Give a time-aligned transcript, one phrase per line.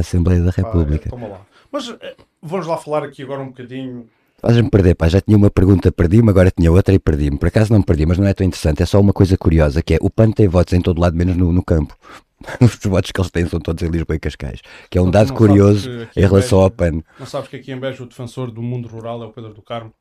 [0.00, 1.14] Assembleia da Pá, é, República.
[1.14, 1.40] lá.
[1.70, 4.08] Mas eh, vamos lá falar aqui agora um bocadinho.
[4.40, 7.36] Fazes-me perder, pá, já tinha uma pergunta, perdi-me, agora tinha outra e perdi-me.
[7.38, 9.82] Por acaso não me perdi, mas não é tão interessante, é só uma coisa curiosa,
[9.82, 11.96] que é o PAN tem votos em todo lado, menos no, no campo.
[12.62, 15.34] Os votos que eles têm são todos em Lisboa e Cascais, que é um dado
[15.34, 17.02] curioso em relação ao Beja- PAN.
[17.18, 19.60] Não sabes que aqui em Beja o defensor do mundo rural é o Pedro do
[19.60, 19.92] Carmo?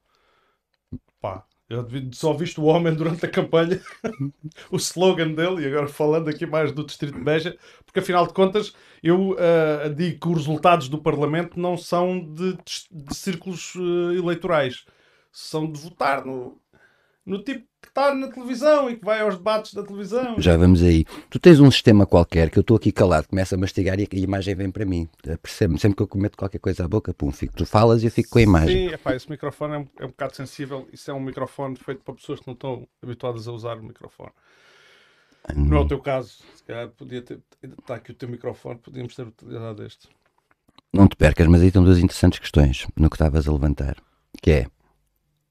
[1.20, 3.82] Pá, eu só viste o homem durante a campanha,
[4.72, 8.34] o slogan dele, e agora falando aqui mais do Distrito de Beja, porque afinal de
[8.34, 8.74] contas
[9.04, 12.58] eu ah, digo que os resultados do Parlamento não são de,
[12.92, 14.86] de círculos ah, eleitorais,
[15.32, 16.58] são de votar no,
[17.26, 20.36] no tipo está na televisão e que vai aos debates da televisão.
[20.38, 21.04] Já vamos aí.
[21.30, 24.16] Tu tens um sistema qualquer que eu estou aqui calado, começo a mastigar e a
[24.16, 25.10] imagem vem para mim.
[25.42, 25.80] Percebe-me?
[25.80, 27.56] Sempre que eu cometo qualquer coisa à boca, pum, fico.
[27.56, 28.90] Tu falas e eu fico com a imagem.
[28.90, 30.88] Sim, epá, esse microfone é um, é um bocado sensível.
[30.94, 34.32] Isso é um microfone feito para pessoas que não estão habituadas a usar o microfone.
[35.56, 36.44] Não é o teu caso.
[36.56, 37.40] Se calhar podia ter.
[37.64, 40.08] Está aqui o teu microfone, podíamos ter utilizado este.
[40.94, 43.98] Não te percas, mas aí estão duas interessantes questões no que estavas a levantar,
[44.42, 44.68] que é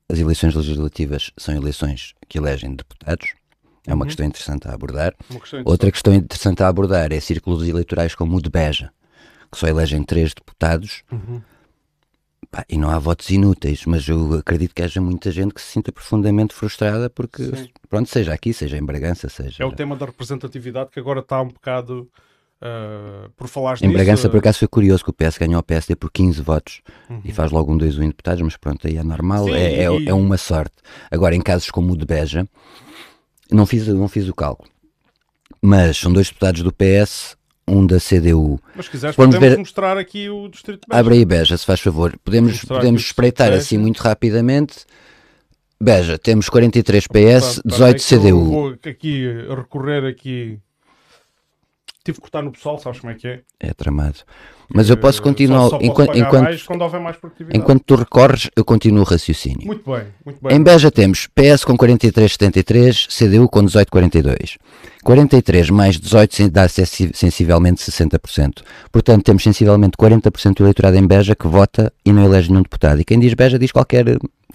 [0.08, 3.34] as eleições legislativas são eleições que elegem deputados,
[3.86, 4.06] é uma Uhum.
[4.06, 5.14] questão interessante a abordar.
[5.28, 8.90] Questão Outra questão interessante a abordar é círculos eleitorais como o de Beja,
[9.50, 11.40] que só elegem três deputados Uhum.
[12.50, 15.72] Pá, e não há votos inúteis, mas eu acredito que haja muita gente que se
[15.72, 17.68] sinta profundamente frustrada porque, Sim.
[17.88, 21.42] pronto, seja aqui, seja em Bragança, seja É o tema da representatividade que agora está
[21.42, 22.08] um bocado.
[22.60, 23.90] Ah, por falar em.
[23.92, 26.80] Bragança, por ah, acaso foi curioso que o PS ganhou o PSD por 15 votos
[27.08, 27.20] uhum.
[27.24, 29.84] e faz logo um 2 1 em deputados, mas pronto, aí é normal, Sim, é,
[29.84, 30.74] é, e- é uma sorte.
[31.10, 32.48] Agora, em casos como o de Beja,
[33.50, 34.68] não fiz, não fiz o cálculo,
[35.60, 37.36] mas são dois deputados do PS,
[37.68, 38.58] um da CDU.
[38.74, 41.00] Mas se quiseres, podemos ver- mostrar aqui o Distrito de Beja.
[41.00, 42.16] Abre aí Beja, se faz favor.
[42.24, 44.86] Podemos, podemos espreitar assim muito rapidamente.
[45.78, 48.44] Beja, temos 43 PS, Portanto, espera 18 aí que eu CDU.
[48.44, 50.58] Vou aqui recorrer aqui.
[52.06, 53.40] Tive que cortar no pessoal, sabes como é que é?
[53.58, 54.18] É tramado.
[54.72, 55.58] Mas eu posso Eh, continuar.
[55.58, 57.58] Só, só posso enquanto, pagar enquanto, mais quando houver mais produtividade.
[57.58, 59.66] enquanto tu recorres, eu continuo o raciocínio.
[59.66, 60.56] Muito bem, muito bem.
[60.56, 64.56] Em Beja temos PS com 43,73, CDU com 18,42.
[65.05, 68.62] 43 mais 18 sen- dá sensi- sensivelmente 60%.
[68.90, 73.00] Portanto, temos sensivelmente 40% do eleitorado em Beja que vota e não elege nenhum deputado.
[73.00, 74.05] E quem diz Beja diz qualquer,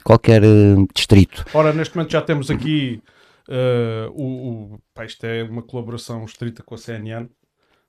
[0.04, 0.48] qualquer eh,
[0.94, 1.46] distrito.
[1.54, 3.02] Ora, neste momento já temos aqui
[3.50, 4.24] eh, o,
[4.76, 7.28] o- pá, isto é uma colaboração estrita com a CNN.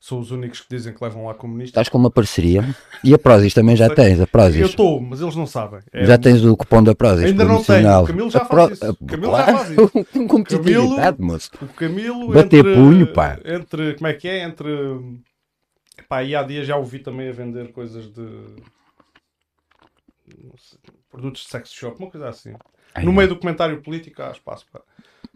[0.03, 1.69] São os únicos que dizem que levam lá comunistas.
[1.69, 2.65] Estás com uma parceria.
[3.05, 4.67] E a Prozis também já tens, a Eu Prozis.
[4.71, 5.79] estou, mas eles não sabem.
[5.93, 7.27] É Já tens o cupom da Prozis.
[7.27, 8.01] Ainda não tenho.
[8.03, 8.97] O Camilo já faz isso.
[9.07, 9.91] Camilo já claro, faz isso.
[10.13, 11.51] Com competitividade, moço.
[11.63, 13.39] O Camilo Bater entre, punho, pá.
[13.45, 14.43] Entre, como é que é?
[14.43, 14.69] Entre.
[16.09, 18.23] Pá, aí há dias já ouvi também a vender coisas de.
[20.43, 20.81] não sei,
[21.13, 22.55] produtos de sex shop, uma coisa assim.
[22.93, 23.17] Ai, no não.
[23.19, 24.83] meio do comentário político há espaço para.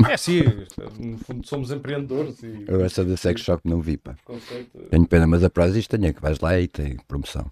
[0.04, 2.64] É é, no fundo somos empreendedores e.
[2.68, 4.14] Eu essa da Sex Shop não vi, pá.
[4.24, 4.78] conceito.
[4.90, 7.50] Tenho pena, mas a Prozis tenho, é que vais lá e tem promoção.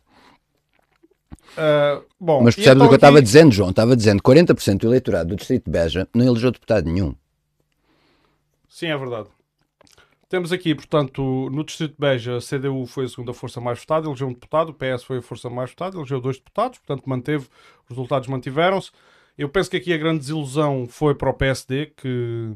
[1.56, 3.70] Ah, bom, Mas percebes então o que eu estava aqui- dizendo, João?
[3.70, 7.14] Estava dizendo que 40% do eleitorado do Distrito de Beja não elegeu deputado nenhum.
[8.68, 9.28] Sim, é verdade.
[10.28, 14.06] Temos aqui, portanto, no Distrito de Beja, a CDU foi a segunda força mais votada,
[14.08, 17.46] elegeu um deputado, o PS foi a força mais votada, elegeu dois deputados, portanto, manteve,
[17.84, 18.90] os resultados mantiveram-se.
[19.36, 22.52] Eu penso que aqui a grande desilusão foi para o PSD, que,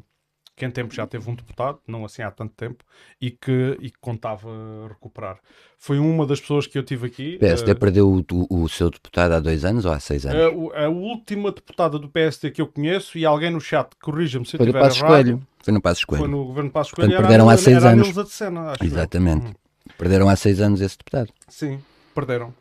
[0.54, 2.84] que em tempo já teve um deputado, não assim há tanto tempo,
[3.20, 4.48] e que, e que contava
[4.88, 5.38] recuperar.
[5.76, 7.34] Foi uma das pessoas que eu tive aqui.
[7.36, 10.24] O PSD eh, perdeu o, o- o seu deputado há dois anos ou há seis
[10.24, 10.40] anos?
[10.40, 14.46] a, o- a última deputada do PSD que eu conheço, e alguém no chat corrija-me
[14.46, 15.46] se eu Foi estiver Passo errado, Escolho.
[15.64, 16.18] Foi no Passo Escolho.
[16.20, 17.10] foi no governo Passos Coelho.
[17.10, 18.16] Portanto, a perderam há seis anos.
[18.16, 18.86] Eu.
[18.86, 19.46] Exatamente.
[19.46, 19.54] Hum.
[19.98, 21.30] Perderam há seis anos esse deputado.
[21.48, 21.80] Sim,
[22.14, 22.54] perderam.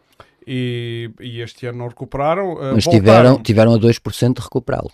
[0.48, 2.54] E, e este ano não recuperaram.
[2.54, 3.38] uh, Mas voltaram.
[3.38, 4.92] tiveram, tiveram a 2% de recuperá-lo.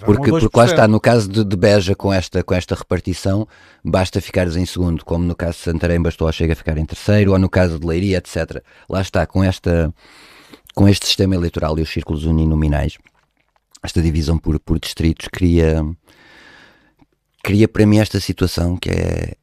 [0.00, 0.70] Porque, porque lá 2%.
[0.70, 3.46] está, no caso de, de Beja, com esta, com esta repartição,
[3.84, 6.84] basta ficares em segundo, como no caso de Santarém bastou a Chega a ficar em
[6.84, 8.62] terceiro, ou no caso de Leiria, etc.
[8.88, 9.92] Lá está, com, esta,
[10.74, 12.98] com este sistema eleitoral e os círculos uninominais,
[13.82, 15.84] esta divisão por, por distritos cria,
[17.42, 19.34] cria para mim esta situação que é,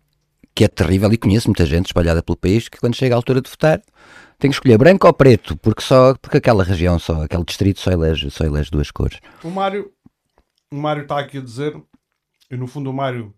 [0.56, 3.42] que é terrível e conheço muita gente espalhada pelo país que quando chega a altura
[3.42, 3.82] de votar
[4.40, 7.92] tem que escolher branco ou preto, porque só porque aquela região, só aquele distrito só
[7.92, 9.20] elege, só elege duas cores.
[9.44, 9.92] O Mário
[10.72, 11.82] o Mário está aqui a dizer,
[12.50, 13.34] e no fundo o Mário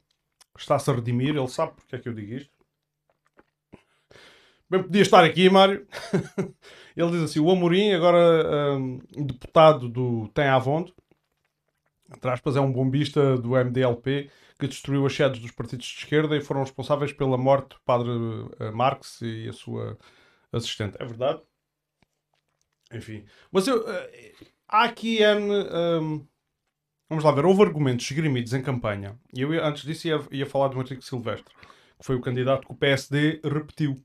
[0.58, 2.52] está-se a redimir, ele sabe porque é que eu digo isto.
[4.70, 5.86] Bem, podia estar aqui, Mário.
[6.96, 10.94] ele diz assim: o Amorim, agora hum, deputado do Tem Avondo,
[12.24, 16.42] aspas, é um bombista do MDLP que destruiu as sedes dos partidos de esquerda e
[16.42, 18.12] foram responsáveis pela morte do padre
[18.60, 19.98] eh, Marx e a sua
[20.52, 20.98] assistente.
[21.00, 21.42] É verdade?
[22.94, 23.26] Enfim.
[23.52, 24.34] Mas eu, eh,
[24.68, 25.50] há aqui N.
[26.02, 26.28] hum,
[27.10, 29.18] vamos lá ver, houve argumentos esgrimidos em campanha.
[29.34, 31.54] E eu, antes disso, ia, ia falar do Henrique Silvestre,
[32.00, 34.04] que foi o candidato que o PSD repetiu.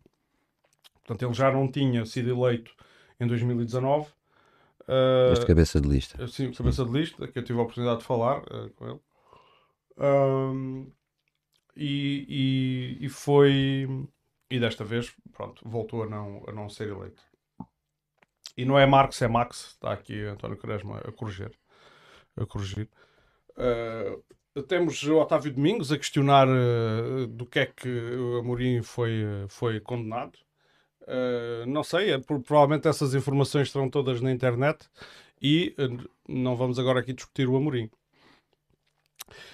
[1.05, 2.73] Portanto, ele já não tinha sido eleito
[3.21, 4.09] em 2019.
[5.33, 6.29] Este Uh, cabeça de lista.
[6.29, 9.01] sim, cabeça de lista, que eu tive a oportunidade de falar uh, com ele.
[9.99, 10.93] Um,
[11.77, 13.89] e, e, e foi.
[14.51, 17.21] E desta vez, pronto, voltou a não, a não ser eleito.
[18.57, 19.73] E não é Marx, é Max.
[19.73, 21.51] Está aqui António Quaresma a corrigir.
[22.41, 22.89] A corrigir.
[23.59, 29.25] Uh, temos o Otávio Domingos a questionar uh, do que é que o Amorim foi,
[29.49, 30.39] foi condenado.
[31.03, 34.89] Uh, não sei, é, provavelmente essas informações estarão todas na internet
[35.41, 35.75] e
[36.29, 37.91] não vamos agora aqui discutir o Amorim.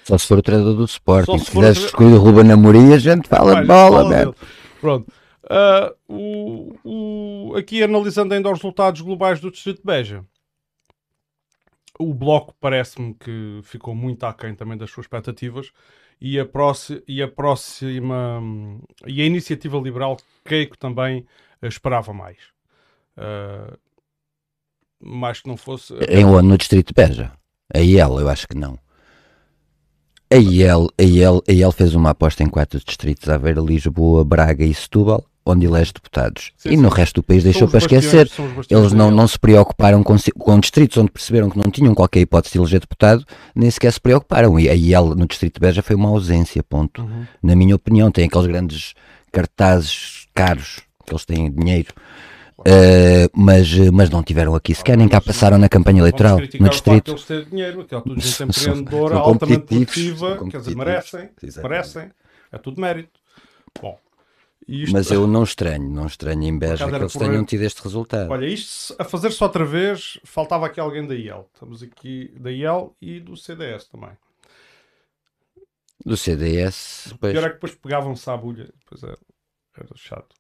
[0.05, 1.33] Só se for o treinador do Sporting.
[1.33, 4.09] Só se Se quiseres tre- escolher o Ruben Amorim, a gente fala Olha, de bola,
[4.09, 4.35] dele.
[4.83, 5.13] Pronto.
[5.49, 10.25] Ah, o, o- aqui analisando ainda os resultados globais do Distrito de Beja.
[12.01, 15.71] O Bloco parece-me que ficou muito aquém também das suas expectativas
[16.21, 18.43] e a, próxima, e a próxima
[19.07, 21.25] e a iniciativa liberal creio que também
[21.63, 22.39] esperava mais.
[23.17, 23.77] Ah,
[25.01, 26.25] mais que não fosse Em?
[26.25, 27.33] No Distrito de Beja.
[27.73, 28.77] A IEL, eu acho que não.
[30.33, 34.65] A IEL, a IEL, a IEL fez uma aposta em quatro distritos, Aveiro, Lisboa, Braga
[34.65, 36.53] e Setúbal, onde elege deputados.
[36.57, 36.97] Sim, e no sim.
[36.97, 38.31] resto do país deixou para esquecer.
[38.71, 42.55] Eles não, não se preocuparam com, com distritos onde perceberam que não tinham qualquer hipótese
[42.55, 44.59] de eleger deputado, nem sequer se preocuparam.
[44.59, 47.03] E a IEL no Distrito de Beja foi uma ausência, ponto.
[47.03, 47.27] Uhum.
[47.43, 48.95] Na minha opinião, tem aqueles grandes
[49.31, 51.93] cartazes caros, que eles têm dinheiro,
[52.65, 57.13] eh, mas, mas não tiveram aqui sequer, nem cá passaram na campanha eleitoral, no Distrito.
[57.13, 61.31] eles dinheiro, aquilo é tudo gente empreendedora, altamente produtiva, quer dizer, merecem,
[61.63, 62.11] merecem,
[62.51, 63.21] é tudo mérito.
[63.81, 63.99] Bom,
[64.69, 68.31] isto, Mas eu não estranho, não estranho em Beja que eles tenham tido este resultado.
[68.31, 71.49] olha, isto a fazer-se outra vez, faltava aqui alguém da IEL.
[71.53, 74.11] Estamos aqui da IEL e do CDS também.
[76.05, 79.19] Do CDS, O pois, pior é que depois pegavam-se à bulha, depois era,
[79.77, 80.35] era chato.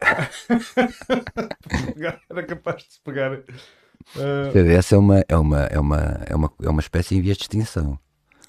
[2.30, 3.32] era capaz de se pegar.
[3.34, 7.36] eh, CDS é uma, é, uma, é, uma, é, uma, é uma espécie em vias
[7.36, 7.98] de extinção.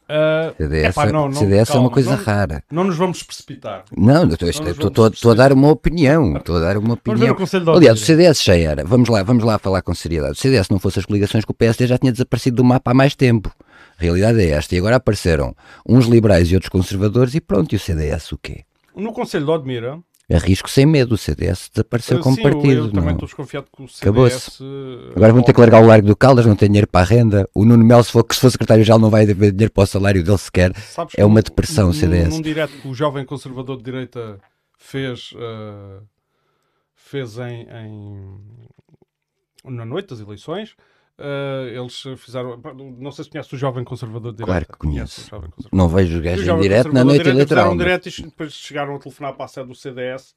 [0.07, 2.63] eh, CDS, epá, não, não, CDS é calma, uma coisa não- rara.
[2.71, 3.85] não nos vamos precipitar.
[3.95, 6.37] Não, estou- a dar uma opinião.
[6.37, 7.35] Estou a dar uma opinião.
[7.35, 8.05] o Aliás, o.
[8.05, 8.83] CDS já era.
[8.83, 10.35] Vamos lá, vamos lá falar com seriedade.
[10.35, 12.91] Se o CDS não fosse as coligações com o PSD, já tinha desaparecido do mapa
[12.91, 13.51] há mais tempo.
[13.97, 14.75] A realidade é esta.
[14.75, 15.55] E agora apareceram
[15.87, 17.71] uns liberais e outros conservadores e pronto.
[17.73, 18.63] E o CDS o quê?
[18.95, 19.99] No Conselho de Odmira,
[20.31, 21.15] Arrisco sem medo.
[21.15, 22.71] O CDS desapareceu eh, como sim, partido.
[22.71, 23.11] eu, também não.
[23.13, 24.01] estou desconfiado que o CDS...
[24.01, 24.63] Acabou-se.
[25.15, 27.49] Agora vão ter que largar o Largo do Caldas, não tem dinheiro para a renda.
[27.53, 30.23] O Nuno Melo, se for, se for secretário-geral, não vai haver dinheiro para o salário
[30.23, 30.75] dele sequer.
[30.77, 32.29] Sabes É uma depressão o CDS.
[32.29, 34.39] Num direto que o jovem conservador de direita
[34.77, 35.99] fez, eh,
[36.95, 38.65] fez em, em-
[39.65, 40.75] na noite das eleições,
[41.17, 42.59] eh, eles fizeram.
[42.97, 44.51] Não sei se conhece o jovem conservador de direita.
[44.51, 45.69] Claro que Conhece conheço.
[45.71, 47.63] Não vejo os gajos em direto na noite de direita eleitoral.
[47.71, 50.35] Fizeram mas- direto e depois chegaram a telefonar para a sede do CDS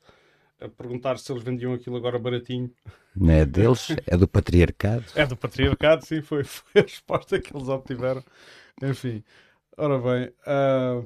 [0.61, 2.71] a perguntar se eles vendiam aquilo agora baratinho.
[3.15, 5.05] Não é deles, é do patriarcado.
[5.15, 8.23] É do patriarcado, sim, foi, foi a resposta que eles obtiveram.
[8.83, 9.23] Enfim,
[9.77, 10.33] ora bem.
[10.47, 11.03] ah,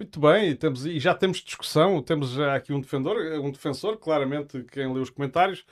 [0.00, 3.98] Muito bem, e, temos, e já temos discussão, temos já aqui um defensor, um defensor
[3.98, 5.64] claramente quem lê os comentários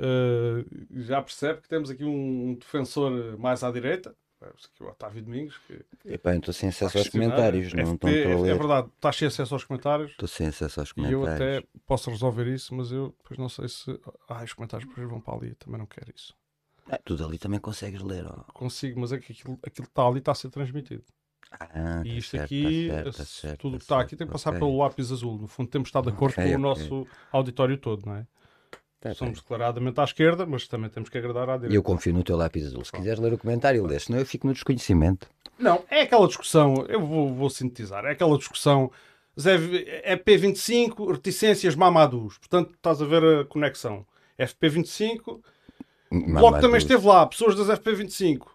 [0.00, 5.58] ah, já percebe que temos aqui um defensor mais à direita, aqui o Otávio Domingos,
[5.66, 8.58] que Epá, estou sem acesso aos comentários, não estou a é, é ler.
[8.58, 10.12] verdade, está cheio de acesso aos comentários.
[10.12, 11.58] Estou sem acesso aos E eu comentários.
[11.58, 14.00] até posso resolver isso, mas eu depois não sei se.
[14.28, 16.34] Ah, os comentários depois vão para ali, também não quero isso.
[16.88, 18.26] Ah, tudo ali também consegues ler.
[18.26, 18.42] ó.
[18.54, 21.04] Consigo, mas é que aquilo, aquilo que está ali está a ser transmitido.
[21.58, 23.82] Ah, e tá isto certo, aqui, tá certo, tá se- certo, tudo o tá que
[23.84, 24.58] está aqui tem que passar ok.
[24.60, 25.38] pelo lápis azul.
[25.38, 28.26] No fundo, temos estar de acordo Ok, com o nosso auditório todo, não é?
[29.00, 29.42] Tá Somos bem.
[29.42, 31.74] declaradamente à esquerda, mas também temos que agradar à E direita.
[31.76, 32.84] eu confio no teu lápis azul.
[32.84, 33.98] Se quiseres ler o comentário, lê.
[33.98, 35.28] Senão eu fico no desconhecimento.
[35.58, 38.90] Não, é aquela discussão, eu vou, vou sintetizar, é aquela discussão.
[39.38, 39.56] Zé,
[40.16, 42.38] FP25, reticências mamadus.
[42.38, 44.06] Portanto, estás a ver a conexão.
[44.38, 45.40] FP25,
[46.10, 48.46] o Bloco também esteve lá, pessoas das FP25.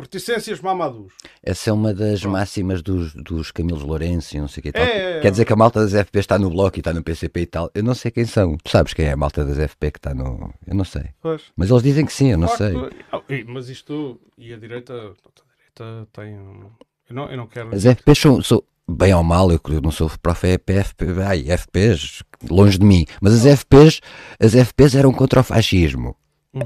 [0.00, 1.12] Reticências mamadus.
[1.42, 4.82] Essa é uma das máximas dos, dos Camilos Lourenço e não sei o que tal.
[4.82, 7.02] É, é, Quer dizer que a malta das FP está no bloco e está no
[7.02, 7.70] PCP e tal.
[7.74, 8.56] Eu não sei quem são.
[8.56, 10.52] Tu sabes quem é a malta das FP que está no.
[10.66, 11.04] Eu não sei.
[11.20, 11.42] Pois.
[11.56, 13.00] Mas eles dizem que sim, eu não Claro sei.
[13.12, 14.20] Ah, Mas isto.
[14.38, 14.92] E a direita.
[14.94, 16.34] A direita tem.
[16.34, 17.74] Eu não, eu não quero.
[17.74, 22.22] As FPs são, são- bem ou mal, eu não sou prof, é FP, ai, FPs,
[22.50, 24.00] longe de mim, mas as FPs,
[24.40, 26.16] as FPs eram contra o fascismo,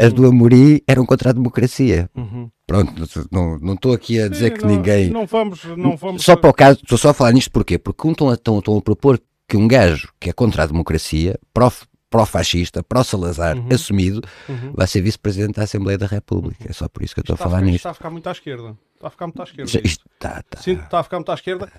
[0.00, 2.08] as do Amorim eram contra a democracia.
[2.14, 2.50] Uhum.
[2.66, 2.92] Pronto,
[3.30, 5.10] não- não estou aqui a dizer Sim, que não- ninguém.
[5.10, 5.64] Não vamos.
[5.76, 7.78] Não vamos Só para o caso, estou só a falar nisto porquê?
[7.78, 11.70] Porque um estão a, a propor que um gajo que é contra a democracia, pró-
[12.08, 13.68] pró-fascista, pró-Salazar, Uhum.
[13.70, 14.72] assumido, Uhum.
[14.72, 16.64] vai ser vice-presidente da Assembleia da República.
[16.70, 17.76] É só por isso que eu estou a Está falar ficar, nisto.
[17.76, 18.76] está a ficar muito à esquerda.
[18.94, 19.64] Está a ficar muito à esquerda.
[19.70, 19.80] Isto.
[19.86, 20.60] Isto tá, tá.
[20.62, 21.72] Sinto que está a ficar muito à esquerda.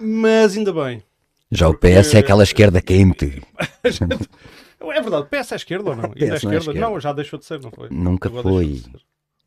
[0.00, 1.02] Mas ainda bem.
[1.52, 3.42] Já o PS é aquela esquerda quente.
[3.84, 6.04] é verdade, o PS é esquerda ou não?
[6.06, 6.74] Ainda é não é esquerda.
[6.80, 7.88] Não, já deixou de ser, não foi?
[7.90, 8.82] Nunca Agora foi.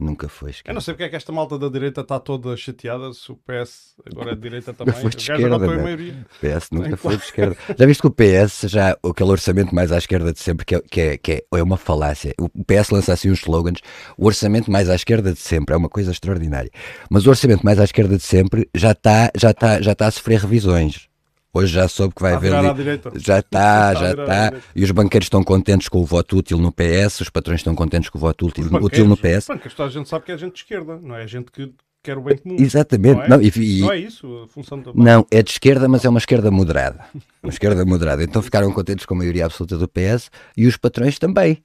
[0.04, 0.74] Nunca foi Eu esquerda.
[0.74, 3.96] não sei porque é que esta malta da direita está toda chateada se o PS
[4.06, 4.94] agora é de direita também.
[4.94, 5.60] foi de esquerda, não.
[5.84, 6.26] maioria.
[6.32, 7.58] O PS nunca foi de esquerda.
[7.78, 10.82] Já viste que o PS, já aquele orçamento mais à esquerda de sempre, que é,
[10.82, 12.34] que é, que é, é uma falácia.
[12.40, 13.80] O PS lança assim uns slogans.
[14.18, 16.72] O orçamento mais à esquerda de sempre é uma coisa extraordinária.
[17.10, 20.12] Mas o orçamento mais à esquerda de sempre já está já está já está a
[20.12, 21.08] sofrer revisões.
[21.54, 22.52] Hoje já soube que vai a haver.
[22.52, 23.20] li-.
[23.20, 24.54] Já está, a já está.
[24.76, 28.10] E os banqueiros estão contentes com o voto útil no PS, os patrões estão contentes
[28.10, 29.48] com o voto útil, Os útil no PS.
[29.48, 32.18] banqueiros, toda a gente sabe que é gente de esquerda, não é gente que quer
[32.18, 32.56] o bem comum.
[32.60, 33.16] Exatamente.
[33.16, 33.28] Não é?
[33.30, 36.50] Não, e- Não é isso a função Não, é de esquerda, mas é uma esquerda
[36.50, 37.06] moderada.
[37.42, 38.24] Uma esquerda moderada.
[38.24, 41.64] Então ficaram contentes com a maioria absoluta do PS e os patrões também.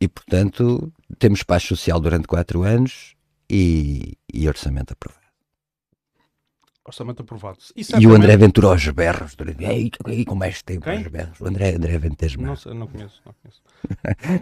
[0.00, 3.14] E, portanto, temos paz social durante quatro anos
[3.48, 5.23] e, e orçamento aprovado.
[6.84, 7.58] Orçamento aprovado.
[7.76, 9.36] E, E o André Ventura aos berros.
[9.58, 10.98] Ei, ei, com mais tempo Quem?
[10.98, 11.40] aos berros.
[11.40, 12.46] O André, André Ventesma.
[12.46, 13.22] Não sei, não conheço.
[13.24, 13.62] Não conheço.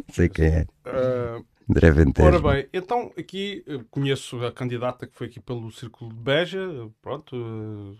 [0.12, 0.66] sei quem é.
[0.84, 2.38] Ah, André Ventesma.
[2.38, 6.90] ora bem, então aqui eu conheço a candidata que foi aqui pelo Círculo de Beja.
[7.00, 7.94] Pronto, ah,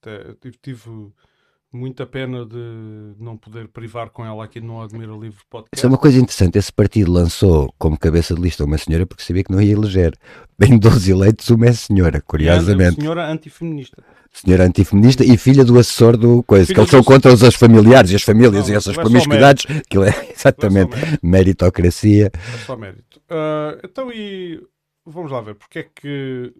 [0.00, 1.12] até tive, tive
[1.72, 5.70] muita pena de não poder privar com ela aqui no Admira Livre Podcast.
[5.74, 6.58] Isso é uma coisa interessante.
[6.58, 10.16] Esse partido lançou como cabeça de lista uma senhora porque sabia que não ia eleger.
[10.60, 13.00] Em 12 eleitos, uma é senhora, é curiosamente.
[13.00, 14.02] Senhora antifeminista.
[14.32, 18.10] senhora antifeminista e filha do assessor do coisa, Filha que eles são contra os, familiares
[18.10, 22.32] e as famílias Não, e essas é promiscuidades, aquilo é exatamente é só meritocracia.
[22.34, 23.22] É só mérito.
[23.28, 24.60] Ah, então, e
[25.06, 26.52] vamos lá ver, porque é que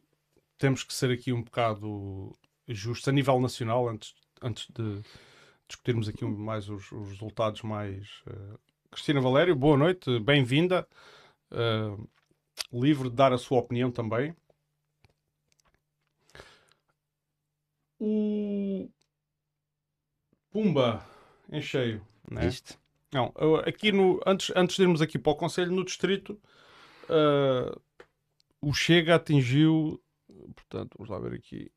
[0.56, 2.32] temos que ser aqui um bocado
[2.68, 5.02] justos a nível nacional antes, antes de
[5.68, 8.22] discutirmos aqui mais os, os resultados mais.
[8.26, 8.58] ah,
[8.90, 10.86] Cristina Valério, boa noite, bem-vinda.
[11.50, 11.96] Ah,
[12.72, 14.34] livre de dar a sua opinião também.
[17.98, 18.88] O
[20.50, 21.06] Pumba
[21.50, 22.48] em cheio, né?
[22.48, 22.78] Isto.
[23.12, 23.32] Não,
[23.66, 26.40] aqui no, antes, antes de irmos aqui para o Conselho, no Distrito,
[27.08, 27.78] ah,
[28.60, 30.02] o Chega atingiu.
[30.54, 31.70] Portanto, vamos lá ver aqui.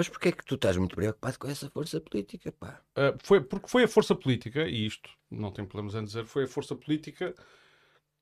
[0.00, 2.80] Mas porquê é que tu estás muito preocupado com essa força política, pá?
[2.96, 6.44] Ah, foi, porque foi a força política, e isto não tem problemas em dizer, foi
[6.44, 7.34] a força política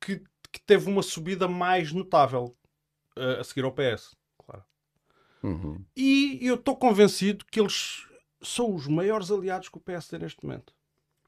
[0.00, 0.20] que,
[0.50, 2.56] que teve uma subida mais notável
[3.16, 4.64] ah, a seguir ao PS, claro.
[5.40, 5.84] Uhum.
[5.96, 8.08] E eu estou convencido que eles
[8.42, 10.74] são os maiores aliados que o PS tem neste momento.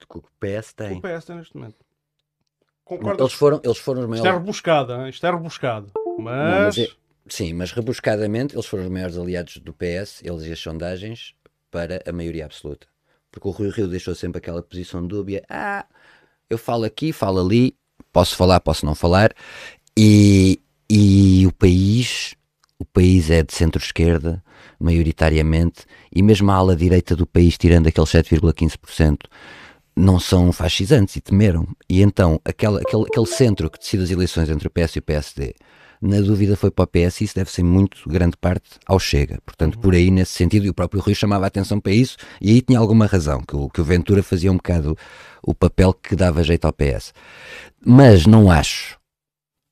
[0.01, 0.99] Que o PS tem.
[0.99, 1.77] o PS tem neste momento.
[1.79, 2.67] Não,
[2.99, 3.21] Concordas?
[3.21, 4.41] Eles foram, eles foram os Isto é maiores.
[4.41, 5.11] rebuscado, hein?
[5.11, 5.93] isto é rebuscado.
[6.19, 6.89] mas Mas, é-
[7.31, 11.33] Sim, mas rebuscadamente eles foram os maiores aliados do PS, eles e as sondagens,
[11.71, 12.89] para a maioria absoluta.
[13.31, 15.45] Porque o Rui Rio deixou sempre aquela posição dúbia.
[15.49, 15.87] Ah,
[16.51, 17.77] eu falo aqui, falo ali,
[18.13, 19.33] posso falar, posso não falar.
[19.97, 20.61] E,
[20.91, 22.35] e o país,
[22.77, 24.43] o país é de centro-esquerda,
[24.81, 29.19] maioritariamente, e mesmo a ala direita do país, tirando aqueles 7,15%,
[29.95, 31.69] não são fascisantes e temeram.
[31.89, 35.03] E então, aquela, aquele, aquele centro que decide as eleições entre o PS e o
[35.03, 35.55] PSD,
[36.01, 39.39] na dúvida foi para o PS e isso deve ser muito grande parte ao Chega.
[39.45, 42.51] Portanto, por aí, nesse sentido, e o próprio Rui chamava a atenção para isso, e
[42.51, 44.97] aí tinha alguma razão, que o, que o Ventura fazia um bocado
[45.43, 47.13] o papel que dava jeito ao PS.
[47.85, 48.99] Mas não acho,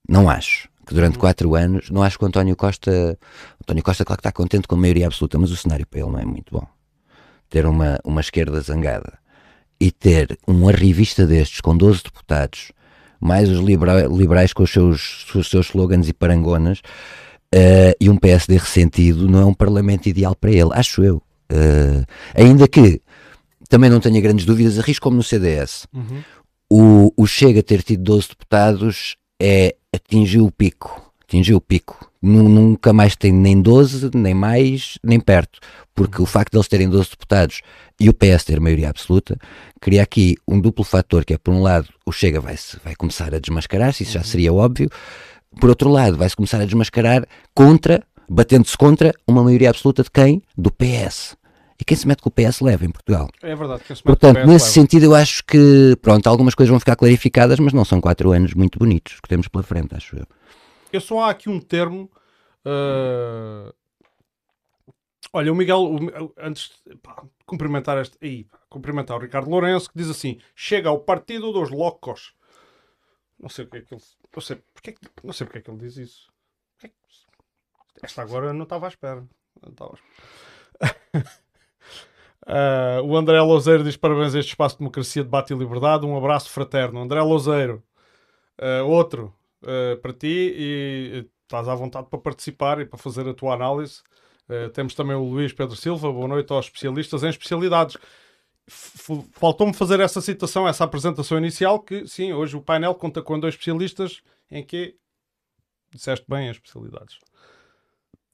[0.09, 3.19] não acho, que durante quatro anos, não acho que o António Costa,
[3.63, 6.11] António Costa, claro que está contente com a maioria absoluta, mas o cenário para ele
[6.11, 6.67] não é muito bom.
[7.49, 9.19] Ter uma, uma esquerda zangada
[9.81, 12.73] e ter um arrivista destes com 12 deputados,
[13.21, 16.81] mais os libera- liberais com os seus, os seus slogans e parangonas,
[17.55, 21.23] eh, e um PSD ressentido, não é um parlamento ideal para ele, acho eu.
[21.51, 23.01] Eh, ainda que
[23.69, 25.87] também não tenha grandes dúvidas, arrisco como no CDS.
[25.93, 26.23] Uhum.
[26.71, 31.08] O, o Chega ter tido 12 deputados é atingiu o pico.
[31.29, 32.11] Atingiu o pico.
[32.23, 35.59] Nu- Nunca mais tem nem 12, nem mais, nem perto.
[35.95, 37.61] Porque o facto de eles terem 12 deputados
[38.01, 39.37] e o PS ter maioria absoluta,
[39.81, 43.35] cria aqui um duplo fator, que é, por um lado, o Chega vai, vai começar
[43.35, 44.89] a desmascarar-se, isso já seria óbvio.
[45.61, 50.43] Por outro lado, vai-se começar a desmascarar contra, batendo-se contra, uma maioria absoluta de quem?
[50.57, 51.37] Do PS.
[51.81, 53.29] E quem se mete com o PS leva em Portugal.
[53.43, 53.83] É verdade.
[53.87, 54.75] Quem se mete Portanto, com o PS nesse leva.
[54.75, 58.55] sentido, eu acho que, pronto, algumas coisas vão ficar clarificadas, mas não são quatro anos
[58.55, 60.27] muito bonitos que temos pela frente, acho eu.
[60.93, 62.11] Eu só há aqui um termo.
[62.65, 63.73] ah,
[65.33, 68.17] Olha, o Miguel, o antes pá, cumprimentar este.
[68.23, 72.35] Aí, pá, cumprimentar o Ricardo Lourenço, que diz assim: chega ao partido dos loucos.
[73.39, 74.03] Não sei o que é que ele.
[74.35, 76.33] Não sei porque, é não sei porque é que ele diz isso.
[76.73, 76.91] Porque é
[78.07, 79.27] Esta agora não estava à espera.
[79.63, 81.39] Não estava à espera.
[82.51, 86.07] Ah, o André Louzeiro diz parabéns a este espaço de democracia, debate e liberdade.
[86.07, 86.99] Um abraço fraterno.
[86.99, 87.83] André Louzeiro,
[88.57, 89.35] ah, outro
[89.65, 93.55] ah, para ti e eh, estás à vontade para participar e para fazer a tua
[93.55, 94.03] análise.
[94.49, 97.99] Uh, temos também o Luís Pedro Silva, boa noite aos especialistas em especialidades.
[98.67, 103.55] Faltou-me fazer essa citação, essa apresentação inicial, que sim, hoje o painel conta com dois
[103.55, 104.97] especialistas em que
[105.91, 107.19] disseste bem as especialidades.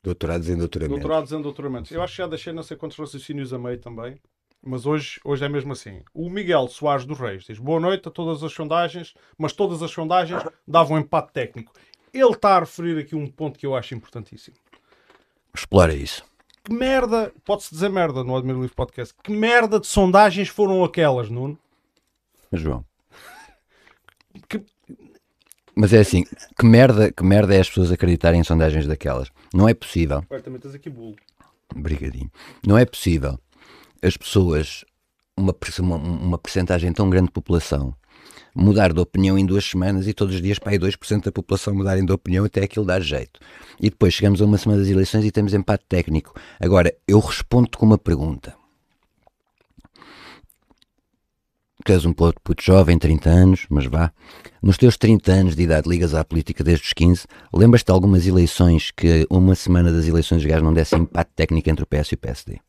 [0.04, 1.00] Doutorados em doutoramento.
[1.00, 1.94] Doutorados em doutoramento.
[1.94, 4.20] Eu acho que já deixei não sei quantos raciocínios a meio também,
[4.64, 6.00] mas hoje, hoje é mesmo assim.
[6.12, 9.90] O Miguel Soares dos Reis diz boa noite a todas as sondagens, mas todas as
[9.90, 11.72] sondagens davam um empate técnico.
[12.12, 14.56] Ele está a referir aqui um ponto que eu acho importantíssimo.
[15.54, 16.24] Explora isso.
[16.64, 21.28] Que merda, pode-se dizer merda no Admiro Livre Podcast, que merda de sondagens foram aquelas,
[21.28, 21.58] Nuno?
[22.52, 22.84] João.
[24.48, 24.60] Que...
[25.76, 26.24] Mas é assim,
[26.58, 29.30] que merda, que merda é as pessoas acreditarem em sondagens daquelas?
[29.52, 30.24] Não é possível.
[30.30, 31.16] Ué, também tens aqui bolo.
[31.74, 32.30] Obrigadinho.
[32.66, 33.38] Não é possível
[34.04, 34.84] as pessoas,
[35.34, 37.94] uma, uma, uma percentagem tão grande de população,
[38.54, 41.74] mudar de opinião em duas semanas e todos os dias para aí 2% da população
[41.74, 43.40] mudarem de opinião até aquilo dar jeito.
[43.80, 46.34] E depois chegamos a uma semana das eleições e temos empate técnico.
[46.60, 48.54] Agora, eu respondo com uma pergunta.
[51.84, 54.12] Tu és um puto, puto jovem, 30 anos, mas vá.
[54.62, 58.26] Nos teus 30 anos de idade ligas à política desde os 15, lembras-te de algumas
[58.26, 62.12] eleições que uma semana das eleições os gajos não desse empate técnico entre o PS
[62.12, 62.60] e o PSD?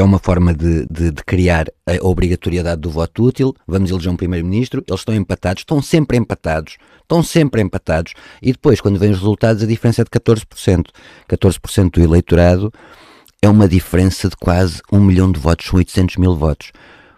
[0.00, 3.54] É uma forma de, de, de, criar a obrigatoriedade do voto útil.
[3.66, 8.80] Vamos eleger um primeiro-ministro, eles estão empatados, estão sempre empatados, estão sempre empatados, e depois,
[8.80, 10.86] quando vêm os resultados, a diferença é de 14%.
[11.28, 12.72] 14% do eleitorado
[13.40, 16.72] é uma diferença de quase um milhão de votos, são 800 mil votos.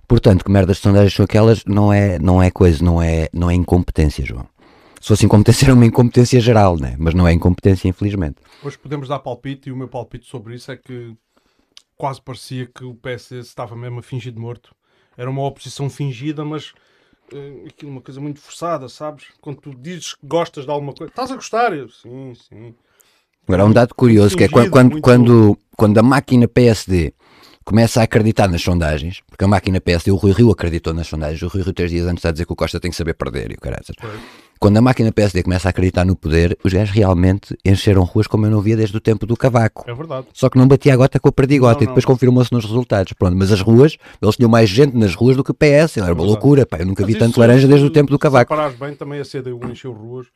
[0.06, 3.54] Portanto, que merdas sondagens são aquelas, não é, não é coisa, não é, não é
[3.54, 4.46] incompetência, João.
[5.00, 6.94] Se fosse incompetência, era uma incompetência geral, né?
[6.98, 8.36] mas não é incompetência, infelizmente.
[8.62, 11.14] Hoje podemos dar palpite, e o meu palpite sobre isso é que
[12.00, 14.74] quase parecia que o PS estava mesmo a fingir de morto.
[15.18, 16.70] Era uma oposição fingida, mas
[17.30, 19.26] uh, aquilo uma coisa muito forçada, sabes?
[19.38, 21.76] Quando tu dizes que gostas de alguma coisa, estás a gostar?
[21.76, 22.74] Eu, sim, sim.
[23.46, 27.12] Agora, um dado curioso, que é quando, quando, quando, quando a máquina PSD
[27.66, 31.42] começa a acreditar nas sondagens, porque a máquina PSD, o Rui Rio acreditou nas sondagens,
[31.42, 33.12] o Rui Rio três dias antes está a dizer que o Costa tem que saber
[33.12, 33.84] perder e o caralho.
[34.60, 38.44] Quando a máquina PSD começa a acreditar no poder, os gajos realmente encheram ruas como
[38.44, 39.90] eu não via desde o tempo do Cavaco.
[39.90, 40.26] É verdade.
[40.34, 43.14] Só que não batia a gota com o perdigota e depois confirmou-se nos resultados.
[43.14, 45.96] Pronto, mas as ruas, eles tinham mais gente nas ruas do que o PS.
[45.96, 46.76] Era uma loucura, pá.
[46.76, 48.54] Eu nunca mas vi tanto laranja desde o tempo do Cavaco.
[48.54, 50.26] Se bem, também a CDU encheu ruas.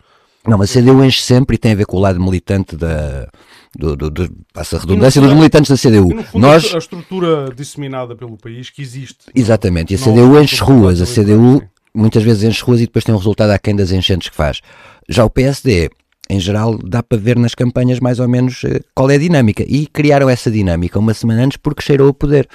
[0.48, 3.28] Não, mas a CDU enche sempre e tem a ver com o lado militante da.
[3.76, 6.22] Do, do, do, passa a redundância dos militantes da CDU.
[6.24, 6.74] Fundo, Nós...
[6.74, 9.26] A estrutura disseminada pelo país que existe.
[9.34, 11.02] Exatamente, e a CDU enche ruas.
[11.02, 11.60] A CDU
[11.94, 14.60] muitas vezes enche ruas e depois tem um resultado aquém das enchentes que faz.
[15.08, 15.90] Já o PSD,
[16.28, 19.64] em geral, dá para ver nas campanhas mais ou menos eh, qual é a dinâmica.
[19.66, 22.48] E criaram essa dinâmica uma semana antes porque cheirou o poder.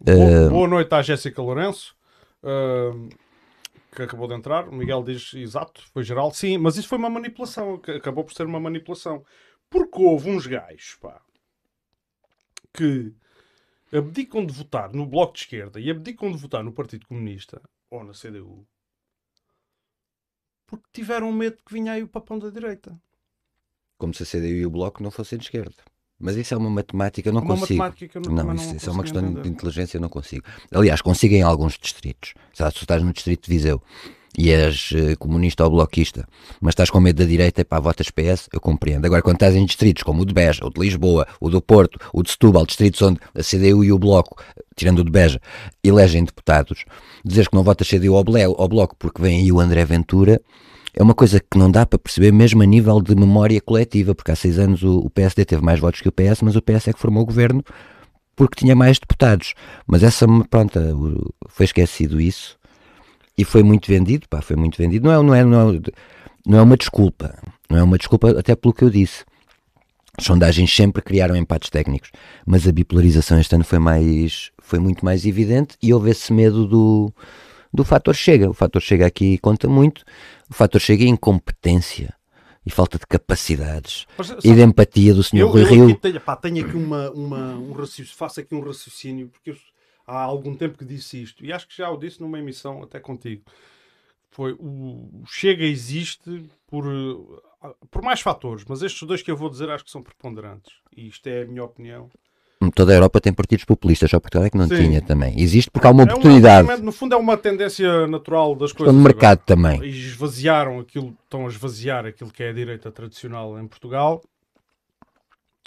[0.00, 0.50] Boa, uh...
[0.50, 1.94] boa noite à Jéssica Lourenço.
[2.42, 3.08] Uh
[3.94, 7.10] que acabou de entrar, o Miguel diz exato, foi geral, sim, mas isso foi uma
[7.10, 9.22] manipulação, acabou por ser uma manipulação.
[9.68, 11.20] Porque houve uns gajos, pá,
[12.72, 13.14] que
[13.92, 17.60] abdicam de votar no Bloco de Esquerda e abdicam de votar no Partido Comunista
[17.92, 18.66] ou na CDU
[20.72, 22.98] porque tiveram medo que vinha aí o papão da direita.
[23.98, 25.76] Como se a CDU e o Bloco não fossem de esquerda.
[26.18, 27.78] Mas isso é uma matemática, eu não uma consigo.
[27.78, 29.42] Matemática eu não, não, isso, não isso é uma questão entender.
[29.42, 30.46] de inteligência, eu não consigo.
[30.72, 32.32] Aliás, consigo em alguns distritos.
[32.54, 33.82] Se estás no distrito de Viseu
[34.36, 36.26] e és uh, comunista ou bloquista,
[36.60, 39.04] mas estás com medo da direita, pá, votas PS, eu compreendo.
[39.04, 41.98] Agora, quando estás em distritos como o de Beja, o de Lisboa, o do Porto,
[42.12, 44.42] o de Setúbal, distritos onde a CDU e o Bloco,
[44.74, 45.40] tirando o de Beja,
[45.84, 46.84] elegem deputados,
[47.24, 50.40] dizeres que não votas CDU ao Bloco porque vem aí o André Ventura,
[50.94, 54.30] é uma coisa que não dá para perceber mesmo a nível de memória coletiva, porque
[54.30, 56.92] há seis anos o, PSD teve mais votos que o PS, mas o PS é
[56.92, 57.64] que formou o governo
[58.36, 59.54] porque tinha mais deputados.
[59.86, 62.58] Mas essa, pronto, foi esquecido isso
[63.36, 65.06] e foi muito vendido, pá, foi muito vendido.
[65.06, 65.80] Não é, não é, não é,
[66.46, 69.24] não é uma desculpa, não é uma desculpa até pelo que eu disse.
[70.18, 72.10] As sondagens sempre criaram empates técnicos,
[72.46, 76.66] mas a bipolarização este ano foi mais, foi muito mais evidente e houve esse medo
[76.66, 77.12] do,
[77.72, 78.50] do fator chega.
[78.50, 80.04] O fator chega aqui conta muito.
[80.50, 82.14] O fator chega é incompetência
[82.64, 85.96] e falta de capacidades Mas, sabe, e de empatia do senhor Rui Rio.
[85.96, 89.56] Tenho, pá, tenho aqui uma, uma, um raciocínio, faço aqui um raciocínio, porque eu,
[90.06, 93.00] há algum tempo que disse isto, e acho que já o disse numa emissão até
[93.00, 93.42] contigo.
[94.30, 96.84] Foi o Chega existe por,
[97.90, 100.72] por mais fatores, mas estes dois que eu vou dizer acho que são preponderantes.
[100.96, 102.08] E isto é a minha opinião.
[102.70, 104.76] Toda a Europa tem partidos populistas, só Portugal é que não Sim.
[104.76, 105.38] tinha também.
[105.40, 106.68] Existe porque há uma é oportunidade.
[106.68, 108.94] Uma, no fundo, é uma tendência natural das coisas.
[108.94, 109.46] No mercado agora.
[109.46, 109.82] também.
[109.82, 114.22] E esvaziaram aquilo, estão a esvaziar aquilo que é a direita tradicional em Portugal.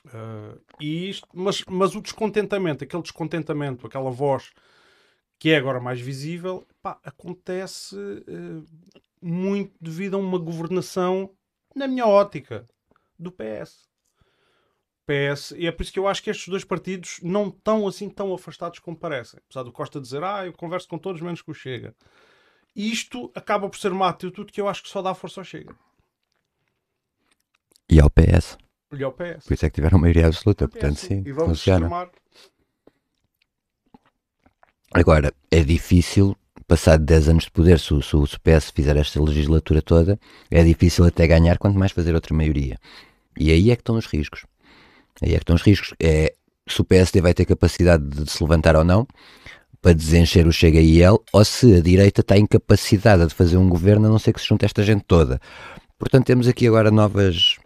[0.05, 4.51] Uh, e isto, mas, mas o descontentamento, aquele descontentamento, aquela voz
[5.37, 8.65] que é agora mais visível, pá, acontece uh,
[9.21, 11.31] muito devido a uma governação,
[11.75, 12.65] na minha ótica,
[13.17, 13.85] do PS
[15.05, 18.09] PS, e é por isso que eu acho que estes dois partidos não estão assim
[18.09, 19.39] tão afastados como parecem.
[19.45, 21.95] Apesar do Costa dizer, ah, eu converso com todos menos com o Chega.
[22.75, 25.75] Isto acaba por ser uma atitude que eu acho que só dá força ao Chega.
[27.89, 28.57] E ao PS.
[28.91, 29.45] Ao PS.
[29.45, 31.85] Por isso é que tiveram maioria absoluta, portanto sim, E vamos funciona.
[31.85, 32.09] extremar.
[34.93, 36.35] Agora, é difícil,
[36.67, 40.19] passado 10 anos de poder, se, o- se o PS fizer esta legislatura toda,
[40.49, 42.77] é difícil até ganhar, quanto mais fazer outra maioria.
[43.37, 44.45] E aí é que estão os riscos.
[45.21, 45.93] Aí é que estão os riscos.
[45.99, 46.33] É
[46.67, 49.05] se o PSD vai ter capacidade de se levantar ou não
[49.81, 53.67] para desencher o Chega e ele, ou se a direita está incapacitada de fazer um
[53.69, 55.39] governo, a não ser que se junte esta gente toda.
[55.99, 57.57] Portanto, temos aqui agora novas.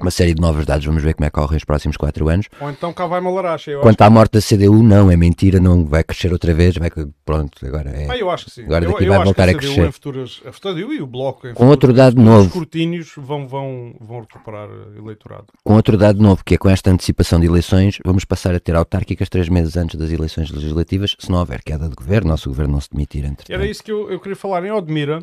[0.00, 2.46] Uma série de novos dados, vamos ver como é que correm os próximos 4 anos.
[2.60, 3.70] Ou então cá vai uma laracha.
[3.70, 6.88] Eu, Quanto à morte da CDU, não, é mentira, não vai crescer outra vez, vai,
[7.24, 8.08] pronto, agora é.
[8.10, 8.64] Ah, eu acho que sim.
[8.64, 9.86] Agora eu, daqui eu vai acho voltar a CDU crescer.
[9.88, 12.46] Em futuras, a CDU e o Bloco em Com outro futuros- dado novo.
[12.46, 15.46] escrutínios vão, vão, vão recuperar eh, eleitorado.
[15.64, 18.76] Com outro dado novo, que é com esta antecipação de eleições, vamos passar a ter
[18.76, 22.46] autárquicas três meses antes das eleições legislativas, se não houver queda de governo, ou se
[22.46, 23.50] o governo não se demitir entretanto.
[23.52, 24.64] Era isso que eu, eu queria falar.
[24.64, 25.18] Em Odmira,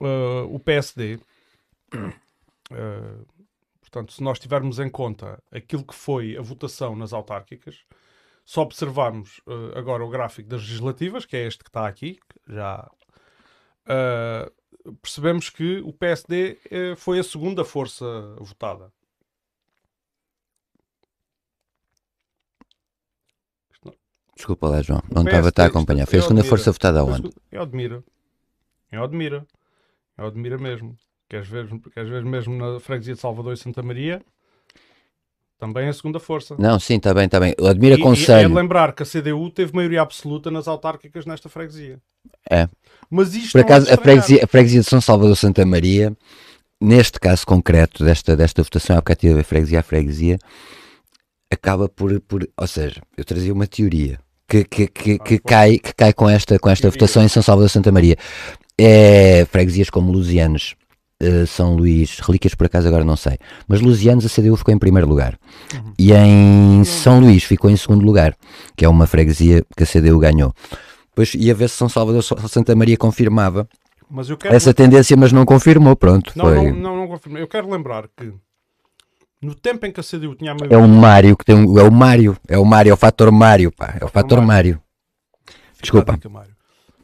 [0.00, 1.18] eh, o PSD,
[2.72, 3.02] eh,
[3.90, 7.84] portanto, se nós tivermos em conta aquilo que foi a votação nas autárquicas,
[8.46, 12.54] se observarmos eh, agora o gráfico das legislativas, que é este que está aqui, que
[12.54, 12.88] já
[13.86, 14.50] eh,
[15.02, 18.04] percebemos que o PSD eh, foi a segunda força
[18.38, 18.92] votada.
[24.36, 26.06] Desculpa lá, João, não estava a PSD acompanhar.
[26.06, 27.30] Foi a é segunda força votada aonde?
[27.50, 28.02] É Odmira.
[28.90, 29.46] É Odmira.
[30.16, 30.96] É Odmira mesmo.
[31.30, 34.20] Queres ver, queres ver mesmo na freguesia de Salvador e Santa Maria?
[35.60, 36.56] Também é a segunda força.
[36.58, 37.54] Não, sim, está bem, está bem.
[37.68, 38.52] Admira E- e é Conselho.
[38.54, 42.00] lembrar que a CDU teve maioria absoluta nas autárquicas nesta freguesia.
[42.50, 42.68] É.
[43.08, 46.16] Mas isto Por é acaso, de a freguesia, a freguesia de São Salvador Santa Maria,
[46.80, 50.36] neste caso concreto desta, desta votação, bocado tive a freguesia a freguesia,
[51.52, 52.48] acaba por, por.
[52.56, 55.42] Ou seja, eu trazia uma teoria que, que, que, que força.
[55.46, 56.98] cai, que cai com esta, com esta Teoria.
[56.98, 58.16] votação em São Salvador Santa Maria.
[58.78, 60.74] É freguesias como Lusianos,
[61.20, 64.78] eh, São Luís, Relíquias por acaso agora não sei, mas Lusianos a CDU ficou em
[64.78, 65.38] primeiro lugar.
[65.74, 65.92] Uhum.
[65.98, 68.34] E em São Luís ficou em segundo lugar,
[68.76, 70.54] que é uma freguesia que a CDU ganhou.
[71.10, 73.68] Depois ia ver se São Salvador Santa Maria confirmava
[74.10, 76.32] Mas eu quero essa tendência, mas não confirmou, pronto.
[76.36, 76.70] não, foi.
[76.70, 77.36] não, não, não confirmo.
[77.38, 78.32] Eu quero lembrar que
[79.42, 81.78] no tempo em que a CDU tinha a É maioria o Mário que tem um,
[81.78, 84.46] é o Mário, é o Mário, é o fator Mário, pá, é o fator Mário.
[84.46, 84.82] Mário.
[85.80, 86.18] Desculpa.
[86.30, 86.54] Mário.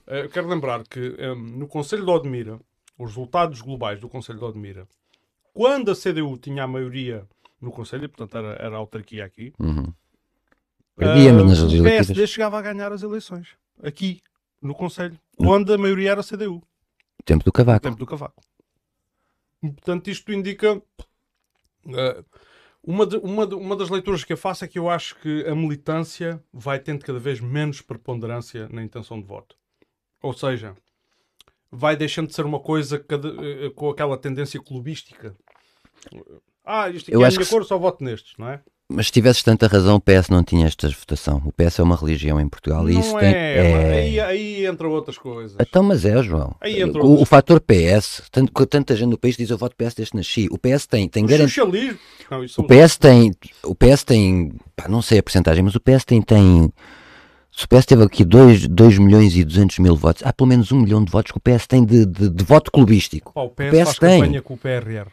[0.07, 2.59] Eh, Eu quero lembrar que em, no Conselho de Odmira,
[2.99, 4.87] os resultados globais do Conselho de Odmira,
[5.53, 7.27] quando a CDU tinha a maioria
[7.61, 9.93] no Conselho, portanto era, era a autarquia aqui, Uhum.
[10.99, 11.83] Nas o.
[11.83, 13.49] PSD chegava a ganhar as eleições,
[13.83, 14.23] aqui,
[14.63, 16.63] no Conselho, quando a maioria era a CDU,
[17.25, 17.83] Tempo do cavaco.
[17.83, 18.41] tempo do Cavaco.
[19.61, 20.81] Portanto, isto indica...
[21.89, 22.25] eh,
[22.83, 25.45] uma, de- uma, de- uma das leituras que eu faço é que eu acho que
[25.47, 29.57] a militância vai tendo cada vez menos preponderância na intenção de voto.
[30.23, 30.77] Ou seja,
[31.77, 35.35] vai deixando de ser uma coisa cada- eh, com aquela tendência clubística.
[36.65, 38.61] Ah, isto aqui Eu é a minha que cor, só voto nestes, não é?
[38.89, 41.43] Mas se tivesses tanta razão, o PS não tinha esta votação.
[41.45, 43.35] O PS é uma religião em Portugal e não isso é, tem.
[43.35, 45.57] é- Aí, aí entra outras coisas.
[45.61, 46.55] Então, mas é, João.
[46.63, 50.15] O, o outras- fator PS, tanto, tanta gente no país diz eu voto PS desde
[50.17, 50.47] nasci.
[50.53, 51.99] O PS tem, tem O socialismo.
[52.31, 53.33] Não, O PS tem,
[53.65, 56.73] o PS tem, pá, não sei a porcentagem, mas o PS tem, tem
[57.57, 60.71] se o PS teve aqui 2, 2 milhões e 200 mil votos, há pelo menos
[60.73, 63.33] um milhão de votos que o PS tem de, de, de voto clubístico.
[63.33, 64.21] Pá, o PS, PS faz tem.
[64.21, 65.09] campanha com o PRR.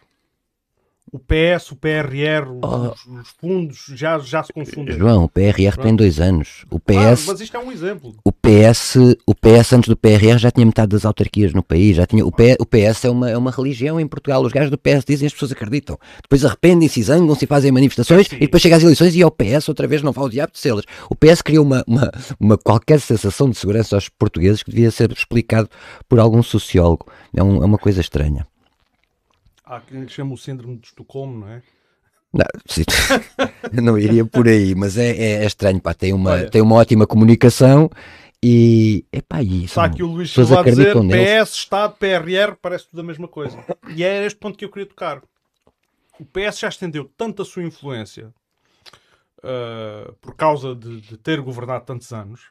[1.12, 2.92] O PS, o PRR, os, Oh.
[2.92, 4.98] os- os fundos já, já se confundem.
[4.98, 6.66] João, o PRR tem dois anos.
[6.72, 8.16] O Ah, PS, mas isto é um exemplo.
[8.26, 8.96] o PS,
[9.28, 12.32] o PS antes do PRR já tinha metade das autarquias no país, já tinha, o,
[12.32, 15.28] P- o PS é uma, é uma religião em Portugal, os gajos do PS dizem
[15.28, 18.38] as pessoas acreditam, depois arrependem-se, zangam-se e fazem manifestações Sim.
[18.38, 20.60] e depois chega às eleições e ao PS outra vez não vai o diabo de
[20.60, 20.86] selas.
[21.12, 25.12] O PS criou uma, uma, uma qualquer sensação de segurança aos portugueses que devia ser
[25.12, 25.70] explicado
[26.10, 28.48] por algum sociólogo, é, um- é uma coisa estranha.
[29.63, 31.63] Há quem lhe chama o síndrome de Estocolmo, não é?
[32.34, 32.84] Não, sim,
[33.82, 36.49] não iria por aí, mas é, é- é estranho, pá, tem uma, Olha.
[36.49, 37.89] tem uma ótima comunicação
[38.41, 41.49] e, epá, e Está aqui o Luís Silva a dizer neles.
[41.49, 43.63] PS, Estado, PRR, parece tudo a mesma coisa.
[43.95, 45.21] E é este ponto que eu queria tocar.
[46.19, 48.34] O PS já estendeu tanto a sua influência
[49.43, 52.41] ah, por causa de, de ter governado tantos anos,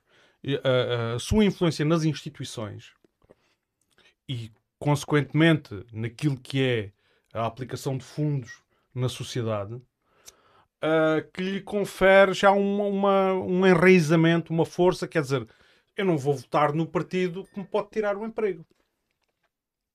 [0.44, 2.92] e, ah, a sua influência nas instituições
[4.28, 6.90] e, consequentemente, naquilo que é
[7.32, 8.62] a aplicação de fundos
[8.94, 9.80] na sociedade,
[10.80, 15.46] ah, que lhe confere já uma, uma- um enraizamento, uma força, quer dizer,
[15.96, 18.66] eu não vou votar no partido que me pode tirar o emprego.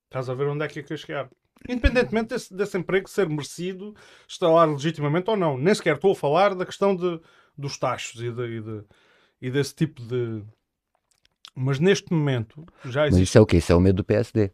[0.05, 1.29] Estás a ver onde é que eu quero chegar?
[1.67, 3.95] Independentemente desse, desse emprego ser merecido,
[4.27, 5.57] estar lá legitimamente ou não.
[5.57, 7.19] Nem sequer estou a falar da questão de,
[7.57, 8.83] dos taxos e, de, e, de,
[9.41, 10.43] e desse tipo de.
[11.55, 13.29] Mas neste momento já Mas existe.
[13.31, 13.57] isso é o quê?
[13.57, 14.51] Isso é o medo do PSD.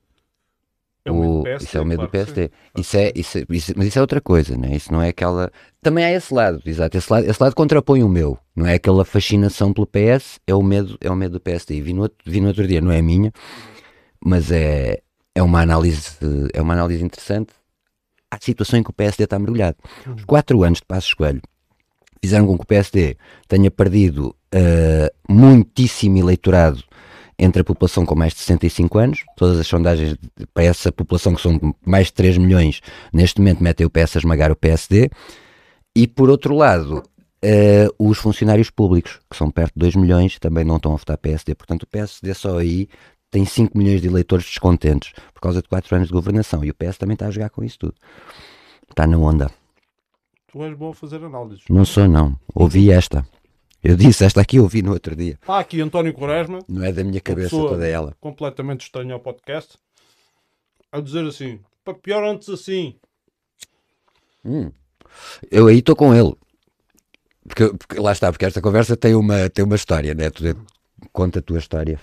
[1.06, 2.52] É o medo do O- PSD, isso é o medo claro do PSD.
[2.78, 4.76] Isso é, isso, isso- mas isso é outra coisa, né?
[4.76, 5.52] Isso não é aquela.
[5.82, 6.98] Também há esse lado, exato.
[6.98, 8.38] Esse lado, esse lado contrapõe o meu.
[8.56, 11.76] Não é aquela fascinação pelo PS, é o medo, é o medo do PSD.
[11.76, 13.34] E vi no, outro, vi no outro dia, não é a minha,
[14.24, 15.02] mas é,
[15.36, 16.18] é uma análise,
[16.54, 17.52] é uma análise interessante
[18.32, 19.78] à situação em que o PSD está mergulhado.
[20.16, 21.42] Os quatro anos de Passos Coelho
[22.24, 23.18] fizeram com que o PSD
[23.50, 26.82] tenha perdido eh, muitíssimo eleitorado
[27.38, 29.24] entre a população com mais de 65 anos.
[29.36, 30.16] Todas as sondagens
[30.54, 34.20] para essa população, que são mais de 3 milhões, neste momento metem o PS a
[34.20, 35.10] esmagar o PSD.
[35.96, 37.04] E por outro lado,
[37.42, 41.18] eh, os funcionários públicos, que são perto de 2 milhões, também não estão a votar
[41.18, 41.54] PSD.
[41.56, 42.88] Portanto, o PSD só aí
[43.30, 46.64] tem 5 milhões de eleitores descontentes por causa de 4 anos de governação.
[46.64, 47.96] E o PS também está a jogar com isso tudo.
[48.90, 49.52] Está na onda.
[50.52, 51.64] Tu és bom a fazer análises.
[51.68, 52.38] Não sou, não.
[52.54, 53.26] Ouvi esta.
[53.84, 55.38] Eu disse, esta aqui eu ouvi no outro dia.
[55.46, 58.16] Há aqui António Quaresma, Não é da minha cabeça toda ela.
[58.20, 59.78] completamente estranho ao podcast,
[60.92, 62.98] a dizer assim: para pior antes assim.
[65.52, 66.34] Eu aí estou com ele.
[67.46, 70.30] Porque, porque lá está, porque esta conversa tem uma, tem uma história, né?
[70.30, 70.44] Tu
[71.12, 72.00] conta a tua história.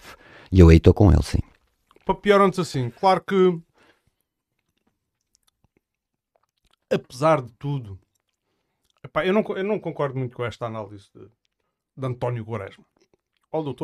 [0.53, 1.39] E eu aí estou com ele, sim.
[2.05, 2.91] Para pior antes assim.
[2.91, 3.59] Claro que,
[6.91, 7.99] apesar de tudo,
[9.03, 11.27] epá, eu, não, eu não concordo muito com esta análise de,
[11.97, 12.85] de António Quaresma.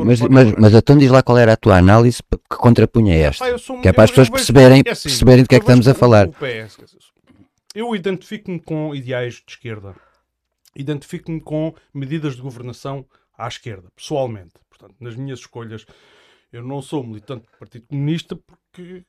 [0.04, 3.58] Mas, mas, mas então diz lá qual era a tua análise que contrapunha esta.
[3.58, 5.54] Sou- que é para as eu- pessoas eu vejo- perceberem, é assim, perceberem do que
[5.56, 6.28] é que estamos a falar.
[6.28, 6.78] PS,
[7.74, 9.94] eu identifico-me com ideais de esquerda.
[10.74, 13.04] Identifico-me com medidas de governação
[13.36, 14.52] à esquerda, pessoalmente.
[14.68, 15.84] Portanto, nas minhas escolhas,
[16.52, 19.02] eu não sou militante do Partido Comunista porque,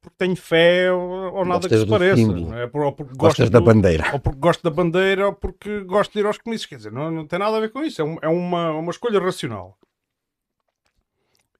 [0.00, 2.20] porque tenho fé ou, ou nada que se pareça.
[2.22, 2.70] é?
[2.78, 4.12] Ou porque Gostas gosto da do- bandeira.
[4.12, 6.66] ou porque gosto da bandeira ou porque gosto de ir aos comícios.
[6.68, 8.00] Quer dizer, não, não tem nada a ver com isso.
[8.00, 9.78] É, um- é uma, uma escolha racional.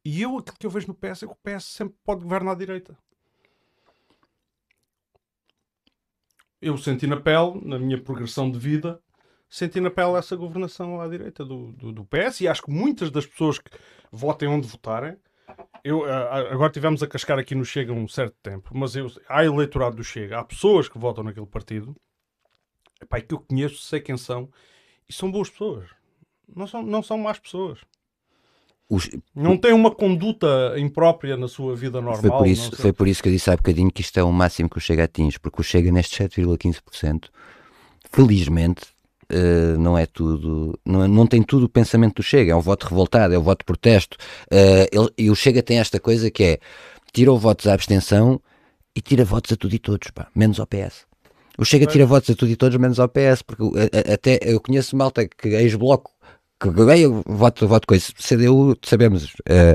[0.04, 2.54] E eu, aquilo que eu vejo no PS é que o PS sempre pode governar
[2.54, 2.96] à direita.
[6.60, 9.00] Eu senti na pele, na minha progressão de vida,
[9.48, 13.10] senti na pele essa governação à direita do, do, do PS e acho que muitas
[13.10, 13.70] das pessoas que
[14.10, 15.16] votem onde votarem.
[15.86, 19.44] Eu, ah, agora tivemos a cascar aqui no Chega um certo tempo, mas eu, há
[19.44, 21.94] eleitorado do Chega, há pessoas que votam naquele partido
[23.00, 24.50] epá, que eu conheço, sei quem são,
[25.08, 25.88] e são boas pessoas.
[26.54, 27.78] Não são, não são más pessoas.
[28.88, 32.20] Os- Não têm uma conduta imprópria na sua vida normal.
[32.20, 34.32] foi, por isso, foi por isso que eu disse há bocadinho que isto é o
[34.32, 37.28] máximo que o Chega atinge, porque o Chega nestes 7,15%,
[38.10, 38.82] felizmente,
[39.28, 42.60] eh, não é tudo, não, é- não tem tudo o pensamento do Chega, é um
[42.60, 44.16] voto revoltado, é um voto de protesto.
[44.50, 46.58] Eh, ele- e o Chega tem esta coisa que é
[47.12, 48.40] tira os votos à abstenção
[48.94, 51.04] e tira votos a tudo e todos, pá, menos ao PS.
[51.58, 54.38] O Chega tira votos a tudo e todos, menos ao PS, porque a- a- até
[54.42, 56.10] eu conheço malta que é ex-bloco,
[56.60, 58.06] que ganha voto, voto coisa.
[58.18, 59.74] CDU sabemos, eh,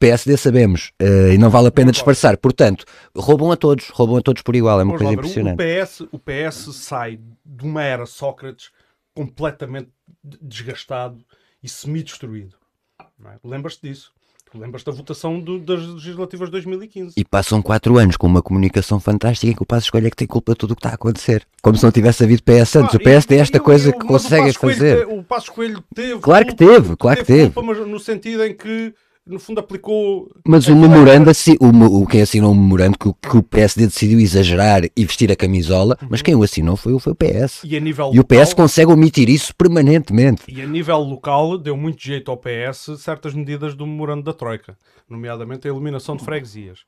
[0.00, 2.36] PSD sabemos, eh, e não vale a pena disfarçar.
[2.36, 2.84] Portanto,
[3.16, 5.54] roubam a todos, roubam a todos por igual, é uma lá coisa o- impressionante.
[5.54, 8.70] O PS, o PS sai de uma era Sócrates
[9.16, 9.88] completamente
[10.22, 11.24] de- desgastado
[11.62, 12.54] e semi-destruído.
[13.00, 13.38] é?
[13.42, 14.12] Lembras-te disso?
[14.52, 17.14] Tu Lembras-te da votação do- das legislativas de 2015?
[17.16, 20.16] E passam quatro anos com uma comunicação fantástica em que o Passo Escolha é que
[20.16, 21.44] tem culpa de tudo o que está a acontecer.
[21.62, 22.94] Como se não tivesse havido PS antes.
[22.94, 25.06] Ah, o PS tem e- esta e o- coisa e o- que consegue Coelho fazer.
[25.08, 26.20] O Passo Coelho teve.
[26.20, 27.52] Claro que culpa, teve, claro que teve.
[27.52, 28.94] culpa, mas no sentido em que,
[29.26, 30.30] no fundo, aplicou.
[30.46, 31.66] Mas o memorando, era- assi- o,
[32.02, 35.36] o quem assinou o memorando que, o- que o PSD decidiu exagerar e vestir a
[35.36, 37.62] camisola, mas quem o assinou foi, o- foi o PS.
[37.64, 40.44] E a nível E o PS consegue omitir isso permanentemente.
[40.48, 44.76] E a nível local deu muito jeito ao PS certas medidas do memorando da Troika,
[45.08, 46.80] nomeadamente a eliminação de freguesias.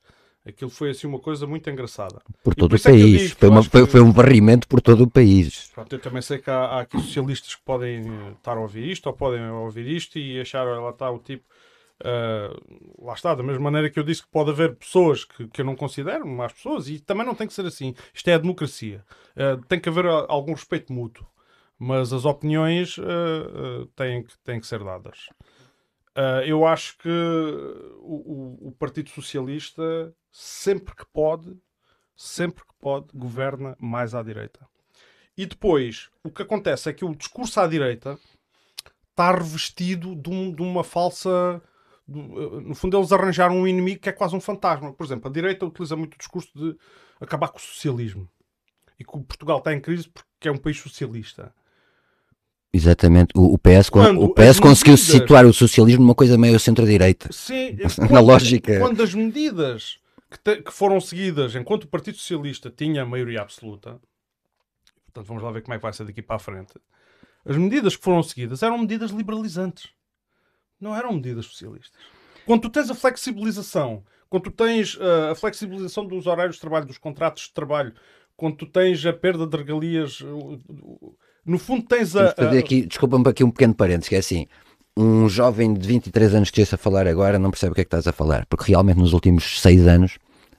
[0.47, 2.23] Aquilo foi assim uma coisa muito engraçada.
[2.43, 3.21] Por todo por o é país.
[3.23, 5.71] digo Foi, uma- foi- que- foi um varrimento por todo o país.
[5.75, 8.89] Pronto, eu também sei que há, há aqui socialistas que podem eh, estar a ouvir
[8.91, 11.45] isto ou podem ouvir isto e achar, "Olha, lá está o tipo.
[12.05, 12.51] Ah,
[12.99, 15.65] lá está, da mesma maneira que eu disse que pode haver pessoas que, que eu
[15.65, 17.95] não considero más pessoas e também não tem que ser assim.
[18.15, 19.05] Isto é a democracia.
[19.37, 21.27] Ah, tem que haver ah, algum respeito mútuo,
[21.79, 25.29] mas as opiniões ah, têm, que, têm que ser dadas.
[26.47, 27.09] Eu acho que
[28.01, 31.57] o, o- o Partido Socialista, sempre que pode,
[32.17, 34.67] sempre que pode, governa mais à direita.
[35.37, 38.19] E depois, o que acontece é que o discurso à direita
[39.11, 41.63] está revestido de, um- de uma falsa.
[42.09, 44.93] Eh, no fundo, eles arranjaram um inimigo que é quase um fantasma.
[44.93, 46.77] Por exemplo, a direita utiliza muito o discurso de
[47.21, 48.29] acabar com o socialismo.
[48.99, 51.55] E que o Portugal está em crise porque é um país socialista.
[52.73, 53.33] Exatamente.
[53.37, 57.33] O, o PS, Quando o PS conseguiu medidas- situar o socialismo numa coisa meio centro-direita.
[57.33, 57.77] Sim,
[58.11, 58.79] Na lógica.
[58.79, 59.99] Quando as medidas
[60.31, 64.01] que, te, que, foram seguidas enquanto o Partido Socialista tinha a maioria absoluta.
[65.05, 66.75] Portanto, vamos lá ver como é que vai ser daqui para a frente.
[67.45, 69.89] As medidas que foram seguidas eram medidas liberalizantes.
[70.81, 71.93] Não eram medidas socialistas.
[72.47, 76.87] Quando tu tens a flexibilização, quando tu tens uh, a flexibilização dos horários de trabalho,
[76.87, 77.93] dos contratos de trabalho,
[78.37, 80.21] quando tu tens a perda de regalias,
[81.45, 82.35] no fundo tens a.
[82.37, 82.59] a...
[82.59, 84.47] Aqui, desculpa-me aqui um pequeno parênteses, que é assim.
[84.97, 87.85] Um jovem de 23 anos que esteja a falar agora não percebe o que é
[87.85, 90.19] que estás a falar, porque realmente nos últimos 6 anos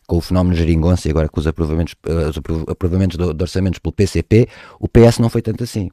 [0.10, 3.94] com o fenómeno geringonça e agora com os aprovamentos, uh, os aprovamentos de orçamentos pelo
[3.94, 4.48] PCP,
[4.80, 5.92] o PS não foi tanto assim.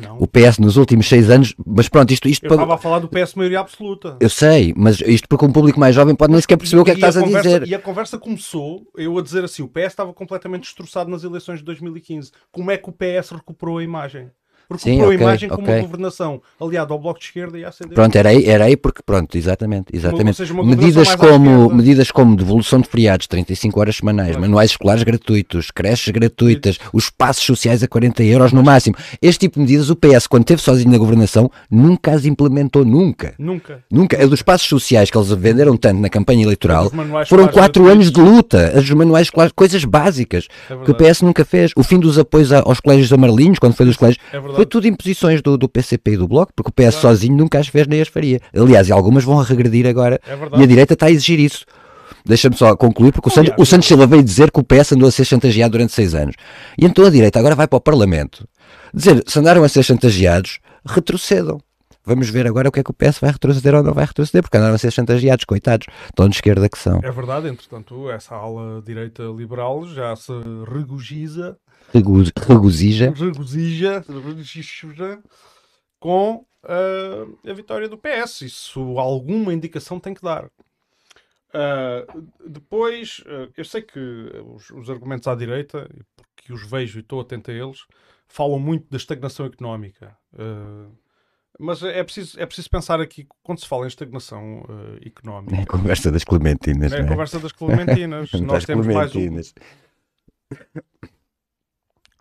[0.00, 0.18] Não.
[0.18, 2.28] O PS nos últimos seis anos, mas pronto, isto.
[2.28, 2.56] isto eu para...
[2.56, 4.16] estava a falar do PS maioria absoluta.
[4.20, 6.84] Eu sei, mas isto porque um público mais jovem pode nem sequer perceber e, o
[6.84, 7.68] que é que estás a, conversa, dizer.
[7.68, 11.58] E a conversa começou, eu a dizer assim: o PS estava completamente destroçado nas eleições
[11.58, 12.30] de 2015.
[12.50, 14.30] Como é que o PS recuperou a imagem?
[14.70, 15.74] Recuperou Sim, okay, a imagem como okay.
[15.74, 17.94] uma governação aliada ao Bloco de Esquerda e à CDU.
[17.94, 20.26] Pronto, era aí, era aí porque, pronto, exatamente, exatamente.
[20.26, 25.02] Uma, seja, uma medidas, como, medidas como devolução de feriados, 35 horas semanais, manuais escolares
[25.02, 28.96] gratuitos, creches gratuitas, os passos sociais a 40 euros no máximo.
[29.20, 33.34] Este tipo de medidas, o PS, quando esteve sozinho na governação, nunca as implementou, nunca.
[33.38, 33.82] Nunca.
[33.90, 34.16] Nunca.
[34.16, 36.90] É dos passos sociais que eles venderam tanto na campanha eleitoral,
[37.26, 38.72] foram quatro anos de luta.
[38.76, 41.72] Os manuais escolares, coisas básicas, é que o PS nunca fez.
[41.76, 44.22] O fim dos apoios aos colégios amarelinhos, quando foi dos colégios,
[44.54, 47.16] foi tudo imposições do, do PCP e do Bloco, porque o PS claro.
[47.16, 48.40] sozinho nunca as fez nem as faria.
[48.54, 50.20] Aliás, e algumas vão a regredir agora.
[50.26, 51.64] É e a direita está a exigir isso.
[52.24, 55.08] Deixa-me só concluir, porque o, Santos, o Santos Silva veio dizer que o PS andou
[55.08, 56.34] a ser chantageado durante seis anos.
[56.78, 58.48] E então a direita agora vai para o Parlamento
[58.94, 61.60] dizer se andaram a ser chantageados, retrocedam.
[62.04, 64.42] Vamos ver agora o que é que o PS vai retroceder ou não vai retroceder,
[64.42, 67.00] porque andaram a ser chantageados, coitados, tão de esquerda que são.
[67.02, 70.32] É verdade, entretanto, essa ala direita liberal já se
[70.70, 71.56] regozija
[71.92, 73.12] regozija.
[73.16, 75.22] Regozija, regozija
[75.98, 78.42] com uh, a vitória do PS.
[78.42, 80.46] Isso alguma indicação tem que dar.
[81.54, 84.00] Uh, depois, uh, eu sei que
[84.44, 87.86] os, os, argumentos à direita, porque os vejo e estou atento a eles,
[88.26, 90.16] falam muito da estagnação económica.
[90.32, 90.92] Uh,
[91.58, 94.64] mas é preciso, é preciso pensar aqui, quando se fala em estagnação
[95.04, 95.54] económica.
[95.56, 96.92] É a conversa das Clementinas.
[96.92, 97.08] É a é?
[97.08, 98.32] conversa das Clementinas.
[98.32, 99.54] Nós temos Clementinas.
[99.54, 100.94] mais um.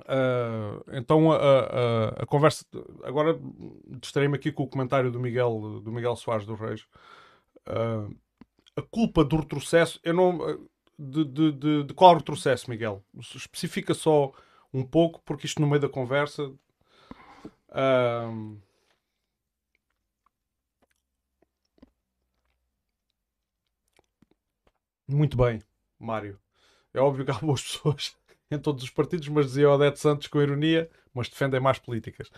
[0.03, 2.65] Uh, então a, a, a, conversa
[3.03, 3.39] agora
[4.01, 6.81] distraí-me aqui com o comentário do Miguel do Miguel Soares do Reis
[7.67, 8.13] uh,
[8.75, 10.67] a culpa do retrocesso eu não
[10.97, 13.03] de, de, de, de, qual retrocesso Miguel
[13.35, 14.31] especifica só
[14.73, 16.43] um pouco porque isto no meio da conversa
[17.69, 18.57] uh,
[25.07, 25.61] muito bem
[25.99, 26.39] Mário
[26.93, 28.13] é óbvio que há boas pessoas
[28.51, 32.29] em todos os partidos, mas dizia Odete Santos com ironia, mas defendem mais políticas.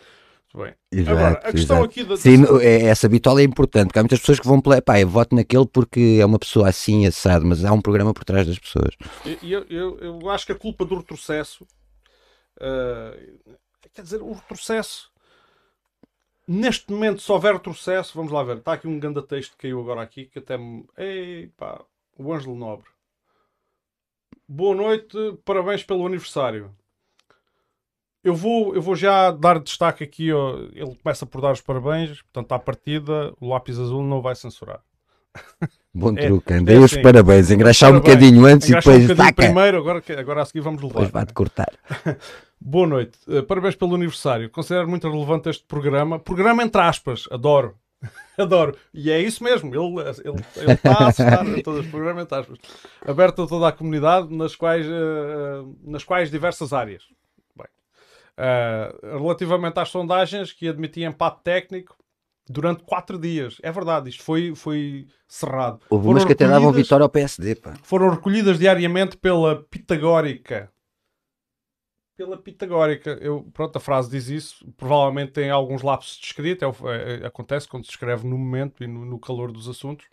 [0.54, 0.74] Bem.
[0.90, 1.84] Exato, Agora, a questão exato.
[1.84, 2.16] aqui da.
[2.16, 4.62] Sim, é, essa bitola é importante, porque há muitas pessoas que vão.
[4.62, 8.24] Pá, eu voto naquele porque é uma pessoa assim, assado, mas há um programa por
[8.24, 8.96] trás das pessoas.
[9.44, 11.68] Eu, eu, eu acho que a culpa do retrocesso.
[12.56, 13.58] Uh,
[13.94, 15.12] quer dizer, o retrocesso.
[16.48, 18.58] Neste momento, se houver retrocesso, vamos lá ver.
[18.58, 20.86] Está aqui um grande texto que caiu agora aqui que até me.
[20.96, 21.84] Ei, pá,
[22.18, 22.88] o Ângelo Nobre.
[24.48, 26.72] Boa noite, parabéns pelo aniversário.
[28.24, 30.32] Eu vou, eu vou já dar destaque aqui.
[30.32, 34.36] Ó, ele começa por dar os parabéns, portanto, à partida, o lápis azul não vai
[34.36, 34.82] censurar.
[35.94, 39.10] Bom é, truque, é, dei é os assim, parabéns, engraxar um bocadinho antes e depois
[39.10, 39.34] um taca.
[39.34, 40.94] primeiro, agora, agora a seguir vamos levar.
[40.94, 41.72] Depois vai-te cortar.
[42.60, 44.50] Boa noite, uh, parabéns pelo aniversário.
[44.50, 46.18] Considero muito relevante este programa.
[46.18, 47.76] Programa entre aspas, adoro.
[48.38, 48.76] Adoro.
[48.94, 49.74] E é isso mesmo.
[49.74, 52.28] Ele, ele, ele está a citar todos os programas,
[53.06, 57.04] aberto a toda a comunidade, nas quais, uh, nas quais diversas áreas.
[57.56, 57.68] Bem,
[58.38, 61.96] uh, relativamente às sondagens que admitiam empate técnico
[62.48, 63.58] durante quatro dias.
[63.64, 65.80] É verdade, isto foi, foi cerrado.
[65.90, 67.56] Houve umas que até davam vitória ao PSD.
[67.56, 67.74] Pá.
[67.84, 70.70] Foram recolhidas diariamente pela Pitagórica
[72.16, 73.12] pela pitagórica.
[73.22, 74.72] Eu, pronto, a frase diz isso.
[74.78, 76.66] Provavelmente tem alguns lapsos de escrita.
[76.66, 80.08] É, é, acontece quando se escreve no momento e no, no calor dos assuntos.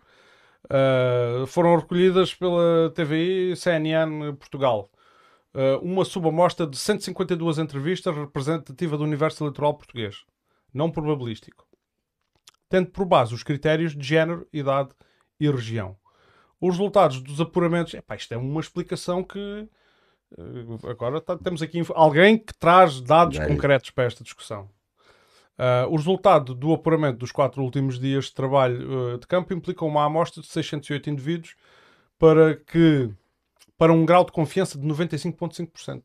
[0.64, 4.90] Uh, foram recolhidas pela TVI CNN Portugal.
[5.54, 10.24] Uh, uma subamostra de 152 entrevistas representativa do universo eleitoral português.
[10.72, 11.66] Não probabilístico.
[12.68, 14.90] Tendo por base os critérios de género, idade
[15.38, 15.96] e região.
[16.60, 17.92] Os resultados dos apuramentos...
[17.92, 19.68] Epá, isto é uma explicação que
[20.88, 23.46] agora tá, temos aqui alguém que traz dados é.
[23.46, 24.68] concretos para esta discussão.
[25.58, 29.84] Uh, o resultado do apuramento dos quatro últimos dias de trabalho uh, de campo implica
[29.84, 31.54] uma amostra de 608 indivíduos
[32.18, 33.10] para que
[33.76, 36.04] para um grau de confiança de 95,5%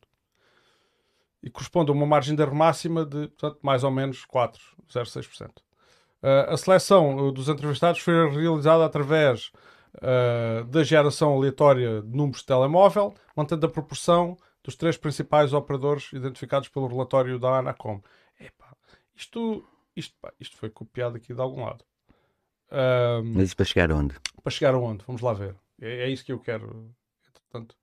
[1.42, 5.48] e corresponde a uma margem de erro máxima de portanto, mais ou menos 4,06%.
[6.20, 9.50] Uh, a seleção dos entrevistados foi realizada através
[9.96, 16.12] uh, da geração aleatória de números de telemóvel, mantendo a proporção dos três principais operadores
[16.12, 18.00] identificados pelo relatório da Anacom.
[18.38, 18.74] Epá,
[19.16, 19.64] isto,
[19.96, 21.84] isto, pá, isto foi copiado aqui de algum lado.
[22.70, 24.14] Um, Mas para chegar onde?
[24.42, 25.04] Para chegar aonde?
[25.06, 25.56] Vamos lá ver.
[25.80, 26.94] É, é isso que eu quero.
[27.26, 27.76] Entretanto.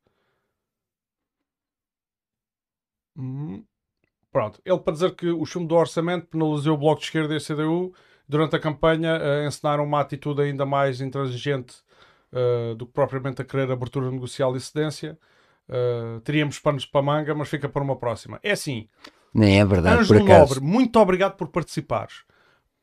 [3.18, 3.64] Hum.
[4.32, 4.62] Pronto.
[4.66, 7.40] Ele para dizer que o chumbo do orçamento penalizou o Bloco de Esquerda e a
[7.40, 7.94] CDU
[8.28, 11.78] durante a campanha uh, ensinaram uma atitude ainda mais intransigente
[12.36, 15.18] uh, do que propriamente a querer abertura negocial e cedência.
[15.68, 18.40] Uh, teríamos panos para manga, mas fica para uma próxima.
[18.44, 18.88] É assim.
[19.34, 20.56] Nem é verdade, Ângelo por acaso.
[20.56, 22.24] Nobre, muito obrigado por participares.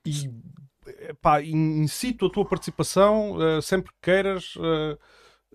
[0.04, 0.30] E
[1.20, 4.56] pá, incito a tua participação uh, sempre que queiras.
[4.56, 4.98] Uh,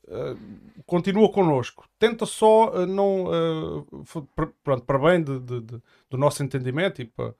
[0.08, 1.88] uh, continua connosco.
[2.00, 3.26] Tenta só não.
[4.64, 7.36] pronto, para bem de, de, de, do nosso entendimento e para,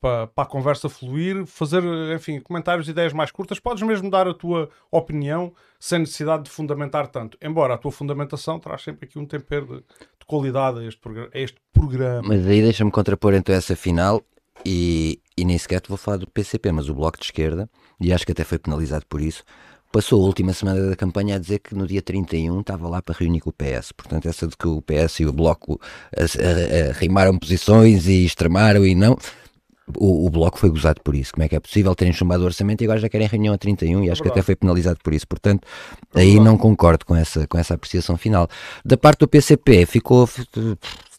[0.00, 1.82] para, para a conversa fluir, fazer,
[2.14, 3.58] enfim, comentários, ideias mais curtas.
[3.58, 7.38] Podes mesmo dar a tua opinião sem necessidade de fundamentar tanto.
[7.42, 11.00] Embora a tua fundamentação traz sempre aqui um tempero de, de qualidade a este,
[11.32, 12.28] a este programa.
[12.28, 14.22] Mas aí deixa-me contrapor então essa final
[14.64, 17.68] e, e nem sequer te vou falar do PCP, mas o Bloco de Esquerda,
[18.00, 19.42] e acho que até foi penalizado por isso,
[19.92, 23.16] passou a última semana da campanha a dizer que no dia 31 estava lá para
[23.18, 23.92] reunir com o PS.
[23.92, 25.80] Portanto, essa de que o PS e o Bloco
[26.90, 29.16] arrimaram posições e extremaram e não.
[29.98, 31.32] O, o, Bloco foi gozado por isso.
[31.32, 33.58] Como é que é possível terem chumbado o orçamento e agora já querem reunião a
[33.58, 35.26] 31 e acho que até foi penalizado por isso.
[35.26, 35.66] Portanto,
[36.14, 38.48] aí não concordo com essa, com essa apreciação final.
[38.84, 40.26] Da parte do PCP, ficou.
[40.26, 40.48] Se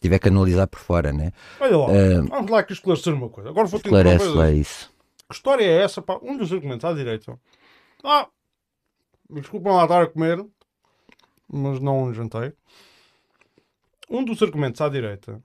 [0.00, 1.32] tiver que analisar por fora, né?
[1.60, 3.50] Olha lá, uh, vamos lá aqui esclarecer uma coisa.
[3.50, 4.90] Agora vou ter Esclarece lá isso.
[5.28, 6.02] Que história é essa?
[6.02, 6.18] Pá?
[6.22, 7.38] Um dos argumentos à direita.
[8.04, 8.28] Ah,
[9.30, 10.44] desculpem lá estar a comer,
[11.50, 12.52] mas não jantei.
[14.10, 15.42] Um dos argumentos à direita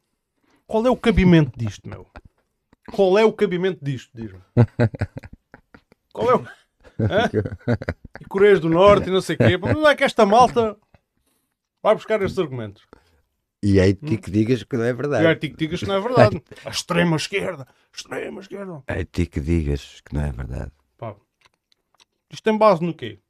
[0.66, 2.07] Qual é o cabimento disto, meu?
[2.93, 4.41] Qual é o cabimento disto, diz-me?
[6.12, 6.47] Qual é o...
[7.01, 7.28] Hã?
[8.20, 9.57] E Coreias do Norte e não sei o quê.
[9.57, 10.76] Mas não é que esta malta
[11.82, 12.87] vai buscar estes argumentos.
[13.62, 15.24] E é ti que digas que não é verdade.
[15.24, 16.43] E é ti que digas que não é verdade.
[16.64, 17.66] A extrema esquerda.
[17.93, 18.85] Extrema esquerda.
[18.87, 20.70] É ti que digas que não é verdade.
[22.35, 23.20] Isto tem base no quê?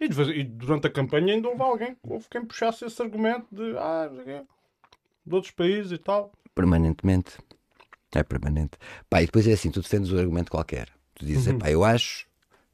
[0.00, 4.10] E, e, durante a campanha ainda houve alguém, houve quem puxasse esse argumento de, ah,
[5.24, 6.32] de outros países e tal.
[6.52, 7.38] Permanentemente.
[8.12, 8.72] É permanente.
[9.08, 10.88] Pá, e depois é assim, tu defendes um argumento qualquer.
[11.14, 11.58] Tu dizes, uhum.
[11.60, 12.26] pá, eu acho,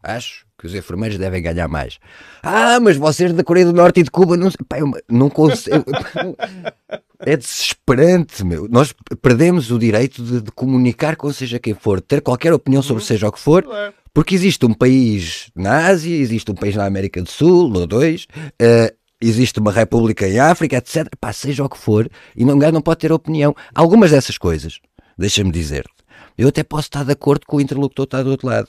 [0.03, 2.01] acho que os enfermeiros devem ganhar mais.
[2.43, 5.85] Ah, mas vocês da Coreia do Norte e de Cuba não, pá, eu não consigo.
[7.21, 8.69] é desesperante, meu.
[8.69, 13.03] Nós perdemos o direito de, de, comunicar com seja quem for, ter qualquer opinião sobre
[13.03, 13.07] uhum.
[13.07, 13.67] seja o que for.
[13.71, 13.93] É.
[14.13, 18.27] Porque existe um país na Ásia, existe um país na América do Sul, ou dois,
[18.63, 21.07] uh, existe uma república em África, etc.
[21.21, 23.55] Pá, seja o que for, e não, não pode ter opinião.
[23.75, 24.81] Algumas dessas coisas,
[25.19, 25.91] deixa-me dizer-te,
[26.39, 28.69] eu até posso estar de acordo com o interlocutor que está do outro lado.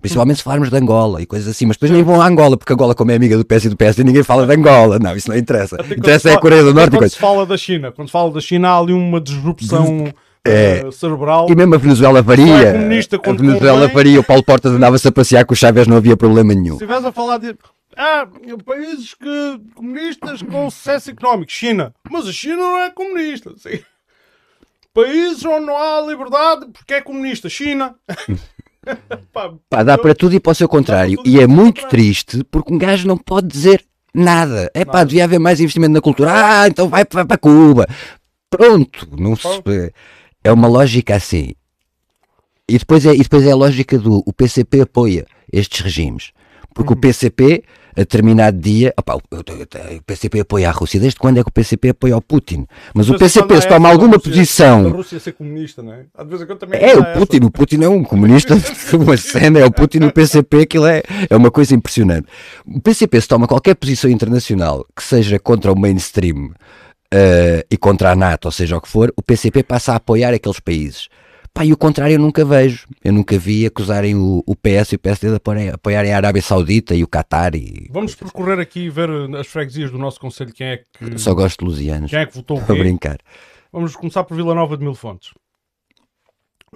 [0.00, 2.72] Principalmente se falarmos de Angola e coisas assim, mas depois nem vão a Angola, porque
[2.72, 4.98] Angola, como é amiga do PS e do PS, ninguém fala de Angola.
[4.98, 5.76] Não, isso não interessa.
[5.96, 7.18] Interessa é a Coreia do Norte e coisas.
[7.18, 10.12] Quando se fala da China, quando se fala da China, há ali uma disrupção.
[10.42, 11.48] É, uh, cerebral.
[11.50, 12.46] E mesmo a Venezuela varia.
[12.46, 14.20] É a Venezuela varia.
[14.20, 16.78] O Paulo Portas andava-se a passear com o Chaves, não havia problema nenhum.
[16.78, 17.54] Se estivesse a falar de.
[17.94, 18.26] Ah,
[18.64, 21.52] países que, comunistas com sucesso económico.
[21.52, 21.94] China.
[22.10, 23.52] Mas a China não é comunista.
[23.58, 23.80] Sim.
[24.94, 27.50] Países onde não há liberdade porque é comunista.
[27.50, 27.94] China.
[29.68, 31.20] Pá, dá para tudo e para o seu contrário.
[31.24, 34.70] E é muito triste porque um gajo não pode dizer nada.
[34.74, 36.30] É pá, devia haver mais investimento na cultura.
[36.32, 37.86] Ah, então vai, vai para Cuba.
[38.48, 39.08] Pronto.
[39.18, 39.48] Não se...
[40.42, 41.52] É uma lógica assim.
[42.68, 46.32] E depois é, e depois é a lógica do o PCP apoia estes regimes.
[46.74, 46.98] Porque uhum.
[46.98, 47.64] o PCP,
[48.00, 50.98] a determinado dia, opa, o, PCP apoia a Rússia.
[50.98, 52.66] Desde quando é que o PCP apoia o Putin?
[52.94, 54.86] Mas, Mas o PCP, se toma alguma Rússia, posição.
[54.86, 56.06] A Rússia ser comunista, não é?
[56.16, 57.36] Às vezes também é, o Putin.
[57.36, 57.46] Essa.
[57.46, 58.54] O Putin é um comunista
[58.96, 59.58] uma cena.
[59.60, 62.26] É o Putin o PCP, aquilo é, é uma coisa impressionante.
[62.66, 68.12] O PCP, se toma qualquer posição internacional que seja contra o mainstream uh, e contra
[68.12, 71.08] a NATO, ou seja o que for, o PCP passa a apoiar aqueles países.
[71.52, 72.86] Pá, e o contrário eu nunca vejo.
[73.02, 76.42] Eu nunca vi acusarem o, o PS e o PSD de apoiarem, apoiarem a Arábia
[76.42, 77.54] Saudita e o Qatar.
[77.54, 77.88] E...
[77.90, 80.52] Vamos percorrer aqui e ver as freguesias do nosso Conselho.
[80.52, 81.18] Quem é que.
[81.18, 82.10] Só gosto de lusianos.
[82.10, 82.74] Quem é que votou o quê?
[82.74, 83.18] brincar.
[83.72, 85.32] Vamos começar por Vila Nova de Mil Fontes.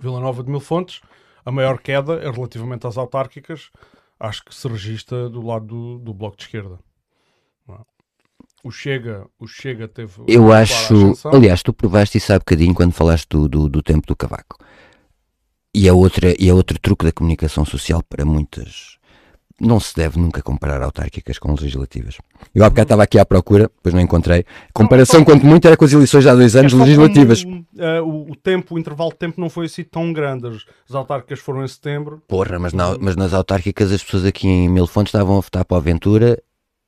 [0.01, 1.01] Vila Nova de Mil Fontes,
[1.45, 3.71] a maior queda é relativamente às autárquicas.
[4.19, 6.79] Acho que se registra do lado do, do Bloco de Esquerda.
[8.65, 10.13] O Chega, o Chega teve.
[10.27, 11.13] Eu acho.
[11.31, 14.57] Aliás, tu provaste isso há bocadinho quando falaste do, do, do, tempo do cavaco.
[15.75, 18.97] E é, outra, e é outro truque da comunicação social para muitas.
[19.61, 22.17] não se deve nunca comparar autárquicas com legislativas.
[22.55, 24.45] Eu há bocado estava aqui à procura, depois não encontrei.
[24.73, 27.45] Comparação, Não, quanto muito, era com as eleições de há dois anos É legislativas.
[27.45, 30.47] como, eh, o, o tempo, o intervalo de tempo não foi assim tão grande.
[30.49, 30.57] As,
[30.89, 32.23] as autárquicas foram em setembro.
[32.27, 35.65] Porra, mas, na- mas nas autárquicas as pessoas aqui em Mil Fontes estavam a votar
[35.67, 36.41] para o Aventura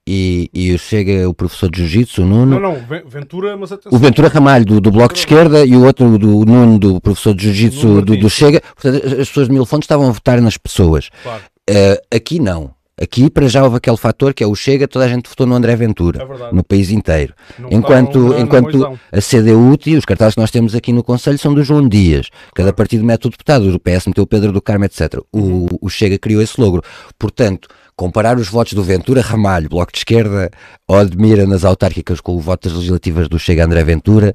[0.07, 3.97] e, e chega o professor de Jiu-Jitsu, o Nuno, Não, não, Ven- Ventura, mas atenção.
[3.97, 7.35] o Ventura Ramalho do, do Bloco de Esquerda e o outro do Nuno do professor
[7.35, 8.31] de Jiu-Jitsu do, do.
[8.31, 8.61] Chega.
[8.75, 11.11] Portanto, as as pessoas de Mil Fontes estavam a votar nas pessoas.
[11.23, 12.71] Claro, Uh, aqui não.
[12.99, 15.55] Aqui para já houve aquele fator que é o Chega, toda a gente votou no
[15.57, 16.23] André Ventura.
[16.23, 16.55] é.
[16.55, 17.35] No país inteiro.
[17.59, 21.37] Não Enquanto, na enquanto a CDU e os cartazes que nós temos aqui no Conselho
[21.39, 22.31] são do João Dias.
[22.55, 25.19] Cada partido mete o deputado, o PS meteu o Pedro do Carmo, etc.
[25.33, 26.83] O, o Chega criou esse logro.
[27.19, 30.51] Portanto, comparar os votos do Ventura Ramalho, Bloco de Esquerda
[30.87, 34.35] ou Admira nas autárquicas com o voto das legislativas do Chega André Ventura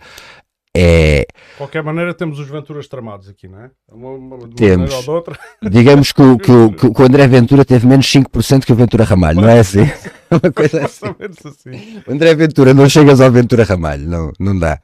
[0.74, 1.26] é.
[1.52, 3.72] De qualquer maneira, temos os Venturas tramados aqui, não é?
[3.92, 4.94] Uma, uma, de uma Temos.
[4.94, 5.40] ou de outra.
[5.70, 9.04] Digamos que o, que, o, que o André Ventura teve menos 5% que o Ventura
[9.04, 9.82] Ramalho, não é assim?
[10.32, 11.06] Uma coisa assim.
[11.06, 12.04] Mais ou menos assim.
[12.08, 14.80] O André Ventura, não chegas ao Ventura Ramalho, não, não dá.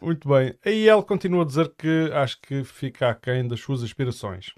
[0.00, 0.54] Muito bem.
[0.64, 4.52] A IEL continua a dizer que acho que fica aquém das suas aspirações.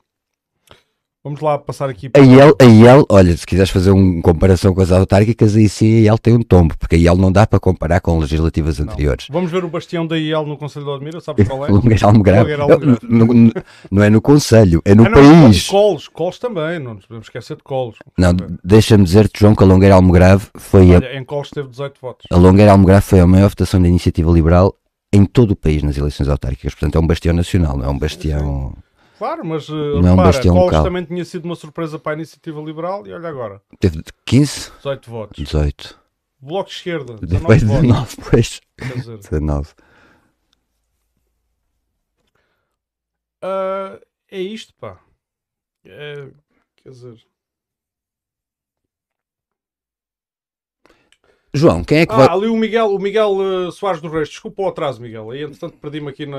[1.27, 4.81] Vamos lá passar aqui A IEL, a IEL, olha, se quiseres fazer uma comparação com
[4.81, 7.59] as autárquicas, aí sim a IEL tem um tombo, porque a IEL não dá para
[7.59, 8.85] comparar com legislativas Não.
[8.87, 9.27] anteriores.
[9.29, 11.68] Vamos ver o bastião da IEL no Conselho de Odmira, sabes qual é?
[11.72, 12.57] Longueira Almograve.
[12.57, 13.53] Não, não-
[13.91, 15.66] não é no Conselho, é no Ah, país.
[15.66, 17.97] Colos, Colos também, não nos podemos esquecer de Colos.
[18.16, 22.01] Não, deixa-me dizer-te, João, que a Longueira Almograve foi a, Olha, em Colos teve 18
[22.01, 22.27] votos.
[22.31, 24.77] a Longueira Almograve foi a maior votação da iniciativa liberal
[25.12, 26.72] em todo o país nas eleições autárquicas.
[26.72, 28.72] Portanto, é um bastião nacional, não é um bastião.
[29.18, 30.84] Claro, mas uh, Não é um repara, bastião Colos local.
[30.84, 34.72] também tinha sido uma surpresa para a iniciativa liberal e olha agora, Teve 15?
[34.76, 35.36] 18 votos.
[35.44, 35.98] 18.
[36.38, 37.82] Bloco de esquerda, 19 Depois votos.
[37.82, 38.60] 19, pois.
[38.76, 39.68] Quer dizer, 19.
[43.42, 44.00] ah,
[44.30, 45.00] é isto, pá.
[45.84, 46.28] É,
[46.76, 47.26] quer dizer,
[51.57, 52.26] João, quem é que vai.
[52.28, 54.28] Ah, ali o Miguel, o Miguel eh, Soares do Reis.
[54.28, 55.30] Desculpa o atraso, Miguel.
[55.30, 56.38] Aí, entretanto, perdi-me aqui na,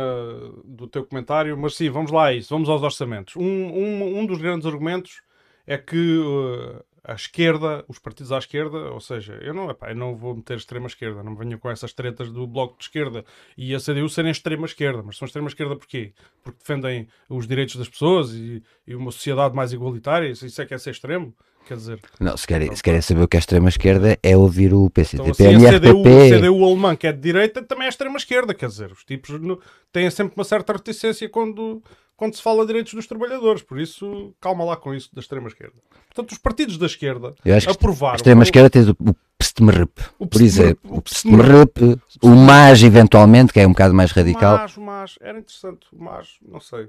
[0.64, 1.58] do teu comentário.
[1.58, 2.50] Mas sim, vamos lá a isso.
[2.50, 3.36] Vamos aos orçamentos.
[3.36, 5.22] Um, um, um dos grandes argumentos
[5.66, 9.96] é que eh, a esquerda, os partidos à esquerda, ou seja, eu não, epá, eu
[9.96, 13.24] não vou meter extrema esquerda, não venho com essas tretas do Bloco de Esquerda
[13.58, 15.02] e a CDU serem extrema esquerda.
[15.02, 16.14] Mas são extrema esquerda porquê?
[16.44, 20.28] Porque defendem os direitos das pessoas e, e uma sociedade mais igualitária.
[20.28, 21.34] Isso é que é ser extremo?
[21.68, 24.90] Quer dizer, Não, se querem, se querem saber o que é extrema-esquerda, é ouvir o
[24.90, 28.54] PCTP, Então, assim, a CDU, o CDU alemã, que é de direita, também é extrema-esquerda.
[28.54, 29.60] Quer dizer, os tipos no-
[29.92, 31.84] têm sempre uma certa reticência quando,
[32.16, 33.62] quando se fala de direitos dos trabalhadores.
[33.62, 35.76] Por isso, calma lá com isso da extrema-esquerda.
[36.08, 38.16] Portanto, os partidos da esquerda Eu acho aprovaram.
[38.16, 40.80] extrema-esquerda tens o, o PSTMRP, o por exemplo.
[40.94, 44.58] o O PSTMRP, o MAS, eventualmente, que é um bocado mais radical.
[44.58, 45.86] Mas, mas, era interessante.
[45.94, 46.86] Mas, não sei.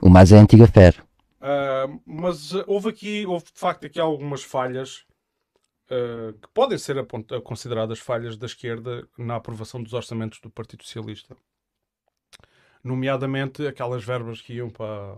[0.00, 0.06] o.
[0.06, 0.94] O MAS é a antiga FER.
[1.42, 5.04] Ah, mas ah, houve aqui, houve de facto aqui algumas falhas
[5.90, 7.04] ah, que podem ser
[7.42, 11.36] consideradas falhas da esquerda na aprovação dos orçamentos do Partido Socialista.
[12.84, 15.16] Nomeadamente aquelas verbas que iam para.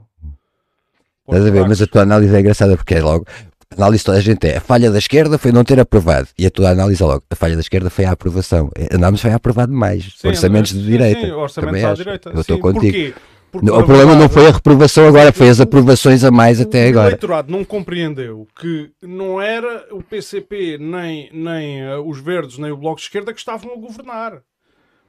[1.27, 1.69] para Estás a ver?
[1.69, 3.27] Mas a tua análise é engraçada porque é logo.
[3.71, 6.29] A análise toda a gente é a falha da esquerda foi não ter aprovado.
[6.39, 7.25] E a tua análise é logo.
[7.29, 8.71] A falha da esquerda foi a aprovação.
[8.77, 10.15] É, Andámos foi a aprovado mais.
[10.17, 11.21] Sim, orçamentos de direita.
[11.23, 12.03] Sim, orçamentos à acho.
[12.03, 12.31] direita.
[12.31, 13.13] Eu estou contigo.
[13.13, 13.34] Porquê?
[13.55, 16.89] Porque, o problema não foi a reprovação agora, foi as aprovações a mais até o
[16.89, 17.09] agora.
[17.11, 22.77] eleitorado não compreendeu que não era o PCP, nem, nem eh, os Verdes, nem o
[22.77, 24.43] Bloco de Esquerda que estavam a governar.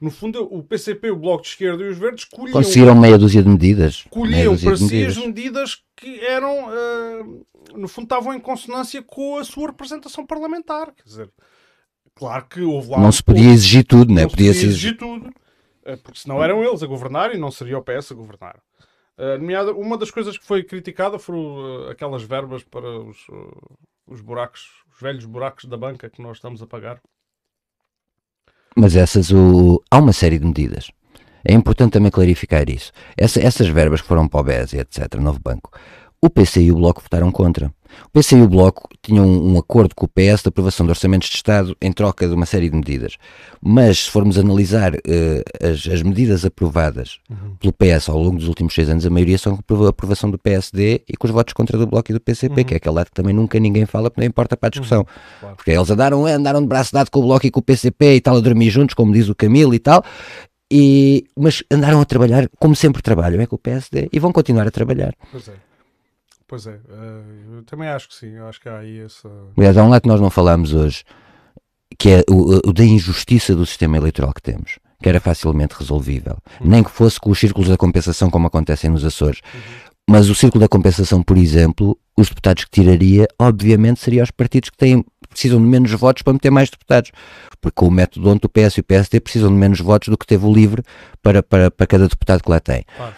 [0.00, 3.42] No fundo, o PCP, o Bloco de Esquerda e os Verdes colhiam, Conseguiram meia dúzia
[3.42, 4.04] de medidas.
[4.10, 5.78] Colhiam para si as medidas.
[5.96, 7.24] que eram, eh,
[7.74, 10.92] no fundo, estavam em consonância com a sua representação parlamentar.
[10.94, 11.30] Quer dizer,
[12.14, 13.00] claro que houve lá.
[13.00, 15.32] Não se podia exigir tudo, não se Podia podia se exigir tudo,
[15.94, 18.58] porque senão eram eles a governar e não seria o PS a governar.
[19.18, 19.38] Eh,
[19.76, 23.76] uma das coisas que foi criticada foram eh, aquelas verbas para os, eh,
[24.06, 27.00] os buracos, os velhos buracos da banca que nós estamos a pagar.
[28.76, 29.82] Mas essas, o...
[29.90, 30.90] há uma série de medidas.
[31.44, 32.92] É importante também clarificar isso.
[33.16, 35.70] Essa- essas verbas que foram para o BES e etc., novo banco,
[36.20, 37.72] o PC e o Bloco votaram contra.
[38.06, 41.28] O PC e o Bloco tinham um, acordo com o PS de aprovação de orçamentos
[41.28, 43.16] de Estado em troca de uma série de medidas.
[43.62, 47.18] Mas, se formos analisar eh, as, as medidas aprovadas
[47.60, 50.38] pelo PS ao longo dos últimos seis anos, a maioria são com a aprovação do
[50.38, 53.06] PSD e com os votos contra do Bloco e do PCP, que é aquele lado
[53.06, 55.06] que também nunca ninguém fala, porque não importa para a discussão.
[55.40, 55.56] claro.
[55.56, 58.20] Porque eles andaram, andaram de braço dado com o Bloco e com o PCP e
[58.20, 60.04] tal, a dormir juntos, como diz o Camilo e tal,
[60.72, 64.66] e, mas andaram a trabalhar como sempre trabalham, é com o PSD, e vão continuar
[64.66, 65.14] a trabalhar.
[65.30, 65.52] Pois é.
[66.48, 66.78] Pois é.
[66.88, 68.34] eh, eu também acho que sim.
[68.36, 69.28] Eu acho que há aí essa.
[69.56, 71.04] Aliás, há um lado que nós não falámos hoje,
[71.98, 76.36] que é o, o da injustiça do sistema eleitoral que temos, que era facilmente resolvível.
[76.60, 79.40] Nem que fosse com os círculos da compensação, como acontecem nos Açores.
[80.08, 84.70] Mas o círculo da compensação, por exemplo, os deputados que tiraria, obviamente, seriam os partidos
[84.70, 87.10] que têm, precisam de menos votos para meter mais deputados.
[87.60, 90.16] Porque com o método onde o PS e o PSD precisam de menos votos do
[90.16, 90.84] que teve o LIVRE
[91.20, 92.84] para, para, para cada deputado que lá tem.
[92.96, 93.14] Claro.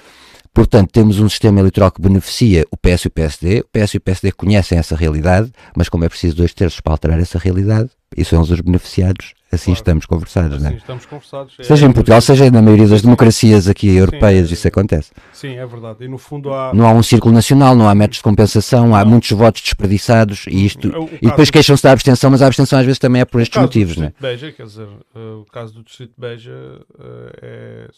[0.52, 3.60] Portanto, temos um sistema eleitoral que beneficia o PS e o PSD.
[3.60, 6.92] O PS e o PSD conhecem essa realidade, mas como é preciso dois terços para
[6.92, 9.78] alterar essa realidade, e são os beneficiados, assim Claro.
[9.80, 10.74] estamos conversados, Assim, não é?
[10.76, 11.54] estamos conversados.
[11.58, 14.54] É- Seja em Portugal, seja na maioria das democracias aqui europeias, Sim.
[14.54, 15.10] isso acontece.
[15.32, 16.04] Sim, é verdade.
[16.04, 16.72] E no fundo há.
[16.74, 19.10] Não há um círculo nacional, não há métodos de compensação, há Não.
[19.12, 20.88] muitos votos desperdiçados e isto.
[21.20, 23.96] E depois queixam-se da abstenção, mas a abstenção às vezes também é por estes motivos,
[23.98, 24.12] não é?
[24.18, 27.88] Beja, quer dizer, eh, o caso do Distrito de Beja eh, é.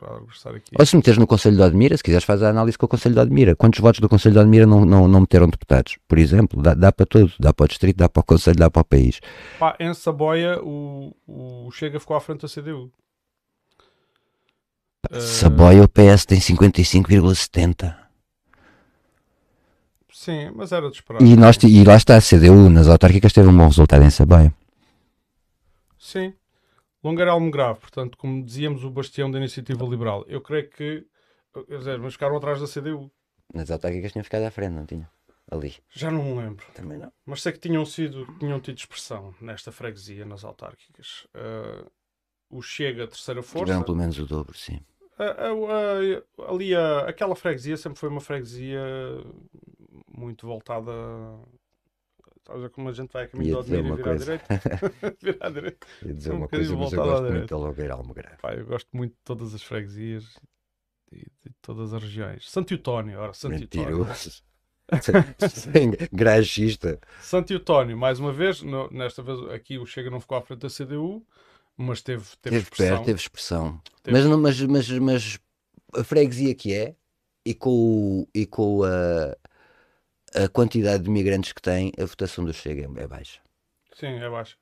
[0.00, 0.70] Já regressar aqui.
[0.78, 3.14] Ou se meteres no Conselho de Odmira, se quiseres fazer a análise com o Conselho
[3.14, 5.98] de Odmira, quantos votos do Conselho de Odmira não, não, não meteram deputados?
[6.06, 8.70] Por exemplo, dá, dá para tudo, dá para o Distrito, dá para o Conselho, dá
[8.70, 9.20] para o país.
[9.58, 12.90] Pá, em Saboia, o, o Chega ficou à frente da CDU.
[15.20, 17.94] Saboia, o PS tem 55,70.
[20.12, 21.22] Sim, mas era de esperar.
[21.22, 24.52] E, nós, e lá está, a CDU nas autárquicas teve um bom resultado em Saboia.
[25.98, 26.32] Sim.
[27.06, 30.24] Longueira Almograve, portanto, como dizíamos, o bastião da iniciativa liberal.
[30.26, 31.06] Eu creio que.
[31.68, 33.10] Quer dizer, mas ficaram atrás da CDU.
[33.54, 35.08] Nas autárquicas tinham ficado à frente, não tinha?
[35.50, 35.74] Ali.
[35.90, 36.66] Já não me lembro.
[36.74, 37.12] Também não.
[37.24, 41.26] Mas sei que tinham sido, tinham tido expressão nesta freguesia, nas autárquicas.
[41.32, 41.84] Eh,
[42.50, 43.64] o Chega, a terceira força.
[43.66, 44.80] Tiveram pelo menos o dobro, sim.
[45.18, 46.74] A- a- ali,
[47.06, 48.80] aquela freguesia sempre foi uma freguesia
[50.08, 50.90] muito voltada.
[52.46, 54.24] Estás a ver como a gente vai a caminho do Odmira e virar à coisa.
[54.24, 54.46] direita?
[55.20, 55.86] virar à direita.
[56.06, 58.36] Ia dizer Um uma coisa, mas eu à gosto muito da Longueira Almograve.
[58.40, 60.24] Pá, eu gosto muito de todas as freguesias
[61.10, 62.48] e de todas as regiões.
[62.48, 63.98] Santo Eutónio, ora, Santo Eutónio.
[63.98, 64.44] Mentiroso.
[66.12, 67.00] Gragista.
[67.20, 70.60] Santo Eutónio, mais uma vez, no- nesta vez aqui o Chega não ficou à frente
[70.60, 71.26] da CDU,
[71.76, 72.88] mas teve, teve, Teve expressão.
[72.96, 73.80] perto, teve expressão.
[74.04, 74.16] Teve.
[74.16, 75.38] Mas, não- mas, mas, mas
[75.96, 76.94] a freguesia que é
[77.44, 79.36] e com, e com a,
[80.44, 83.40] a quantidade de migrantes que tem, a votação do Chega é- é baixa.
[83.94, 84.56] Sim, é baixo.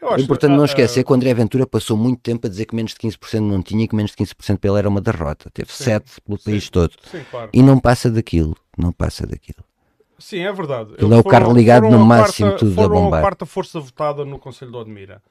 [0.00, 2.20] Eu É acho importante que, não ah, esquecer ah, que o André Ventura passou muito
[2.22, 4.70] tempo a dizer que menos de 15% não tinha e que menos de 15% para
[4.70, 5.50] ele era uma derrota.
[5.50, 6.44] Teve Sim, 7 pelo sim.
[6.44, 6.94] país todo.
[7.10, 7.50] Sim, claro.
[7.52, 8.56] E não passa daquilo.
[8.76, 9.64] Não passa daquilo.
[10.18, 10.94] Sim, é verdade.
[10.98, 13.18] Ele é o carro ligado foram no máximo, quarta, tudo a foram bombar.
[13.20, 15.22] a quarta força votada no Conselho de Odmira.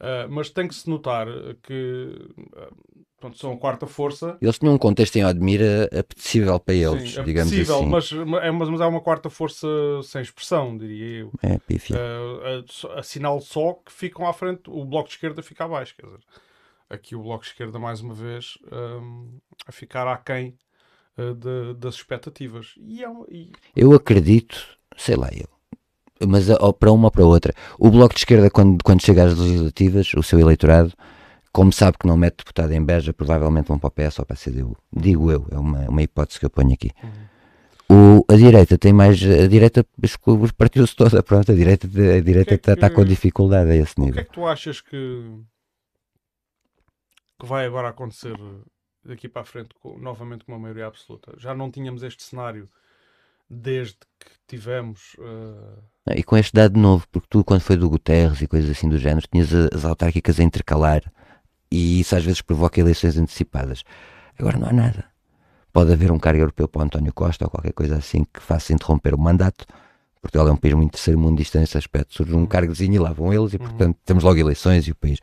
[0.00, 1.26] Ah, mas tem que se notar
[1.62, 2.14] que
[2.56, 4.36] ah, são a quarta força.
[4.40, 7.90] Eles tinham um contexto em Odmira apetecível para eles, Sim, digamos possível, assim.
[7.90, 9.66] mas, é, mas mas é uma quarta força
[10.02, 11.32] sem expressão, diria eu.
[11.42, 11.96] É, pífia.
[11.96, 16.20] Uh, assinalo só que ficam à frente, o Bloco de Esquerda fica abaixo, quer dizer,
[16.90, 20.56] aqui o Bloco de Esquerda mais uma vez um, a ficar aquém
[21.18, 22.74] uh, de, das expectativas.
[22.78, 24.56] E, é um- e- Eu acredito,
[24.96, 25.48] sei lá, eu.
[26.26, 26.46] Mas
[26.78, 27.52] para uma ou para outra.
[27.78, 30.92] O Bloco de Esquerda, quando, quando chega às legislativas, o seu eleitorado,
[31.52, 34.34] como sabe que não mete deputado em Beja, provavelmente vão para o PS ou para
[34.34, 34.76] a CDU.
[34.92, 36.90] Digo eu, é uma, uma hipótese que eu ponho aqui.
[37.90, 39.22] O, a direita tem mais.
[39.22, 39.84] A direita
[40.56, 41.52] partiu-se toda, pronto.
[41.52, 44.00] A direita a direita O que é está que- com dificuldade a esse o que
[44.00, 44.20] nível.
[44.20, 44.96] é que tu achas que,
[47.38, 48.36] que vai agora acontecer
[49.04, 51.34] daqui para a frente, com- novamente com uma maioria absoluta?
[51.38, 52.68] Já não tínhamos este cenário
[53.48, 55.14] desde que tivemos.
[55.18, 55.82] uh,
[56.14, 58.98] E com este dado novo, porque tu, quando foi do Guterres e coisas assim do
[58.98, 61.02] género, tinhas as autárquicas a intercalar
[61.70, 63.82] e isso às vezes provoca eleições antecipadas.
[64.38, 65.04] Agora não há nada.
[65.72, 68.72] Pode haver um cargo europeu para o António Costa ou qualquer coisa assim que faça
[68.72, 69.66] interromper o mandato.
[70.20, 72.14] Portugal é um país muito terceiro mundista nesse aspecto.
[72.14, 75.18] Surge um cargozinho e lá vão eles e, portanto, temos logo eleições e o país.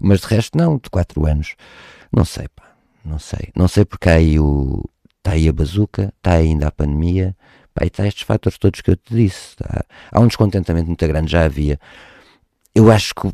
[0.00, 1.54] Mas de resto, não, de quatro anos.
[2.10, 2.64] Não sei, pá.
[3.04, 3.50] Não sei.
[3.54, 4.88] Não sei porque há aí o.
[5.18, 7.36] Está aí a bazuca, está ainda a pandemia,
[7.78, 9.56] pá, e está estes fatores todos que eu te disse.
[9.56, 9.84] tá?
[10.10, 11.78] Há um descontentamento muito grande, já havia.
[12.74, 13.28] Eu acho que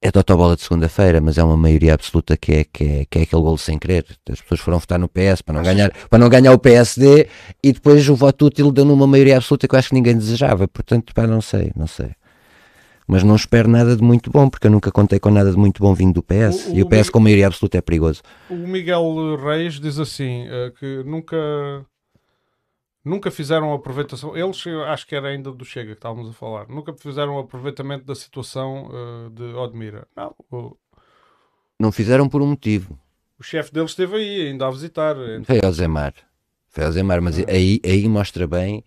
[0.00, 3.18] é de autobola de segunda-feira, mas é uma maioria absoluta que é, que, é, que
[3.18, 4.06] é aquele golo sem querer.
[4.30, 7.28] As pessoas foram votar no PS para não, ganhar, para não ganhar o PSD
[7.62, 10.68] e depois o voto útil deu numa maioria absoluta que eu acho que ninguém desejava.
[10.68, 12.10] Portanto, pá, não sei, não sei.
[13.10, 15.82] Mas não espero nada de muito bom, porque eu nunca contei com nada de muito
[15.82, 16.68] bom vindo do PS.
[16.70, 18.22] O- e o o PS Miguel- com maioria absoluta é perigoso.
[18.50, 21.36] O Miguel Reis diz assim eh, que nunca
[23.08, 24.36] nunca fizeram aproveitação.
[24.36, 26.68] Eles, acho que era ainda do Chega que estávamos a falar.
[26.68, 30.06] Nunca fizeram aproveitamento da situação eh, de Odmira.
[30.16, 30.76] Não, o,
[31.78, 32.98] Não fizeram por um motivo.
[33.38, 35.16] o chefe deles esteve aí, ainda a visitar.
[35.44, 36.14] Foi ao Zemar.
[36.68, 38.84] Foi ao Zemar, mas aí, aí mostra bem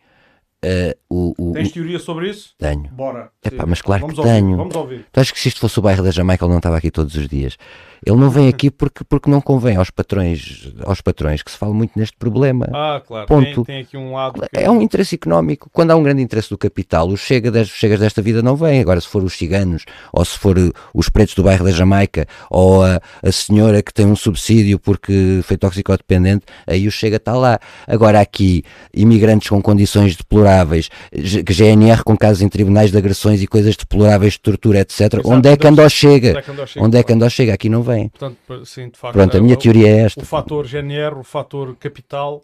[0.63, 2.53] eh, o, o, Tens teoria sobre isso?
[2.57, 2.88] tenho.
[2.91, 3.32] Bora.
[3.43, 4.57] Epá, mas claro vamos que ouvir, tenho.
[4.57, 5.05] Vamos ouvir.
[5.11, 7.15] Tu achas que se isto fosse o bairro da Jamaica ele não estava aqui todos
[7.15, 7.57] os dias?
[8.06, 11.74] Ele não vem aqui porque, porque não convém aos patrões, aos patrões que se fala
[11.74, 12.68] muito neste problema.
[12.74, 13.28] Ah, claro.
[13.28, 13.64] Ponto.
[13.64, 14.41] Tem, tem aqui um lado.
[14.41, 15.70] que- É um interesse económico.
[15.72, 18.80] Quando há um grande interesse do capital, os chega des- chegas desta vida não vêm.
[18.82, 22.26] Agora, se for os ciganos, ou se for eh, os pretos do bairro da Jamaica,
[22.49, 27.34] ou a, a senhora que tem um subsídio porque foi toxicodependente, aí o chega está
[27.34, 27.60] lá.
[27.88, 33.76] Agora, aqui, imigrantes com condições deploráveis, GNR com casos em tribunais de agressões e coisas
[33.76, 35.02] deploráveis de tortura, etc.
[35.02, 36.39] Exato, onde é Onde chega?
[36.39, 36.86] é que andou a chegar?
[36.86, 37.54] Onde é que anda o chega?
[37.54, 37.91] Aqui não vem.
[38.10, 39.14] Portanto, sim, de facto.
[39.14, 40.22] Pronto, a é, minha o- teoria é esta.
[40.22, 42.44] O fator GNR, o fator capital,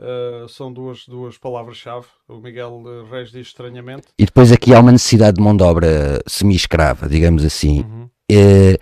[0.00, 2.06] eh, são duas, duas palavras-chave.
[2.28, 4.08] O Miguel eh, Reis diz estranhamente.
[4.18, 7.80] E depois aqui há uma necessidade de mão de obra semi-escrava, digamos assim.
[7.80, 8.08] Uhum.
[8.30, 8.78] Eh,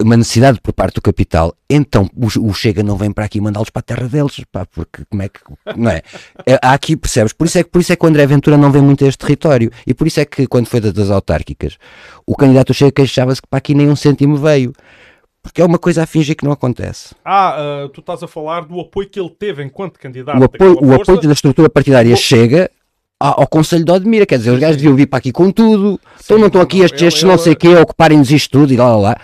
[0.00, 3.70] uma necessidade por parte do capital, então o, o Chega não vem para aqui mandá-los
[3.70, 5.40] para a terra deles, pá, porque como é que,
[5.74, 6.02] não é?
[6.60, 7.32] Há aqui, percebes?
[7.32, 9.08] Por isso, é que, por isso é que o André Ventura não vem muito a
[9.08, 11.78] este território, e por isso é que quando foi das, das autárquicas,
[12.26, 14.72] o candidato Chega queixava-se que para aqui nem um cêntimo veio,
[15.46, 17.14] porque é uma coisa a fingir que não acontece.
[17.24, 20.38] Ah, eh, tu estás a falar do apoio que ele teve enquanto candidato.
[20.40, 22.70] O apoio, o apoio da estrutura partidária O- chega
[23.20, 25.98] a- ao Conselho de Odmira, quer dizer, os gajos deviam vir para aqui com tudo,
[26.22, 27.80] então Sim, não estão aqui não, estes, ele- estes não ele- sei o quê, a
[27.80, 29.16] ocuparem-nos isto tudo e lá lá lá.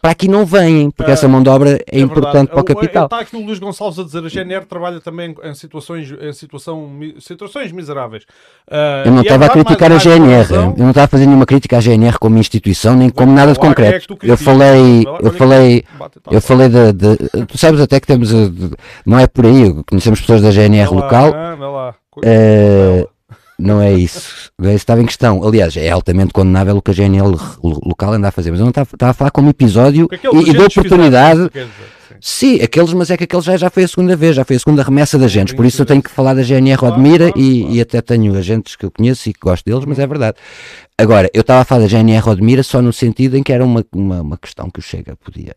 [0.00, 2.48] Para aqui não vêm, porque Ah, essa mão de obra é, É importante verdade.
[2.52, 3.04] para o capital.
[3.06, 6.88] Está aqui o Luís Gonçalves a dizer, a GNR trabalha também em situações, em situação,
[7.18, 8.24] situações miseráveis.
[8.70, 11.04] Ah, Eu não é estava a criticar a mais- uma GNR, razão- eu não estava
[11.06, 14.16] a fazer nenhuma crítica à GNR como instituição, nem como nada de é concreto.
[14.22, 18.48] Eu falei, eu falei, tá eu falei de, de- tu sabes até que temos, eh,
[19.04, 21.94] não é por aí, conhecemos pessoas da GNR lá, local, vê lá.
[22.22, 23.06] Eh,
[23.60, 25.46] não é isso, não é isso que estava em questão.
[25.46, 27.28] Aliás, é altamente condenável o que a GNL
[27.62, 30.46] lo- local anda a fazer, mas eu não estava, estava a falar como episódio aqueles
[30.46, 31.48] e, e de oportunidade.
[31.52, 31.70] fizeram
[32.20, 32.60] sim.
[32.60, 34.82] Aqueles, mas é que aqueles já, já foi a segunda vez, já foi a segunda
[34.82, 37.60] remessa de agentes, por isso eu tenho que falar da GNR Claro, Odmira claro, e,
[37.60, 37.74] claro.
[37.76, 40.36] e até tenho agentes que eu conheço e que gosto deles, mas é verdade.
[40.98, 43.82] Agora, eu estava a falar da GNR Odmira só no sentido em que era uma,
[43.94, 45.54] uma, uma questão que o Chega podia,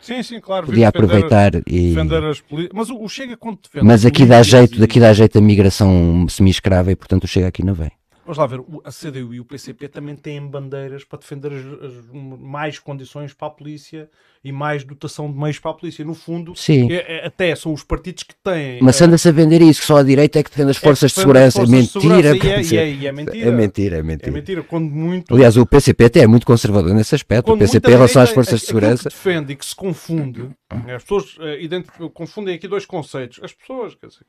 [0.00, 0.66] Sim, sim, claro.
[0.66, 1.94] podia defender- aproveitar e...
[2.30, 2.72] As polícias.
[2.74, 3.84] Mas o, o Chega quando defende.
[3.84, 7.48] Mas aqui dá jeito, e- daqui dá jeito a migração semi-escrava e portanto o Chega
[7.48, 7.90] aqui não vem.
[8.30, 12.04] Vamos lá ver, a CDU e o PCP também têm bandeiras para defender as- as-
[12.12, 14.08] mais condições para a polícia
[14.44, 16.04] e mais dotação de meios para a polícia.
[16.04, 16.92] No fundo, Sim.
[16.92, 18.78] é- é- até são os partidos que têm.
[18.80, 20.80] Mas eh, anda-se a vender isso, que só a direita é que defende as é
[20.80, 21.58] forças de segurança.
[21.60, 22.32] É forças mentira.
[22.32, 23.48] segurança, é, é, e é mentira.
[23.48, 24.30] é mentira, é mentira.
[24.30, 25.34] mentira, quando muito.
[25.34, 27.46] Aliás, o PCP até é muito conservador nesse aspecto.
[27.46, 29.08] quando o PCP em relação às forças de aquilo que segurança.
[29.08, 30.48] defende e que se confunde,
[30.94, 33.40] as pessoas ident- confundem aqui dois conceitos.
[33.42, 34.20] As pessoas, quer dizer,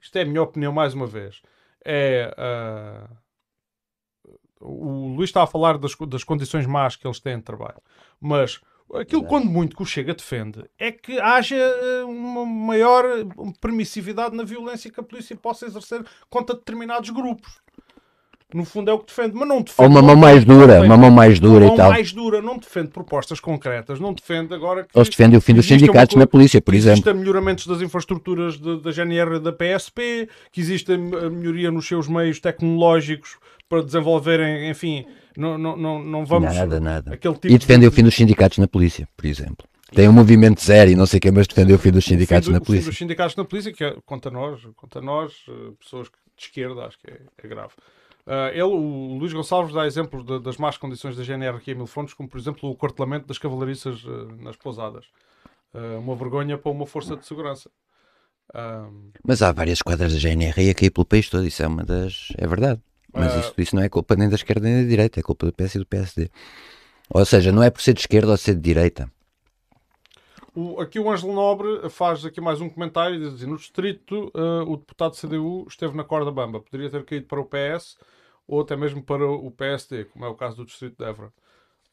[0.00, 1.42] isto é a minha opinião mais uma vez,
[1.84, 3.06] é ah,
[4.66, 7.80] o Luís está a falar das, das condições más que eles têm de trabalho,
[8.20, 8.60] mas
[8.94, 13.04] aquilo quando muito que o Chega defende é que haja eh, uma maior
[13.60, 17.62] permissividade na violência que a polícia possa exercer contra determinados grupos.
[18.52, 19.82] No fundo é o que defende, mas não defende.
[19.82, 21.90] Ou uma mão mais dura, uma mão mais dura Uma e mão tal.
[21.90, 25.68] mais dura, não defende propostas concretas, não defende agora que Eles defendem o fim dos
[25.68, 26.92] uma sindicatos co- na polícia, por que exemplo.
[27.00, 31.72] Existem melhoramentos das infraestruturas de- da GNR e da PSP, que existe a a melhoria
[31.72, 33.38] nos seus meios tecnológicos
[33.68, 35.06] para desenvolverem, enfim,
[35.36, 36.54] não, não, não, não vamos.
[36.54, 37.14] Nada, nada.
[37.14, 39.66] Aquele tipo E defendem o de- fim dos sindicatos na polícia, por exemplo.
[39.94, 42.08] Tem um movimento zero e não sei o que, mas defendem o fim dos o
[42.08, 42.90] fim sindicatos do- na o fim polícia.
[42.90, 46.98] dos sindicatos na polícia, que é, contra nós, contra nós, eh, pessoas de esquerda, acho
[46.98, 47.72] que é, é grave.
[48.26, 51.74] Ah, ele, o Luís Gonçalves, dá exemplos de- das más condições da GNR aqui em
[51.74, 55.04] Mil Fontes, como por exemplo o quartelamento das cavalariças eh, nas pousadas.
[55.72, 57.70] Ah, uma vergonha para uma força de segurança.
[59.26, 62.28] Mas há várias quadras da GNR a cair pelo país todo, isso é uma das.
[62.36, 62.80] É verdade.
[63.14, 63.38] Mas Ah.
[63.40, 65.76] isso, isso não é culpa nem da esquerda nem da direita, é culpa do PS
[65.76, 66.30] e do PSD.
[67.10, 69.10] Ou seja, não é por ser de esquerda ou ser de direita.
[70.54, 74.30] O- aqui o Ângelo Nobre faz aqui mais um comentário e diz assim, no distrito
[74.34, 77.96] eh, o deputado CDU esteve na corda bamba, poderia ter caído para o PS
[78.46, 81.32] ou até mesmo para o PSD, como é o caso do distrito de Évora.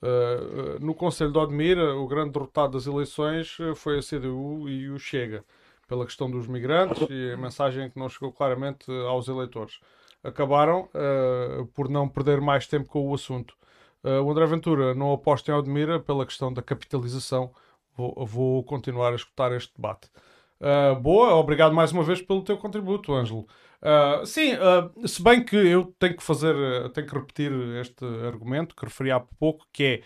[0.04, 5.00] Eh, no Conselho de Odmira, o grande derrotado das eleições foi a CDU e o
[5.00, 5.44] Chega,
[5.88, 9.80] pela questão dos migrantes e a mensagem que não chegou claramente aos eleitores.
[10.24, 13.56] Acabaram eh, por não perder mais tempo com o assunto.
[14.04, 17.52] Eh, o André Ventura não aposta em Odmira pela questão da capitalização
[17.96, 20.10] Vou, vou continuar a escutar este debate.
[20.60, 23.48] Ah, boa, obrigado mais uma vez pelo teu contributo, Ângelo.
[23.82, 26.56] Ah, sim, ah, se bem que eu tenho que fazer,
[26.94, 30.02] tenho que repetir este argumento que referi há pouco, que é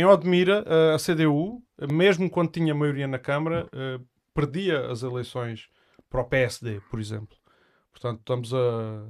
[0.00, 0.64] em Odmira,
[0.94, 3.68] a CDU, mesmo quando tinha maioria na Câmara,
[4.32, 5.68] perdia as eleições
[6.08, 7.36] para o PSD, por exemplo.
[7.90, 9.08] Portanto, estamos a.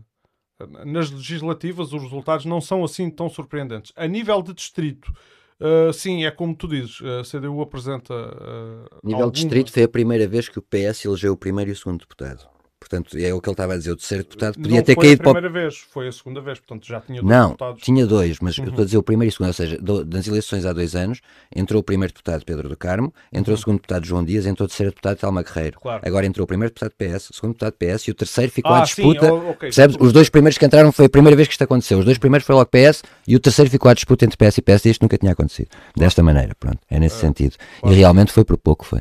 [0.84, 3.92] Nas legislativas, os resultados não são assim tão surpreendentes.
[3.96, 5.12] A nível de distrito,
[5.61, 8.14] Uh, sim, é como tu dizes, a CDU apresenta.
[8.14, 11.70] Uh, A nível de distrito foi a primeira vez que o PS elegeu o primeiro
[11.70, 12.48] e o segundo deputado.
[12.81, 13.91] Portanto, é o que ele estava a dizer.
[13.93, 16.12] O terceiro deputado Não podia ter foi caído a para o primeira vez, foi a
[16.12, 17.83] segunda vez, portanto já tinha dois Não, deputados.
[17.83, 18.70] tinha dois, mas eu Uhum.
[18.70, 20.97] estou a dizer o primeiro e o segundo, ou seja, do- das eleições há dois
[20.97, 21.20] anos,
[21.55, 24.68] entrou o primeiro deputado Pedro do Carmo, entrou o segundo deputado João Dias, entrou o
[24.68, 25.76] terceiro deputado Telma Guerreiro.
[25.76, 25.83] Uhum.
[25.83, 26.03] Claro.
[26.07, 28.83] Agora entrou o primeiro deputado PS, o segundo deputado PS e o terceiro ficou Ah,
[28.83, 29.31] à sim, disputa.
[29.33, 29.57] oh, ok.
[29.61, 29.97] Percebes?
[30.01, 31.99] Os dois primeiros que entraram foi a primeira vez que isto aconteceu.
[31.99, 34.62] Os dois primeiros foi logo PS e o terceiro ficou à disputa entre PS e
[34.62, 34.91] PSD.
[34.91, 35.68] Isto nunca tinha acontecido.
[35.95, 36.78] Desta maneira, pronto.
[36.91, 37.57] É nesse sentido.
[37.81, 37.95] claro.
[37.95, 39.01] E realmente foi por pouco, foi.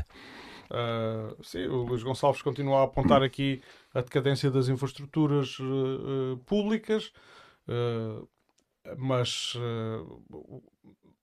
[0.70, 3.60] Uh, sim, o Luís Gonçalves continua a apontar aqui
[3.92, 7.12] a decadência das infraestruturas uh, públicas,
[7.68, 8.28] uh,
[8.96, 9.54] mas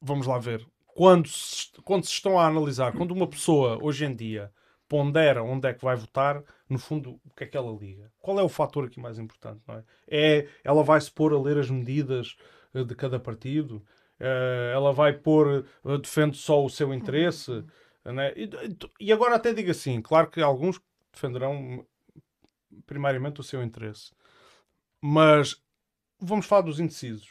[0.02, 0.68] vamos lá ver.
[0.86, 4.52] Quando se, quando se estão a analisar, quando uma pessoa hoje em dia
[4.90, 8.12] pondera onde é que vai votar, no fundo, o que é que ela liga?
[8.20, 9.62] Qual é o fator aqui mais importante?
[9.66, 9.84] Não é?
[10.10, 12.36] é ela vai se pôr a ler as medidas
[12.74, 13.84] de cada partido?
[14.74, 15.66] Ela vai pôr,
[16.02, 17.64] defende só o seu interesse?
[18.14, 18.34] Né?
[18.36, 18.50] E,
[19.00, 20.80] e agora até digo assim, claro que alguns
[21.14, 21.86] defenderão
[22.86, 24.12] primariamente o seu interesse.
[25.02, 25.62] Mas
[26.20, 27.30] vamos falar dos indecisos.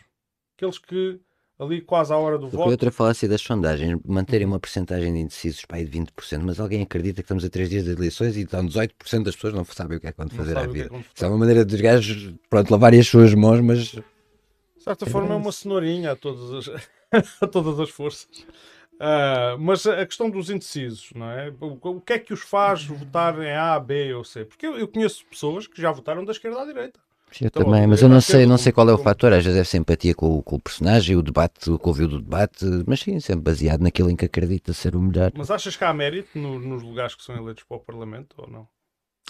[0.56, 1.20] Aqueles que
[1.58, 2.68] ali quase à hora do voto.
[2.68, 6.82] outra falácia das sondagens, manterem uma porcentagem de indecisos para aí de 20%, mas alguém
[6.82, 9.96] acredita que estamos a três dias de eleições e então 18% das pessoas não sabem
[9.96, 10.88] o que é que vão Não fazer à que é vida.
[10.90, 11.06] votar.
[11.14, 14.02] Isso é uma maneira dos gajos, pronto, lavarem as suas mãos, mas De
[14.80, 16.82] certa forma é uma cenourinha a todas as,
[17.40, 18.28] a todas as forças.
[18.98, 21.50] Ah, mas a questão dos indecisos, não é?
[21.60, 24.44] O, o que é que os faz votar em A, B ou C?
[24.44, 26.98] Porque eu, eu conheço pessoas que já votaram da esquerda à direita.
[27.40, 29.32] Eu Então, também, mas eu não que sei, é não sei qual é o fator,
[29.32, 32.22] às vezes é simpatia com, o- com o personagem, o debate, o que ouviu do
[32.22, 35.32] debate, mas sim, sempre baseado naquilo em que acredita ser o melhor.
[35.36, 38.48] Mas achas que há mérito no- nos lugares que são eleitos para o Parlamento ou
[38.48, 38.66] não?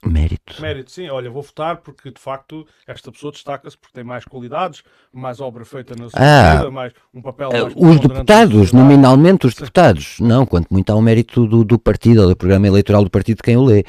[0.05, 0.61] Mérito.
[0.61, 1.09] Mérito, sim.
[1.09, 4.83] Olha, vou votar porque de facto esta pessoa destaca-se porque tem mais qualidades,
[5.13, 6.57] mais obra feita na sua Ah.
[6.59, 8.77] vida, mais um papel Eh, mais Os deputados, sociedade.
[8.77, 12.67] nominalmente os deputados, não, quanto muito há o mérito do, do partido ou do programa
[12.67, 13.85] eleitoral do partido de quem o lê.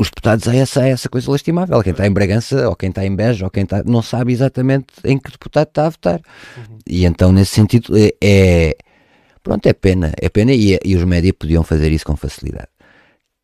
[0.00, 1.82] Os deputados há essa, há essa coisa lastimável.
[1.82, 3.82] Quem está em Bragança, ou quem está em Beja, ou quem está.
[3.84, 6.20] não sabe exatamente em que deputado está a votar.
[6.56, 6.78] Uhum.
[6.88, 8.12] E então, nesse sentido, é.
[8.22, 8.76] é-
[9.42, 10.12] pronto, é pena.
[10.20, 12.68] É pena e, e os médias podiam fazer isso com facilidade.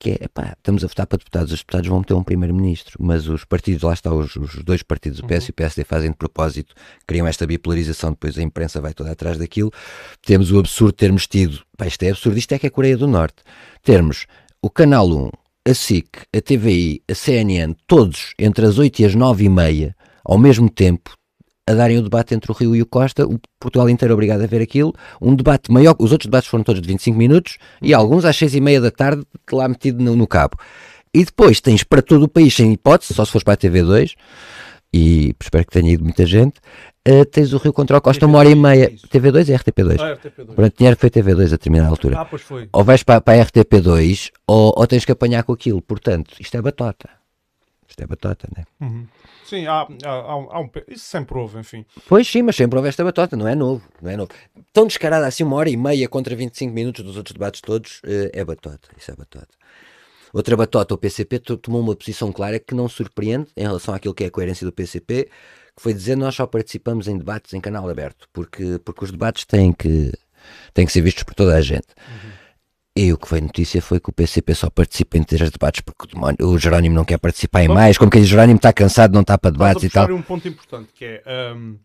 [0.05, 3.27] Que é, pá, estamos a votar para deputados, os deputados vão ter um primeiro-ministro, mas
[3.27, 6.17] os partidos, lá está, os, os dois partidos, o PS e o PSD, fazem de
[6.19, 6.75] propósito,
[7.07, 9.73] criam esta bipolarização, depois a imprensa vai toda atrás daquilo.
[10.21, 12.71] Temos o absurdo de termos tido, pá, isto é absurdo, isto é que é a
[12.71, 13.37] Coreia do Norte,
[13.83, 14.27] termos
[14.61, 15.31] o Canal 1,
[15.71, 19.97] a SIC, a TVI, a CNN, todos entre as 8 e as 9 e meia,
[20.23, 21.17] ao mesmo tempo,
[21.67, 24.47] a darem o debate entre o Rio e o Costa, o Portugal inteiro obrigado a
[24.47, 28.25] ver aquilo, um debate maior, os outros debates foram todos de 25 minutos e alguns
[28.25, 30.57] às 6 e meia da tarde lá metido no, no cabo.
[31.13, 34.15] E depois tens para todo o país, sem hipótese, só se fores para a TV2,
[34.93, 36.61] e espero que tenha ido muita gente,
[37.05, 38.91] eh, tens o Rio contra o Costa uma hora e meia.
[38.93, 39.07] isso.
[39.09, 40.01] TV2 é RTP2.
[40.01, 40.55] Ah, RTP2.
[40.55, 42.21] Pronto, dinheiro foi TV2 a determinada altura.
[42.21, 42.69] Ah, pois foi.
[42.73, 45.83] Ou vais para, para a RTP2 ou, ou tens que apanhar com aquilo.
[45.83, 47.11] Portanto, isto é batota.
[47.89, 48.65] Isto é batota, né?
[48.81, 49.07] Uhum.
[49.45, 51.85] Sim, há, há, há, um- Isso sempre houve, enfim.
[52.09, 54.31] Pois sim, mas sempre houve esta batota, não é novo, não é novo.
[54.73, 58.31] Tão descarada assim, uma hora e meia contra 25 minutos dos outros debates todos, eh,
[58.33, 59.49] é batota, isso é batota.
[60.33, 64.15] Outra batota, o PCP to- tomou uma posição clara que não surpreende em relação àquilo
[64.15, 65.29] que é a coerência do PCP,
[65.77, 69.45] que foi dizer nós só participamos em debates em canal aberto, porque, porque os debates
[69.45, 70.13] têm que,
[70.73, 71.87] têm que ser vistos por toda a gente.
[72.97, 76.07] E o que foi notícia foi que o PCP só participa em três debates porque
[76.41, 79.37] o, Jerónimo não quer participar em mais, como que o Jerónimo está cansado, não está
[79.37, 80.09] para debates e tal.
[80.13, 81.55] um ponto importante que é.
[81.55, 81.77] hum,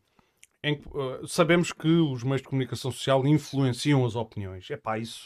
[0.63, 4.69] em uh, sabemos que os meios de comunicação social influenciam as opiniões.
[4.69, 5.25] É pá, isso.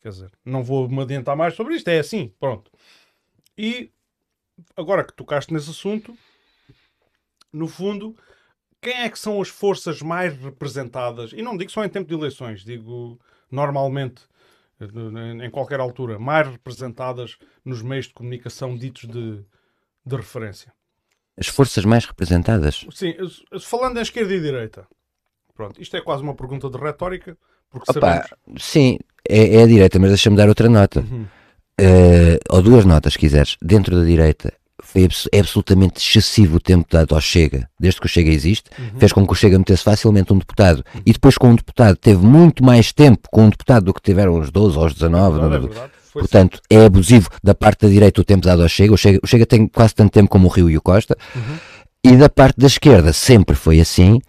[0.00, 2.70] Quer dizer, não vou me adiantar mais sobre isto, é assim, pronto.
[3.56, 3.90] E
[4.76, 6.16] agora que tocaste nesse assunto,
[7.52, 8.16] no fundo,
[8.80, 11.32] quem é que são as forças mais representadas?
[11.32, 14.22] E não digo só em tempo de eleições, digo normalmente,
[15.42, 19.44] em- qualquer altura, mais representadas nos meios de comunicação ditos de,
[20.04, 20.72] de referência.
[21.36, 22.84] As forças mais representadas.
[22.90, 23.14] Sim,
[23.60, 24.86] falando em esquerda e direita.
[25.54, 27.36] Pronto, isto é quase uma pergunta de retórica,
[27.70, 28.30] porque Opa, sabemos...
[28.62, 31.00] sim, é, é a direita, mas deixa-me dar outra nota.
[31.00, 31.26] Uhum.
[31.78, 33.56] Eh, ou duas notas, se quiseres.
[33.62, 34.52] Dentro da direita,
[34.92, 38.98] foi é absolutamente excessivo o tempo dado ao Chega, desde que o Chega existe, Uhum.
[38.98, 40.84] fez com que o Chega metesse facilmente um deputado.
[41.06, 44.38] E depois, com um deputado, teve muito mais tempo com um deputado do que tiveram
[44.38, 45.40] os 12 ou os 19.
[45.40, 45.92] Verdade, é não- verdade.
[46.12, 48.92] Foi Portanto, é abusivo da parte da direita o tempo dado ao Chega.
[48.92, 51.16] O Chega, o Chega tem quase tanto tempo como o Rio e o Costa.
[51.34, 51.56] Uhum.
[52.04, 54.20] E da parte da esquerda sempre foi assim.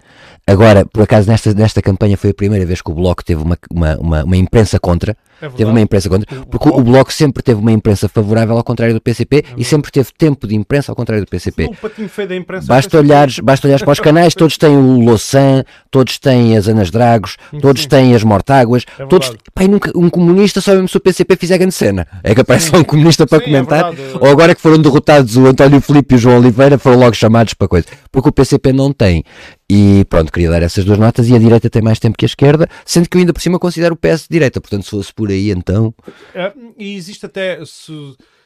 [0.47, 3.57] Agora, por acaso, nesta, nesta campanha foi a primeira vez que o Bloco teve uma,
[3.71, 5.17] uma, uma, uma imprensa contra.
[5.51, 6.39] Teve uma imprensa contra.
[6.41, 9.63] O- Porque o, o- Bloco sempre teve uma imprensa favorável ao contrário do PCP e
[9.63, 11.65] sempre teve tempo de imprensa ao contrário do PCP.
[11.65, 12.67] O patinho feio da imprensa.
[12.67, 16.91] Basta olhares, basta olhares para os canais, todos têm o Louçã, todos têm as Anas
[16.91, 17.87] Dragos, todos Sim.
[17.89, 19.31] têm as Mortáguas, É todos.
[19.53, 22.07] Pai, nunca, um comunista só mesmo se o PCP fizer grande cena.
[22.23, 23.91] É que aparece lá um comunista para Sim, é comentar.
[23.93, 24.17] verdade.
[24.19, 27.53] ou agora que foram derrotados o António Filipe e o João Oliveira, foram logo chamados
[27.53, 27.87] para coisa.
[28.11, 29.23] Porque o PCP não tem.
[29.69, 31.27] E pronto, queria dar essas duas notas.
[31.29, 33.57] E a direita tem mais tempo que a esquerda, sendo que eu ainda por cima
[33.57, 34.61] considero o PS de direita.
[34.61, 35.93] Portanto, se fosse por aí, então.
[36.33, 37.91] É, e existe até, se,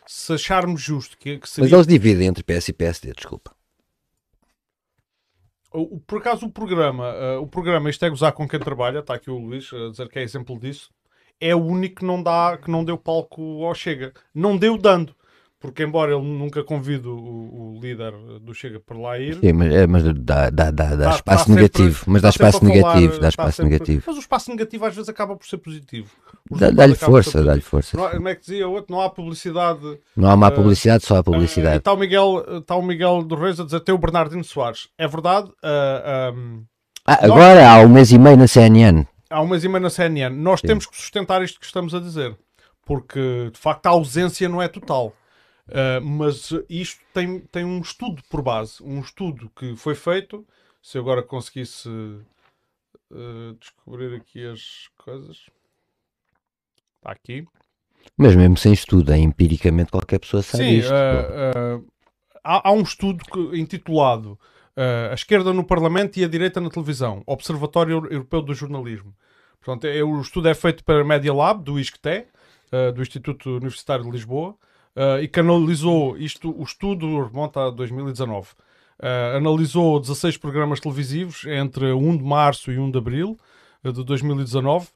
[0.05, 1.75] se acharmos justo, que, que Mas seria.
[1.75, 3.55] eles dividem entre PS e PSD, desculpa.
[5.71, 9.13] O- por acaso o programa, eh, o programa Isto é Gozar com quem trabalha, está
[9.15, 10.89] aqui o Luís a dizer que é exemplo disso,
[11.39, 14.13] é o único que não, dá, que não deu palco ao Chega.
[14.33, 15.15] Não deu dando.
[15.59, 19.73] Porque embora ele nunca convide o, o líder do Chega para lá ir, Sim, mas,
[19.73, 22.03] é, mas dá, dá, dá, dá Tá- espaço tá sempre- negativo.
[22.05, 23.19] Mas dá sempre espaço falar, negativo.
[23.21, 24.03] Dá espaço sempre- negativo.
[24.05, 26.11] Mas o espaço negativo às vezes acaba por ser positivo.
[26.51, 27.97] Dá-lhe força, dá-lhe força.
[27.97, 28.93] Não como é que dizia outro?
[28.95, 29.99] Não há publicidade.
[30.15, 31.77] Não há má Eh, publicidade, só há Eh, publicidade.
[31.77, 34.89] Está o Miguel, está o Miguel do Reis a dizer tem o Bernardino Soares.
[34.95, 35.49] É verdade.
[35.63, 36.61] eh, ehm,
[37.03, 39.07] Ah, agora há um mês e meio na CNN.
[39.27, 40.35] há um mês e meio na CNN.
[40.35, 42.37] Nós temos que sustentar isto que estamos a dizer.
[42.85, 45.13] Porque, de facto, a ausência não é total.
[45.67, 48.81] Uh, mas isto tem, tem um estudo por base.
[48.81, 50.47] Um estudo que foi feito.
[50.81, 55.49] Se eu agora conseguisse uh, descobrir aqui as coisas.
[56.97, 57.45] Está aqui.
[58.15, 60.93] Mas mesmo sem estudo, é empiricamente qualquer pessoa sabe Sim, isto.
[60.93, 61.87] uh, uh,
[62.43, 64.39] há, há um estudo que- intitulado
[65.11, 69.13] A Esquerda no Parlamento e a Direita na Televisão, Observatório Europeu do Jornalismo.
[69.59, 72.27] Portanto, é, o estudo é feito pela Media Lab, do ISCTE,
[72.93, 74.55] do Instituto Universitário de Lisboa,
[74.97, 78.49] uh, e que analisou isto, o estudo remonta a 2019.
[78.99, 83.37] Uh, analisou 16 programas televisivos entre 1 de março e 1 de abril
[83.83, 84.89] uh, de 2019 uh,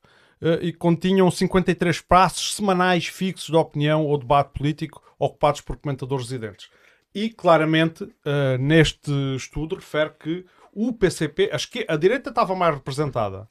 [0.61, 6.67] e continham 53 passos semanais fixos de opinião ou debate político ocupados por comentadores residentes.
[7.13, 12.73] E claramente, uh, neste estudo, refere que o PCP, a, esque- a direita estava mais
[12.73, 13.47] representada.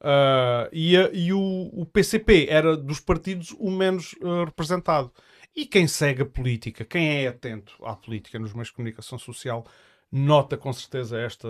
[0.00, 5.10] Uh, e a- e o, o PCP era dos partidos o menos uh, representado.
[5.58, 9.66] E quem segue a política, quem é atento à política nos meios de comunicação social,
[10.10, 11.48] nota com certeza esta,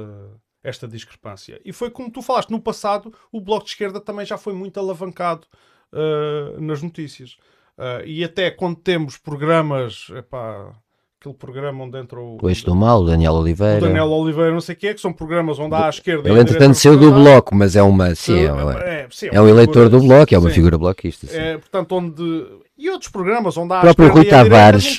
[0.64, 1.61] esta discrepância.
[1.62, 4.80] E foi como tu falaste, no passado o Bloco de Esquerda também já foi muito
[4.80, 5.46] alavancado
[5.92, 7.32] uh, nas notícias.
[7.76, 10.74] Uh, e até quando temos programas, epá,
[11.20, 13.80] aquele programa onde entra o, O eixo do mal, o Daniel o Oliveira.
[13.82, 16.40] Daniel Oliveira, não sei o que é, que são programas onde há à esquerda Ele
[16.40, 18.14] entretanto saiu do bloco, mas é uma.
[18.14, 20.54] Sim, é, uma- É, sim, é um uma eleitor do bloco, é uma sim.
[20.54, 21.26] figura bloquista.
[21.26, 21.36] sim.
[21.36, 22.66] É, portanto, onde.
[22.81, 24.99] E outros programas onde há O próprio Rui e Tavares-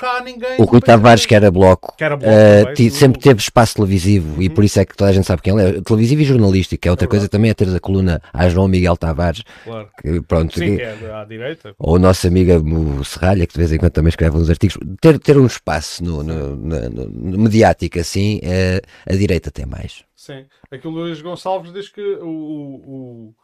[0.57, 0.81] O Rui.
[0.81, 4.41] Tavares, que era bloco, Que era bloco eh, também, ti- do- sempre teve espaço televisivo
[4.41, 4.53] e Uhum.
[4.53, 5.81] por isso é que toda a gente sabe quem ele é.
[5.81, 8.67] Televisivo e jornalístico, que é outra É coisa também é ter a coluna a João
[8.67, 9.89] Miguel Tavares, Claro.
[10.01, 11.73] que, pronto, Sim, que- é à direita.
[11.79, 12.61] ou a nossa amiga
[13.05, 16.21] Serralha, que de vez em quando também escreve uns artigos, ter, ter um espaço no,
[16.21, 20.03] no- no- no- mediático assim, eh, a direita tem mais.
[20.17, 20.43] Sim.
[20.69, 23.35] Aqui o Luís Gonçalves diz que o, o,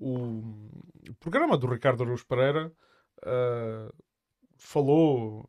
[0.00, 0.06] o,
[1.08, 2.72] o programa do Ricardo Aruz Pereira
[3.24, 3.90] ah,
[4.58, 5.48] falou,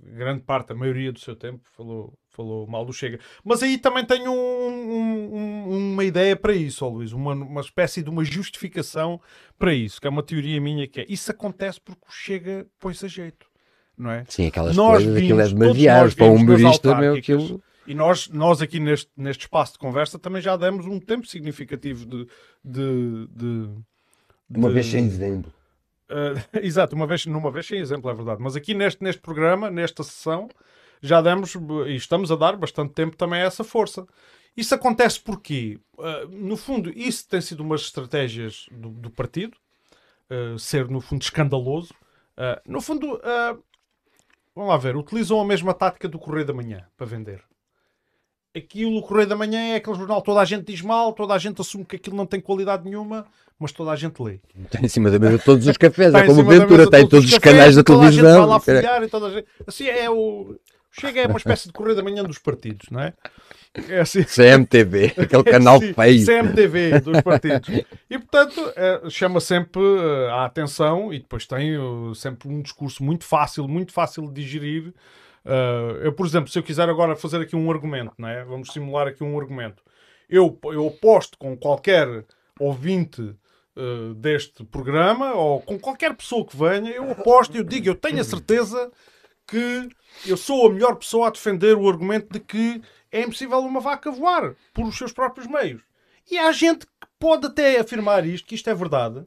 [0.00, 3.18] grande parte, a maioria do seu tempo, falou, falou mal do Chega.
[3.44, 7.60] Mas aí também tenho um- um- um- uma ideia para isso, ó Luís, uma, uma
[7.60, 9.20] espécie de uma justificação
[9.58, 13.04] para isso, que é uma teoria minha que é, isso acontece porque o Chega põe-se
[13.04, 13.46] a jeito,
[13.96, 14.24] não é?
[14.28, 17.62] Sim, aquelas Nós coisas, aquilo é demasiado para um humorista, meu, aquilo...
[17.88, 22.04] E nós, nós aqui neste, neste espaço de conversa também já demos um tempo significativo
[22.04, 22.26] de.
[22.64, 23.70] de, de-
[24.50, 25.52] Uma de- vez sem exemplo.
[26.08, 26.34] Eh,
[26.64, 28.42] exato, uma vez, numa vez sem exemplo, é verdade.
[28.42, 30.48] Mas aqui neste, neste programa, nesta sessão,
[31.00, 31.54] já demos
[31.86, 34.06] e estamos a dar bastante tempo também a essa força.
[34.56, 39.56] Isso acontece porque, eh, no fundo, isso tem sido umas estratégias do, do partido,
[40.30, 41.94] eh, ser no fundo escandaloso.
[42.66, 43.18] No fundo,
[44.54, 47.42] vamos lá ver, utilizam a mesma tática do Correio da Manhã para vender.
[48.56, 51.38] Aquilo, o Correio da Manhã é aquele jornal, toda a gente diz mal, toda a
[51.38, 53.26] gente assume que aquilo não tem qualidade nenhuma,
[53.58, 54.40] mas toda a gente lê.
[54.64, 57.38] Está em cima da mesa todos os cafés, é como Ventura, está em todos os
[57.38, 58.48] cafés, canais da e toda a gente vai televisão.
[58.48, 59.46] lá folhear e toda a gente...
[59.66, 60.56] Assim, é o...
[60.98, 63.12] Chega é uma espécie de correio da manhã dos partidos, não é?
[63.90, 64.22] É assim...
[64.22, 66.24] CMTV, aquele canal Sim, feio.
[66.24, 67.68] CMTV dos partidos.
[68.08, 73.04] E, portanto, eh, chama sempre eh, a atenção e depois tem eh, sempre um discurso
[73.04, 74.94] muito fácil, muito fácil de digerir.
[75.46, 78.44] Eh, eu, por exemplo, se eu quiser agora fazer aqui um argumento, não é?
[78.44, 79.82] vamos simular aqui um argumento.
[80.28, 82.26] Eu, eu aposto com qualquer
[82.58, 83.36] ouvinte
[83.76, 88.20] eh, deste programa ou com qualquer pessoa que venha, eu aposto, eu digo, eu tenho
[88.20, 88.90] a certeza
[89.46, 89.88] que
[90.26, 92.82] eu sou a melhor pessoa a defender o argumento de que
[93.12, 95.80] é impossível uma vaca voar por os seus próprios meios.
[96.28, 99.24] E há gente que pode até afirmar isto, que isto é verdade,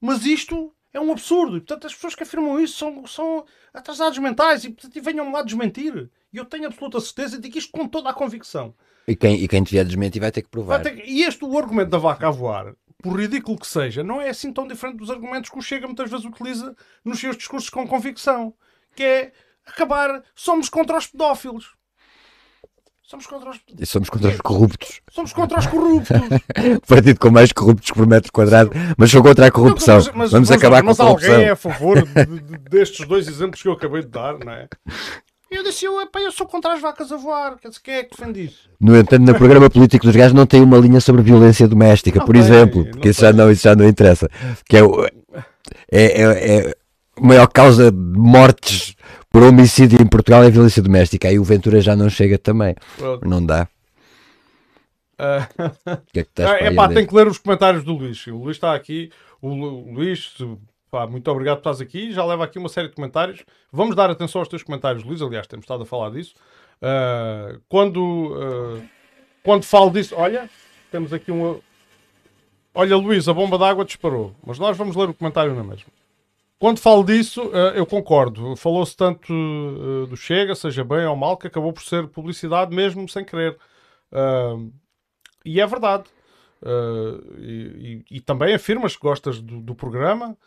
[0.00, 1.56] mas isto É um absurdo.
[1.56, 5.30] E, portanto, as pessoas que afirmam isso são, são atrasados mentais e, portanto, e venham
[5.32, 6.10] lá desmentir.
[6.32, 8.74] E eu tenho absoluta certeza de que isto com toda a convicção.
[9.08, 10.80] E quem, e quem te vier desmentir vai ter que provar.
[10.82, 14.20] Ter que- E este, o argumento da vaca a voar, por ridículo que seja, não
[14.20, 17.68] é assim tão diferente dos argumentos que o Chega muitas vezes utiliza nos seus discursos
[17.70, 18.54] com convicção.
[18.94, 19.32] Que é
[19.66, 21.74] acabar, somos contra os pedófilos.
[23.12, 25.00] Somos contra os, E somos contra os corruptos.
[25.10, 26.16] somos contra os corruptos.
[26.88, 29.96] Partido com mais corruptos por metro quadrado, mas sou contra a corrupção.
[29.96, 31.32] Mas- mas- Vamos mas- acabar mas com a corrupção.
[31.34, 34.50] alguém é a favor de- de- destes dois exemplos que eu acabei de dar, não
[34.50, 34.66] é?
[35.50, 37.58] Eu disse, eu, epá, eu sou contra as vacas a voar.
[37.60, 38.70] Quer dizer, quem é que defende isso?
[38.80, 42.24] No entanto, no programa político dos gajos não tem uma linha sobre violência doméstica, Não
[42.24, 44.30] por tem, exemplo, não porque isso já não, isso já não interessa.
[44.66, 44.80] Que é,
[45.90, 46.76] é, é, é
[47.18, 48.94] a maior causa de mortes
[49.32, 51.28] por homicídio em Portugal é violência doméstica.
[51.28, 52.74] Aí o Ventura já não chega também.
[52.96, 53.26] Pronto.
[53.28, 53.66] Não dá.
[55.18, 58.26] O que é que estás é pá, tem que ler os comentários do Luís.
[58.26, 59.10] O Luís está aqui.
[59.40, 60.34] O Lu- Luís,
[60.90, 62.12] pá, muito obrigado por estás aqui.
[62.12, 63.44] Já leva aqui uma série de comentários.
[63.72, 65.22] Vamos dar atenção aos teus comentários, Luís.
[65.22, 66.34] Aliás, temos estado a falar disso.
[66.80, 68.80] Ah, quando, ah,
[69.44, 70.50] quando falo disso, olha,
[70.90, 71.58] temos aqui uma.
[72.74, 74.34] Olha, Luís, a bomba d'água disparou.
[74.44, 75.86] Mas nós vamos ler o comentário na mesma.
[76.62, 78.54] Quando falo disso, ah, eu concordo.
[78.54, 83.08] Falou-se tanto ah, do Chega, seja bem ou mal, que acabou por ser publicidade mesmo
[83.08, 83.58] sem querer.
[85.44, 86.04] E é verdade.
[86.62, 90.38] Uh, e, e- e também afirmas que gostas do, do programa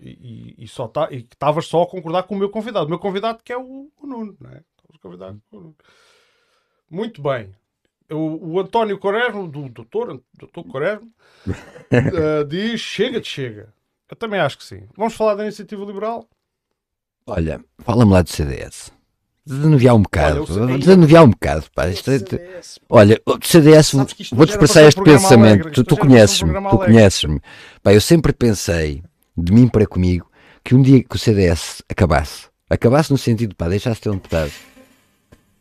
[0.00, 2.86] e, só tá, e estavas só a concordar com o meu convidado.
[2.86, 4.62] O meu convidado que é o, o Nuno, não é?
[5.02, 5.76] Convidado o Nuno.
[6.90, 7.54] Muito bem.
[8.10, 11.12] O, o António Corerno, do doutor, doutor Corerno,
[11.46, 13.75] uh, diz chega de chega.
[14.10, 14.82] Eu também acho que sim.
[14.96, 16.26] Vamos falar da iniciativa liberal?
[17.26, 18.92] Olha, fala-me lá do CDS.
[19.44, 20.44] Desanuviar um bocado.
[20.50, 21.88] Olha, Desanuviar um bocado, pá.
[21.88, 23.92] Isto é- Olha, o CDS,
[24.32, 25.62] vou-te passar ser este pensamento.
[25.66, 27.40] alegre, Tu, conheces-me, tu conheces-me.
[27.82, 29.02] Pá, eu sempre pensei,
[29.36, 30.28] de mim para comigo,
[30.64, 34.14] que um dia que o CDS acabasse, acabasse no sentido, pá, deixasse de ter um
[34.16, 34.50] deputado,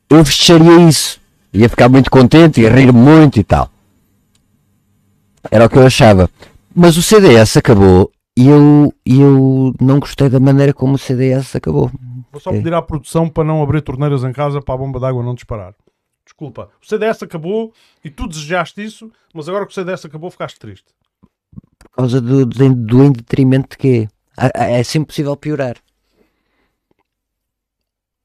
[0.09, 1.19] eu fecharia isso.
[1.53, 3.71] Ia ficar muito contente, ia rir muito e tal.
[5.49, 6.29] Era o que eu achava.
[6.75, 11.89] Mas o CDS acabou e eu, eu não gostei da maneira como o CDS acabou.
[12.31, 12.61] Vou só Ok.
[12.61, 15.73] pedir à produção para não abrir torneiras em casa para a bomba d'água não disparar.
[16.25, 16.69] Desculpa.
[16.81, 17.71] O CDS acabou
[18.03, 20.85] e tu desejaste isso, mas agora que o CDS acabou ficaste triste.
[21.79, 24.07] Por causa do, do, do em detrimento de quê?
[24.35, 25.77] Ah, É sempre possível piorar.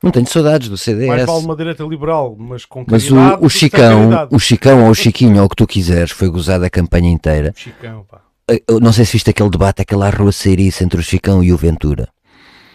[0.02, 1.26] Não tenho saudades do Mais CDS.
[1.26, 5.40] vale uma direita liberal, mas com Mas o, o Chicão, o Chicão ou o Chiquinho,
[5.40, 7.52] ou o que tu quiseres, foi gozado a campanha inteira.
[7.54, 8.22] Chicão, pá.
[8.66, 12.08] Eu não sei se viste aquele debate, aquela arruaceirice entre o Chicão e o Ventura.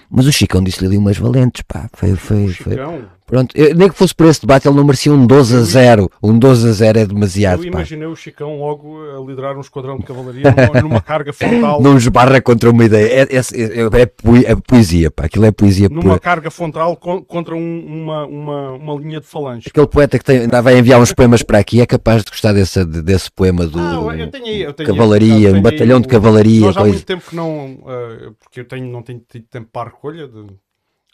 [0.09, 1.89] Mas o Chicão disse-lhe ali umas valentes, pá.
[1.93, 2.75] Foi, foi, O.
[2.75, 3.14] Chicão.
[3.27, 6.11] Pronto, eu- nem que fosse por esse debate, ele não merecia um 12 a 0.
[6.21, 7.77] Um 12 a 0 é demasiado, Eu pá.
[7.79, 11.81] imaginei o Chicão logo a liderar um esquadrão de cavalaria numa, numa carga frontal.
[11.81, 13.05] Não esbarra contra uma ideia.
[13.07, 15.25] É, é, é, é poe- é poesia, pá.
[15.25, 16.19] Aquilo é poesia Numa pura.
[16.19, 19.65] carga frontal con- contra um- uma, uma, uma linha de falange.
[19.69, 22.53] Aquele poeta que tem, ainda vai enviar uns poemas para aqui é capaz de gostar
[22.53, 26.61] desse, desse poema do Ah, eu tenho eu tenho Cavalaria, um batalhão de cavalaria.
[26.61, 26.93] Nós há coisa.
[26.93, 27.79] muito tempo que não.
[27.87, 30.45] eh, porque eu tenho, não tenho tido tempo para a recolha de-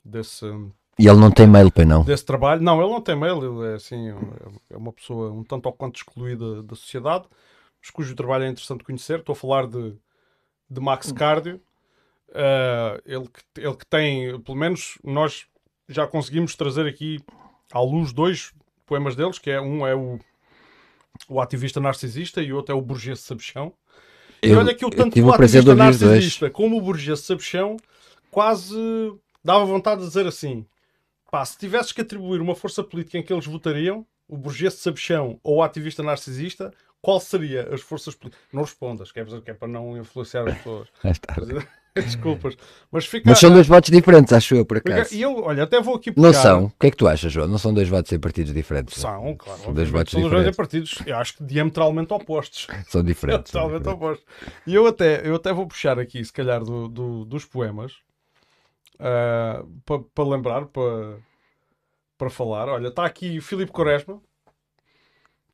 [0.04, 0.46] desse,
[1.00, 2.04] E ele não tem mail, pois não.
[2.04, 2.62] desse trabalho.
[2.62, 4.10] Não, ele não tem mail, ele é assim,
[4.70, 7.26] é uma pessoa um tanto ou quanto excluída da sociedade,
[7.82, 9.20] mas cujo trabalho é interessante conhecer.
[9.20, 9.96] Estou a falar de,
[10.70, 11.60] de Max Cardio.
[12.34, 15.46] Eh, ele, que, ele que tem, pelo menos, nós
[15.90, 17.20] já conseguimos trazer aqui
[17.74, 18.54] à luz dois
[18.86, 20.20] poemas deles, que é um é o,
[21.28, 23.74] o ativista narcisista e o outro é o burguês sabichão.
[24.44, 25.78] E Eu- olha que o tanto o ativista os dois.
[25.78, 27.78] narcisista como o burguês sabichão
[28.30, 28.76] quase
[29.44, 30.66] dava vontade de dizer assim
[31.32, 35.40] pá, se tivesses que atribuir uma força política em que eles votariam o burguês sabichão
[35.44, 36.72] ou o ativista narcisista
[37.02, 38.46] qual seria as forças políticas?
[38.54, 40.88] Não respondas, que é, que é para não influenciar as pessoas.
[41.96, 42.56] Desculpas.
[42.92, 43.30] Mas fica...
[43.30, 45.14] Mas são dois votos diferentes, acho eu, por acaso.
[45.14, 46.66] E eu, olha, até vou aqui Não pegar- são.
[46.66, 47.48] O que é que tu achas, João?
[47.48, 48.98] Não são dois votos em partidos diferentes?
[49.02, 49.60] São, claro.
[49.62, 50.56] São dois votos são dois em diferentes.
[50.56, 52.68] partidos, eu acho que diametralmente opostos.
[52.88, 53.52] São diferentes.
[53.52, 54.24] são Totalmente diferentes.
[54.24, 54.26] oposto.
[54.66, 57.94] E eu até, eu até vou puxar aqui, se calhar, do, do- dos poemas
[59.86, 60.68] para lembrar,
[62.18, 62.70] para falar.
[62.70, 64.22] Olha, está aqui o Filipe Quaresma,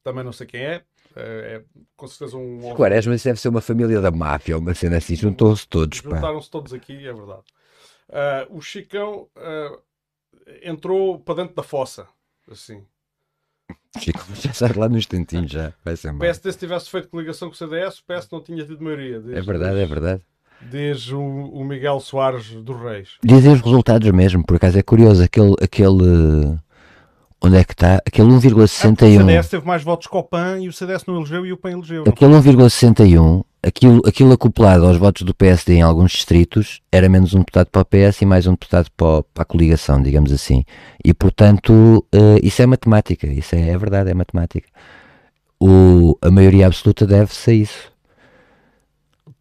[0.03, 0.83] também não sei quem é,
[1.15, 1.21] é,
[1.55, 1.63] é
[1.95, 2.73] com certeza um.
[2.75, 5.15] Quaresma, isso deve ser uma família da máfia, uma cena assim.
[5.15, 5.97] Juntou-se todos.
[5.99, 7.43] Juntaram-se todos aqui, é verdade.
[8.09, 9.77] Ah, o Chicão ah,
[10.63, 12.07] entrou para dentro da fossa,
[12.49, 12.85] assim.
[13.99, 15.73] Chico, já sai lá no instantinho já.
[15.83, 16.19] Vai ser O.
[16.19, 19.19] PSD, se tivesse feito coligação com o CDS, o PS não tinha tido maioria.
[19.19, 20.23] Diz, É verdade, é verdade.
[20.61, 23.09] Diz o, o Miguel Soares dos Reis.
[23.23, 25.23] Dizem os resultados mesmo, por acaso é curioso.
[25.23, 25.53] Aquele.
[25.61, 26.57] aquele
[27.39, 27.95] onde é que está?
[27.97, 29.17] Aquele O 1,61.
[29.17, 31.71] CDS teve mais votos que o PAN e o CDS não elegeu e o PAN
[31.71, 32.03] elegeu.
[32.07, 37.39] Aquele 1,61 aquilo, aquilo acoplado aos votos do PSD em alguns distritos era menos um
[37.39, 40.63] deputado para o PS e mais um deputado para, o- a coligação, digamos assim.
[41.05, 44.67] E portanto, eh, isso é matemática, isso é, é verdade, é matemática.
[45.59, 47.91] O, a maioria absoluta deve-se a isso.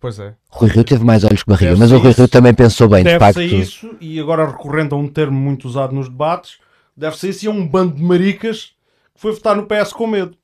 [0.06, 0.36] Pois é.
[0.50, 2.20] Rui Rio teve mais olhos que barriga, mas o Rui isso.
[2.20, 3.40] Rio também pensou bem, de facto.
[3.42, 6.58] isso, e agora recorrendo a um termo muito usado nos debates,
[6.96, 8.66] deve-se a isso e a um bando de maricas
[9.12, 10.38] que foi votar no PS com medo.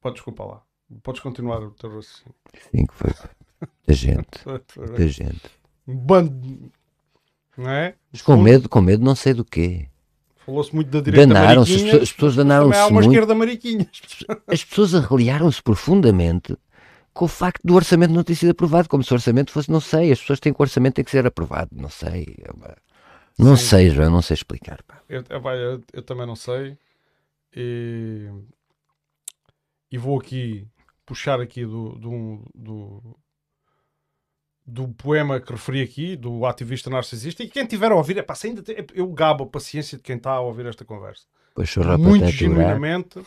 [0.00, 0.60] Pode desculpa lá.
[1.04, 2.34] Podes continuar o teu raciocínio.
[2.72, 3.10] Sim, que foi.
[3.86, 4.26] Da gente,
[4.98, 5.42] da gente.
[5.86, 6.30] Um bando.
[6.30, 6.58] de-
[7.56, 7.94] Não é?
[8.12, 9.86] Mas com medo, com medo não sei do quê.
[10.44, 13.08] Falou-se muito da direita Danaram-se, as pessoas, há danaram-se uma muito.
[13.12, 13.88] esquerda mariquinha.
[14.48, 16.56] As pessoas arreliaram-se profundamente
[17.14, 19.80] com o facto do orçamento não ter sido aprovado, como se o orçamento fosse, não
[19.80, 22.36] sei, as pessoas têm que o orçamento tem que ser aprovado, não sei.
[22.42, 22.74] é
[23.38, 23.64] Não Sim.
[23.66, 24.80] sei, João, não sei explicar.
[25.08, 26.76] Eu, eu- vai, eu- eu também não sei.
[27.56, 28.28] E,
[29.90, 30.66] e vou aqui
[31.06, 33.16] puxar aqui do, do, do,
[34.66, 37.42] do poema que referi aqui, do ativista narcisista.
[37.42, 40.32] E quem tiver a ouvir, se ainda tem- eu gabo a paciência de quem está
[40.32, 41.26] a ouvir esta conversa.
[41.54, 41.68] Pois
[41.98, 43.20] Muito genuinamente.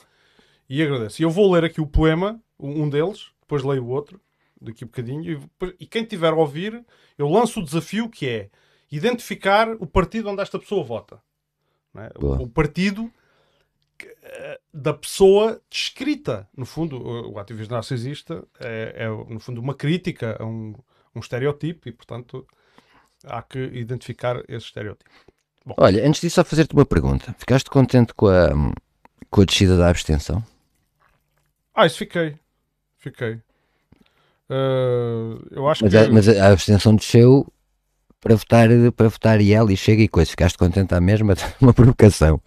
[0.69, 1.21] E agradeço.
[1.21, 4.19] E eu vou ler aqui o poema, um deles, depois leio o outro,
[4.59, 5.23] daqui a bocadinho.
[5.23, 6.85] E, depois- e quem tiver a ouvir,
[7.17, 8.49] eu lanço o desafio que é
[8.91, 11.21] identificar o partido onde esta pessoa vota.
[11.95, 12.09] é?
[12.19, 12.41] Boa.
[12.41, 13.09] O partido
[13.97, 16.47] que, eh, da pessoa descrita.
[16.55, 20.75] No fundo, o, o ativismo narcisista é, é, no fundo, uma crítica a um,
[21.15, 22.45] um estereotipo e, portanto,
[23.25, 25.09] há que identificar esse estereotipo.
[25.77, 27.33] Olha, antes disso, só fazer-te uma pergunta.
[27.37, 28.49] Ficaste contente com a,
[29.29, 30.43] com a descida da abstenção?
[31.73, 32.37] Ah, isso fiquei.
[33.11, 33.39] Fiquei.
[34.49, 35.97] Eh, eu acho Mas que.
[35.99, 37.45] a, mas a abstenção desceu
[38.19, 40.29] para votar, para votar IEL e chega e coisa.
[40.31, 41.33] Ficaste contente à mesma?
[41.61, 42.41] Uma provocação.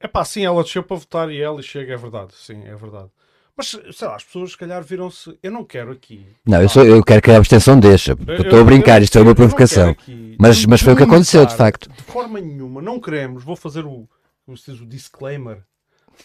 [0.00, 2.32] é pá, sim, ela desceu para votar e ela chega, é verdade.
[2.34, 3.08] Sim, é verdade.
[3.56, 5.36] Mas, sei lá, as pessoas se calhar viram-se.
[5.42, 6.24] Eu não quero aqui.
[6.46, 8.16] Não, eu, sou, eu quero que a abstenção deixa.
[8.26, 9.90] Eu- Estou a brincar, isto é uma provocação.
[9.90, 11.90] aqui Mas, mas foi o que aconteceu, de facto.
[11.90, 13.42] De forma nenhuma, não queremos.
[13.42, 14.08] Vou fazer o,
[14.46, 15.64] como se diz, o disclaimer.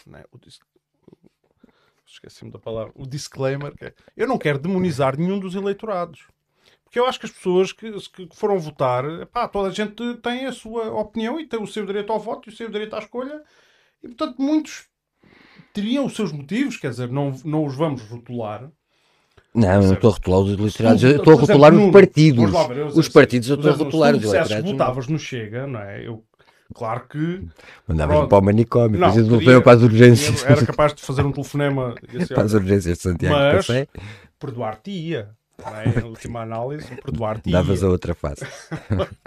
[0.06, 0.24] Não é?
[0.30, 0.38] O
[2.14, 2.92] Esqueci-me da palavra.
[2.94, 3.74] O disclaimer.
[3.76, 6.26] que é, eu não quero demonizar nenhum dos eleitorados.
[6.84, 10.46] Porque eu acho que as pessoas que, que foram votar, pá, toda a gente tem
[10.46, 13.00] a sua opinião e tem o seu direito ao voto e o seu direito à
[13.00, 13.42] escolha.
[14.02, 14.86] E, portanto, muitos
[15.72, 18.70] teriam os seus motivos, quer dizer, não, não os vamos rotular.
[19.52, 21.92] Não, eu não estou a rotular os eleitorados, eu estou a exemplo, rotular os Nuno,
[21.92, 22.52] partidos.
[22.52, 24.64] lá Os partidos eu estou a exemplo, rotular se os eleitorados.
[24.64, 26.06] que votavas no Chega, não é?
[26.06, 26.24] Eu,
[26.74, 27.46] claro que
[27.88, 28.28] Mandavas Pronto.
[28.30, 30.44] para o manicômio, Não, teria- para as urgências.
[30.44, 33.88] era capaz de fazer um telefonema assim, para as urgências de Santiago Mas- de Café,
[34.38, 35.30] perdoar-te-ia.
[35.64, 35.84] não é?
[36.00, 37.52] Em última análise, perdoar-te-ia.
[37.56, 38.44] davas a outra face.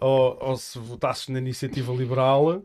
[0.00, 2.62] Ou, ou se votasses na iniciativa liberal,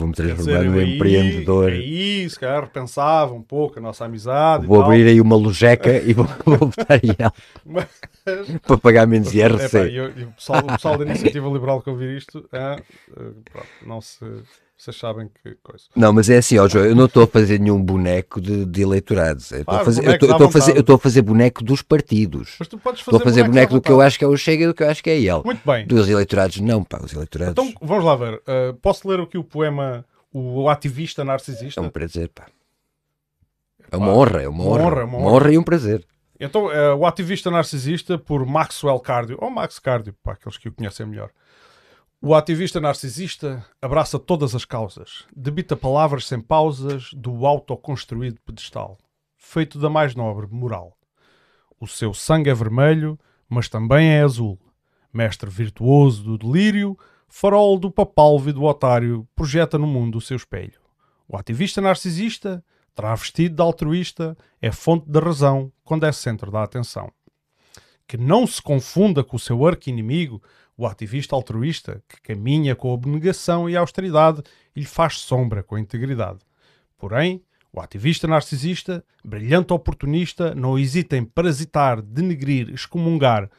[0.00, 1.70] Vou-me dizer, transformar eu num aí, empreendedor.
[1.70, 4.66] Aí, se calhar, repensava um pouco a nossa amizade.
[4.66, 7.32] Vou abrir aí uma lojeca e vou, vou botar em ela
[7.64, 8.00] Mas-
[8.66, 9.88] para pagar menos IRC.
[9.88, 12.76] e eu- e o, pessoal, o pessoal da iniciativa liberal que ouvir isto, ah,
[13.16, 14.24] ah, pronto, não se.
[14.80, 15.84] Vocês sabem que coisa.
[15.94, 18.80] Não, mas é assim, ó, João, eu não estou a fazer nenhum boneco de, de
[18.80, 19.50] eleitorados.
[19.52, 21.82] Eu estou a Faz fazer, eu estou- a fazer, eu estou a fazer boneco dos
[21.82, 22.56] partidos.
[22.58, 24.34] Mas tu podes fazer Estou a fazer boneco do que eu acho que é o
[24.38, 25.42] Chega e do que eu acho que é ele.
[25.44, 25.86] Muito bem.
[25.86, 27.52] Dos eleitorados, não, pá, os eleitorados.
[27.52, 28.36] Então vamos lá ver.
[28.36, 30.02] Uh, posso ler aqui o poema
[30.32, 31.80] O Ativista É Narcisista?
[31.82, 32.46] um prazer, pá.
[33.92, 34.82] É uma honra, é uma, Uma honra.
[34.86, 35.36] honra, uma Uma honra.
[35.36, 36.06] honra e um prazer.
[36.38, 40.72] Então, uh, O Ativista Narcisista por Maxwell Cardio, ou Max Cardio, para aqueles que o
[40.72, 41.28] conhecem melhor.
[42.22, 48.98] O ativista narcisista abraça todas as causas, debita palavras sem pausas do autoconstruído pedestal,
[49.38, 50.94] feito da mais nobre moral.
[51.80, 53.18] O seu sangue é vermelho,
[53.48, 54.60] mas também é azul.
[55.10, 56.94] Mestre virtuoso do delírio,
[57.26, 60.78] farol do papalvo e do otário, projeta no mundo o seu espelho.
[61.26, 62.62] O ativista narcisista,
[62.94, 67.10] travestido de altruísta, é fonte da razão quando é centro da atenção.
[68.06, 70.42] Que não se confunda com o seu arqui-inimigo,
[70.80, 74.42] o ativista altruísta, que caminha com abnegação e austeridade
[74.74, 76.38] e lhe faz sombra com a integridade.
[76.96, 83.50] Porém, o ativista narcisista, brilhante oportunista, não hesita em parasitar, denegrir, excomungar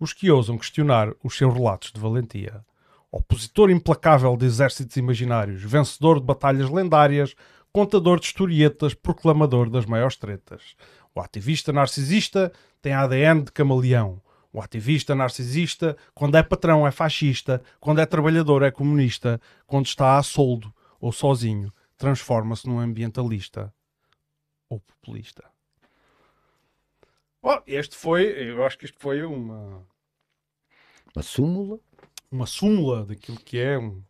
[0.00, 2.64] os que ousam questionar os seus relatos de valentia.
[3.08, 7.36] Opositor implacável de exércitos imaginários, vencedor de batalhas lendárias,
[7.72, 10.74] contador de historietas, proclamador das maiores tretas.
[11.14, 12.52] O ativista narcisista
[12.82, 14.20] tem ADN de camaleão.
[14.54, 20.16] O ativista narcisista, quando é patrão, é fascista, quando é trabalhador, é comunista, quando está
[20.16, 23.74] a soldo ou sozinho, transforma-se num ambientalista
[24.68, 25.44] ou populista.
[27.42, 29.84] Oh, este foi, eu acho que isto foi uma,
[31.16, 31.80] Uma súmula.
[32.30, 34.04] uma súmula daquilo que é um.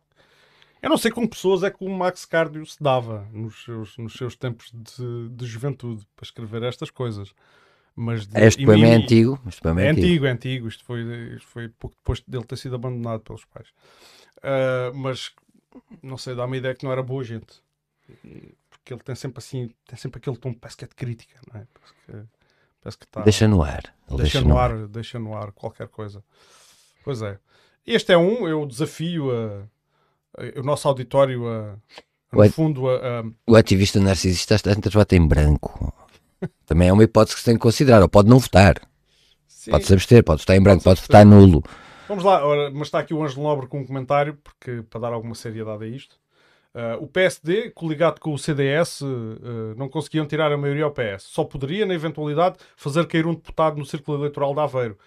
[0.79, 4.13] Eu não sei com pessoas é que o Max Cardio se dava nos seus, nos
[4.13, 7.33] seus tempos de, de juventude para escrever estas coisas.
[7.95, 9.39] Mas de, Este poema é antigo.
[9.47, 10.05] Este poema É é antigo.
[10.07, 10.67] antigo, é antigo.
[10.67, 11.01] Isto foi,
[11.35, 13.67] isto foi pouco depois dele ter sido abandonado pelos pais.
[14.43, 15.31] Ah, mas
[16.03, 17.61] não sei, dá-me a ideia que não era boa gente.
[18.69, 21.61] Porque ele tem sempre assim, tem sempre aquele tom, parece que é de crítica, não
[21.61, 21.67] é?
[21.73, 22.29] Parece que,
[22.81, 23.21] parece que está.
[23.21, 23.95] Deixa no ar.
[24.09, 26.23] Ele Deixa no ar, deixa no ar qualquer coisa.
[27.03, 27.39] Pois é.
[27.87, 29.63] Este é um, eu desafio a,
[30.37, 31.75] a- o nosso auditório a,
[32.31, 32.49] no Ué.
[32.49, 35.93] fundo, a, a- O ativista narcisista está vota em branco.
[36.65, 38.01] Também é uma hipótese que se tem que considerar.
[38.01, 38.75] Ou pode não votar.
[39.47, 39.71] Sim.
[39.71, 41.63] Pode se abster, pode votar em branco, Pode pode votar nulo.
[42.07, 45.13] Vamos lá, ora, mas está aqui o Ângelo Nobre com um comentário, porque para dar
[45.13, 46.15] alguma seriedade a isto.
[46.77, 51.23] Ah, o PSD, coligado com o CDS, ah, não conseguiam tirar a maioria ao PS.
[51.23, 54.97] Só poderia, na eventualidade, fazer cair um deputado no círculo eleitoral de Aveiro.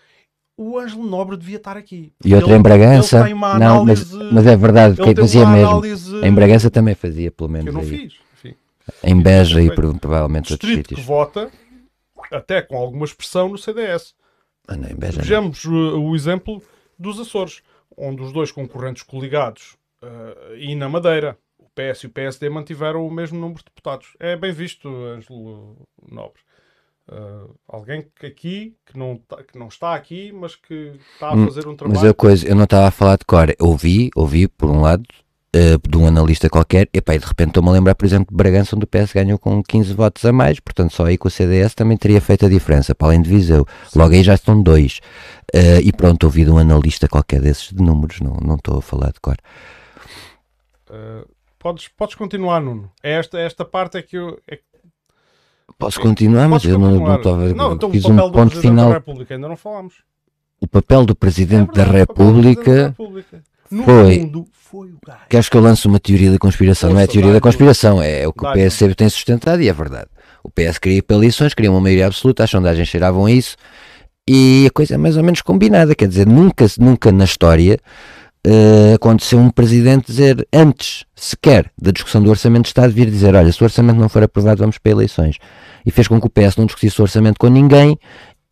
[0.57, 2.13] O Ângelo Nobre devia estar aqui.
[2.25, 3.19] E outra Ele- em Bragança.
[3.19, 5.69] ele tem uma Não, mas, análise- mas é verdade, tem fazia mesmo.
[5.69, 7.67] análise Em Bragança também fazia, pelo que menos.
[7.69, 7.87] eu não aí.
[7.89, 8.15] fiz.
[9.03, 11.07] Em Beja e provavelmente outros Distrito que sítios.
[11.07, 11.51] vota,
[12.33, 14.15] até com alguma expressão, no CDS.
[14.67, 15.21] Ah, não, Beja.
[15.21, 16.63] Vejamos o exemplo
[16.99, 17.63] dos Açores,
[17.97, 23.07] onde os dois concorrentes coligados uh, e na Madeira, o PS e o PSD mantiveram
[23.07, 24.15] o mesmo número de deputados.
[24.19, 25.77] É bem visto, Ângelo
[26.11, 26.41] Nobre.
[27.11, 31.35] Uh, alguém que aqui, que não, tá- que não está aqui, mas que está a
[31.35, 32.11] Hum, fazer um Mas trabalho.
[32.11, 33.55] a coisa, eu não estava a falar de cor.
[33.59, 35.05] Ouvi, ouvi, por um lado,
[35.59, 38.37] eh, de um analista qualquer, e, e de repente estou-me a lembrar, por exemplo, de
[38.37, 41.31] Bragança, onde o PS ganhou com 15 votos a mais, portanto só aí com o
[41.31, 43.67] CDS também teria feito a diferença, para além de Viseu.
[43.97, 45.01] Logo aí já estão dois.
[45.53, 48.83] Eh, e pronto, ouvi de um analista qualquer desses de números, não não estou a
[48.83, 49.37] falar de cor.
[50.89, 51.29] Uh,
[51.59, 52.91] podes, podes continuar, Nuno.
[53.03, 54.39] É Esta, esta parte é que eu.
[54.49, 54.61] É,
[55.79, 57.09] Posso continuar, mas podes eu não continuar.
[57.11, 58.89] não estava Não, então fiz o papel um do ponto Presidente final.
[58.89, 59.95] da República ainda não falámos.
[60.61, 63.45] O papel do Presidente É da verdade, o papel do Presidente da República.
[63.71, 65.21] No foi- fundo, foi o gajo.
[65.29, 66.91] Queres que eu lance uma teoria da conspiração?
[66.93, 68.63] não é a teoria da conspiração, é o que o Dá-lhe.
[68.63, 70.09] PSC tem sustentado e é verdade.
[70.43, 73.57] O PS queria ir para eleições, queria uma maioria absoluta, as sondagens cheiravam a isso
[74.29, 75.95] e a coisa é mais ou menos combinada.
[75.95, 77.79] Quer dizer, nunca, nunca na história
[78.45, 83.35] eh, aconteceu um presidente dizer, antes sequer da discussão do Orçamento de Estado, vir dizer:
[83.35, 85.37] Olha, se o Orçamento não for aprovado, vamos para eleições.
[85.85, 87.99] E fez com que o PS não discutisse o Orçamento com ninguém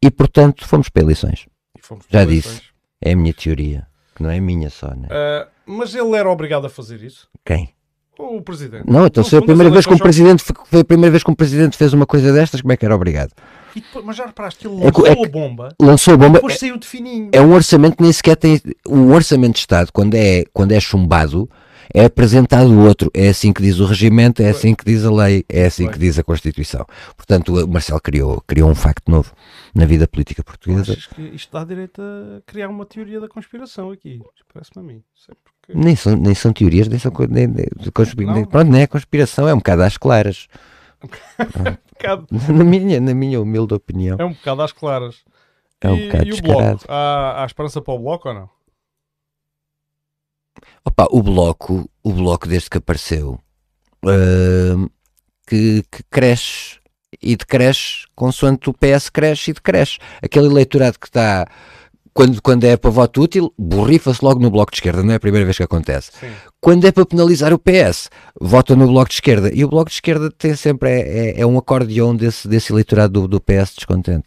[0.03, 1.47] e, portanto, fomos para eleições.
[1.81, 2.49] Fomos Já para disse.
[2.49, 2.67] eleições.
[3.01, 3.87] É a minha teoria,
[4.17, 5.09] que não é minha só, né?
[5.11, 7.29] Ah, mas ele era obrigado a fazer isso?
[7.45, 7.71] Quem?
[8.19, 8.85] Ou o presidente?
[8.91, 11.23] Não, então No se é a primeira vez que um presidente foi a primeira vez
[11.23, 13.31] que um presidente fez uma coisa destas, como é que era obrigado?
[13.75, 16.13] E depois- mas já reparaste que ele É que- lançou é que- a bomba Lançou
[16.13, 16.33] a e bomba.
[16.35, 17.29] depois saiu de fininho.
[17.31, 18.59] É, é um orçamento que nem sequer tem.
[18.87, 21.47] O orçamento de Estado, quando é, quando é chumbado,
[21.93, 23.11] é apresentado o outro.
[23.15, 25.99] É assim que diz o regimento, é assim que diz a lei, é assim que
[25.99, 26.87] diz a Constituição.
[27.17, 29.33] Portanto, o Marcelo criou, criou um facto novo
[29.75, 30.93] na vida política portuguesa.
[30.93, 34.21] Achas que isto dá direito a criar uma teoria da conspiração aqui?
[34.53, 35.03] Parece-me a mim.
[35.15, 35.79] Sei porque...
[35.79, 37.13] Nem são, nem são teorias, nem são.
[37.29, 38.35] Nem, nem- de conspi- Não?
[38.35, 40.47] nem- pronto, nem é conspiração, é um bocado às claras.
[41.03, 41.09] Um
[41.93, 44.17] bocado- Na minha, na minha humilde opinião.
[44.19, 45.17] é um bocado às claras.
[45.81, 46.85] É um e, bocado e o bloco?
[46.89, 48.56] Há, há esperança para o bloco ou não?
[50.85, 53.39] Opa, o bloco, o bloco desde que apareceu,
[54.05, 54.89] hum,
[55.47, 56.79] que, que cresce
[57.23, 59.99] e decresce consoante o PS cresce e decresce.
[60.23, 61.47] Aquele eleitorado que está,
[62.13, 65.21] quando, quando é para voto útil, borrifa-se logo no bloco de esquerda, não é a
[65.21, 66.13] primeira vez que acontece.
[66.19, 66.31] Sim.
[66.61, 68.11] Quando é para penalizar o PS,
[68.41, 69.51] vota no bloco de esquerda.
[69.53, 73.23] E o bloco de esquerda tem sempre, é, é, é um acordeão desse, desse eleitorado
[73.23, 74.27] do, do PS descontente.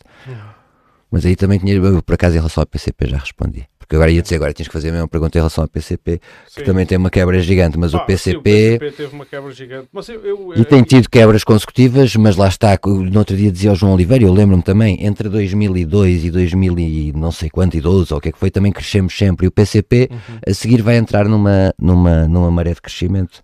[1.12, 3.68] Mas aí também tinha, por acaso, em relação ao PCP já respondi.
[3.90, 6.20] Porque agora ia dizer, agora tinhas que fazer a mesma pergunta em relação ao PCP,
[6.20, 6.64] que Sim.
[6.64, 9.52] também tem uma quebra gigante, mas Ah, o sim, PCP, o PCP teve uma quebra
[9.52, 9.90] gigante.
[10.10, 13.76] Eu, eu, e tem tido quebras consecutivas, mas lá está, no outro dia dizia o
[13.76, 18.14] João Oliveira, eu lembro-me também, entre 2002 e 2000 e não sei quanto, e 12,
[18.14, 20.40] ou o que é que foi, também crescemos sempre, e o PCP Uhum.
[20.48, 23.42] a seguir vai entrar numa, numa, numa maré de crescimento.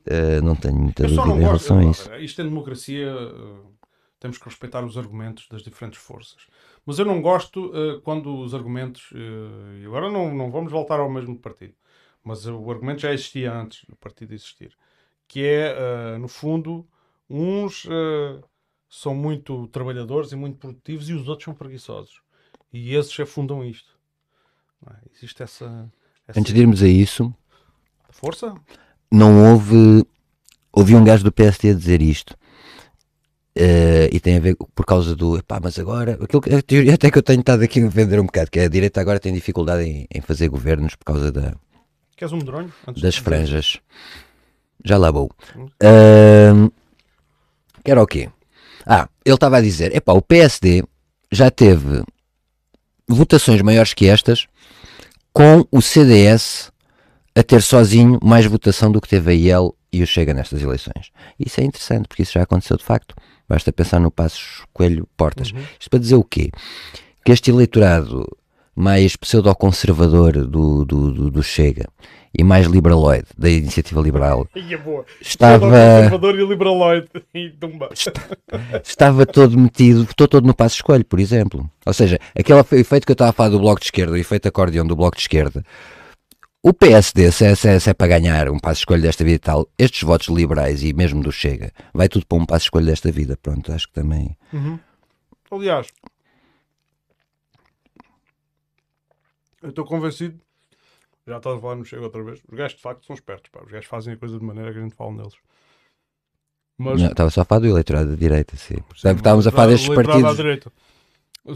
[0.00, 2.14] Uh, não tenho muita dúvida em relação a isso.
[2.16, 3.70] Isto é democracia, eh,
[4.18, 6.42] temos que respeitar os argumentos das diferentes forças.
[6.90, 9.10] Mas eu não gosto eh, quando os argumentos.
[9.14, 11.74] eh, e agora não, não vamos voltar ao mesmo partido.
[12.24, 14.76] Mas o argumento já existia antes do partido existir.
[15.28, 15.76] Que é,
[16.14, 16.86] eh, no fundo,
[17.28, 17.86] uns
[18.88, 22.20] são muito trabalhadores e muito produtivos e os outros são preguiçosos.
[22.72, 23.96] E esses afundam isto.
[24.84, 24.98] Não é?
[25.14, 25.88] Existe essa,
[26.26, 27.32] essa Antes de irmos a isso,
[28.10, 28.54] força?
[29.10, 30.04] não houve.
[30.72, 32.36] Ouvi um gajo do PSD a dizer isto.
[33.56, 35.36] Eh, e tem a ver por causa do.
[35.36, 36.18] Epá, mas agora.
[36.22, 38.60] Aquilo, que- a teoria até que eu tenho estado aqui a vender um bocado, que
[38.60, 41.54] é a direita agora tem dificuldade em, em fazer governos por causa da,
[42.16, 42.40] Queres um?
[42.86, 43.80] Antes das franjas.
[44.84, 45.30] Já lá vou.
[45.82, 46.68] Ahm,
[47.82, 48.28] que era o quê?
[48.86, 50.84] Ah, ele estava a dizer: epá, o PSD
[51.32, 52.02] já teve
[53.08, 54.46] votações maiores que estas
[55.32, 56.70] com o CDS
[57.34, 61.10] a ter sozinho mais votação do que teve a IEL e o Chega nestas eleições.
[61.38, 63.14] Isso é interessante, porque isso já aconteceu de facto.
[63.48, 65.50] Basta pensar no Passos Coelho Portas.
[65.50, 65.62] Uhum.
[65.78, 66.50] Isto para dizer o quê?
[67.24, 68.26] Que este eleitorado
[68.74, 71.86] mais pseudo-conservador do, do, do, do Chega
[72.36, 74.46] e mais liberaloide da iniciativa liberal
[75.20, 77.08] estava, conservador e liberaloide.
[77.34, 77.52] E
[78.82, 81.68] estava todo metido, estou todo no passo escolho, por exemplo.
[81.84, 84.48] Ou seja, aquele efeito que eu estava a falar do Bloco de Esquerda, o efeito
[84.48, 85.64] acordeão do Bloco de Esquerda,
[86.62, 89.36] o PSD, se é, se é- se é para ganhar um passo escolho desta vida
[89.36, 92.86] e tal, estes votos liberais e mesmo do Chega, vai tudo para um passo escolho
[92.86, 93.36] desta vida.
[93.36, 94.36] Pronto, acho que também.
[94.52, 94.78] Uhum.
[95.50, 95.88] Aliás,
[99.62, 100.38] eu estou convencido.
[101.26, 102.40] Já estás a falar no Chega outra vez.
[102.48, 103.50] Os gajos de facto são espertos.
[103.50, 103.60] Pá.
[103.64, 105.34] Os gajos fazem a coisa de maneira que a gente fala neles.
[106.78, 108.76] Mas Não, estava só a falar do eleitorado da direita, sim.
[108.96, 110.64] Sim, Estávamos a falar destes partidos.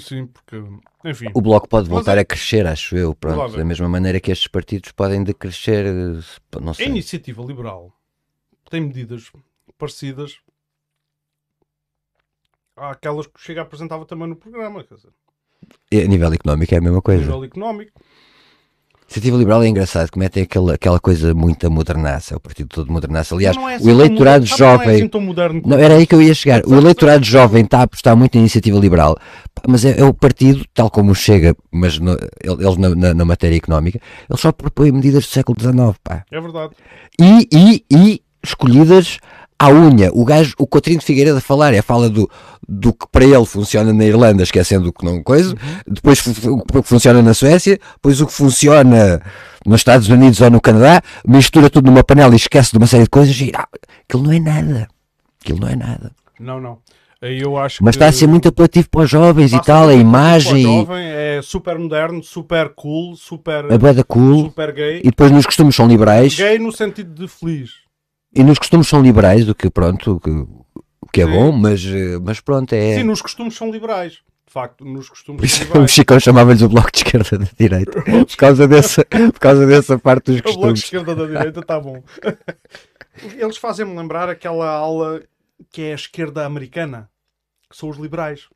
[0.01, 0.57] Sim, porque.
[1.05, 1.27] Enfim.
[1.35, 3.15] O Bloco pode voltar é- a crescer, acho eu.
[3.15, 6.87] Pronto, da mesma maneira que estes partidos podem decrescer, eh, não A sei.
[6.87, 7.93] iniciativa liberal
[8.71, 9.31] tem medidas
[9.79, 10.39] parecidas
[12.77, 14.83] àquelas que o Chega apresentava também no programa.
[14.85, 15.11] Quer dizer,
[15.91, 17.23] E A nível económico é a mesma a coisa.
[17.23, 18.01] nível económico.
[19.15, 22.91] A iniciativa liberal é engraçado, que metem aquela, aquela coisa muito modernaça, o partido todo
[22.91, 23.33] modernaça.
[23.33, 24.97] Aliás, é assim o eleitorado moderno- sabe, Não é jovem.
[24.97, 26.63] assim tão moderno Não, era aí que eu ia chegar.
[26.67, 29.17] O eleitorado jovem está a apostar muito na iniciativa liberal,
[29.69, 32.11] mas é, é o partido, tal como o Chega, mas no-
[32.43, 35.97] ele- eles na, na- na matéria económica, eles só propõem medidas do século XIX.
[36.03, 36.25] Pá.
[36.33, 36.73] É verdade.
[37.21, 39.19] E, e, e escolhidas
[39.65, 40.11] à unha.
[40.13, 42.31] O gajo, o Coutinho de Figueiredo a falar, é fala do,
[42.69, 45.55] do que para ele funciona na Irlanda, esquecendo o que não coisa,
[45.87, 49.21] depois o que funciona na Suécia, depois o que funciona
[49.67, 53.05] nos Estados Unidos ou no Canadá, mistura tudo numa panela e esquece de uma série
[53.05, 53.67] de coisas e ah,
[54.09, 54.89] aquilo não é nada.
[55.43, 56.13] Aquilo não é nada.
[56.39, 56.79] Não, não.
[57.25, 59.95] Aí eu acho Mas está a ser muito apelativo para os jovens e tal, a
[59.95, 64.99] imagem, jovem, é super moderno, super cool, super, a cool, super gay.
[64.99, 67.84] e depois nos costumes são liberais, Gay no sentido de feliz.
[68.35, 71.33] E nos costumes são liberais, o que pronto, o que, o que é Sim.
[71.33, 71.83] bom, mas,
[72.23, 72.97] mas pronto, é.
[72.97, 74.23] Sim, nos costumes são liberais.
[74.47, 75.91] De facto, nos costumes são o liberais.
[75.91, 78.03] Chicão chamava-lhes o bloco de esquerda da direita.
[78.27, 80.85] Por causa dessa, por causa dessa parte dos O bloco de costumes.
[80.85, 82.03] esquerda da direita está bom.
[83.37, 85.23] Eles fazem-me lembrar aquela aula
[85.73, 87.09] que é a esquerda americana,
[87.71, 88.49] que são os liberais.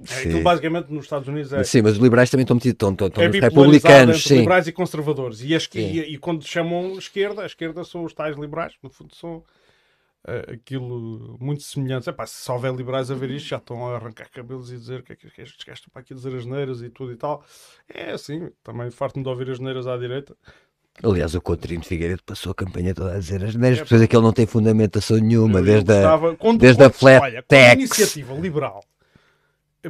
[0.00, 0.28] É, Sim.
[0.28, 3.08] aquilo basicamente nos Estados Unidos é, Sim, mas os liberais também estão metidos, estão, estão,
[3.08, 4.38] estão é republicanos, sim.
[4.38, 5.42] liberais e conservadores.
[5.42, 5.92] E, a esque- Sim.
[5.92, 9.42] e, e quando chamam esquerda, a esquerda são os tais liberais, no fundo são
[10.28, 12.06] eh, aquilo muito semelhantes.
[12.06, 15.02] Epá, se só houver liberais a ver isto, já estão a arrancar cabelos e dizer
[15.02, 17.16] que é que que estes gajos estão para aqui dizer as neiras e tudo e
[17.16, 17.44] tal.
[17.92, 20.36] É assim, também farto-me de ouvir as neiras à direita.
[21.02, 24.22] Aliás, o Coutinho de Figueiredo passou a campanha toda a dizer as neiras, depois aquele
[24.22, 26.18] não tem fundamentação nenhuma, desde a...
[26.56, 27.74] desde a flat olha, tax.
[27.74, 28.84] iniciativa liberal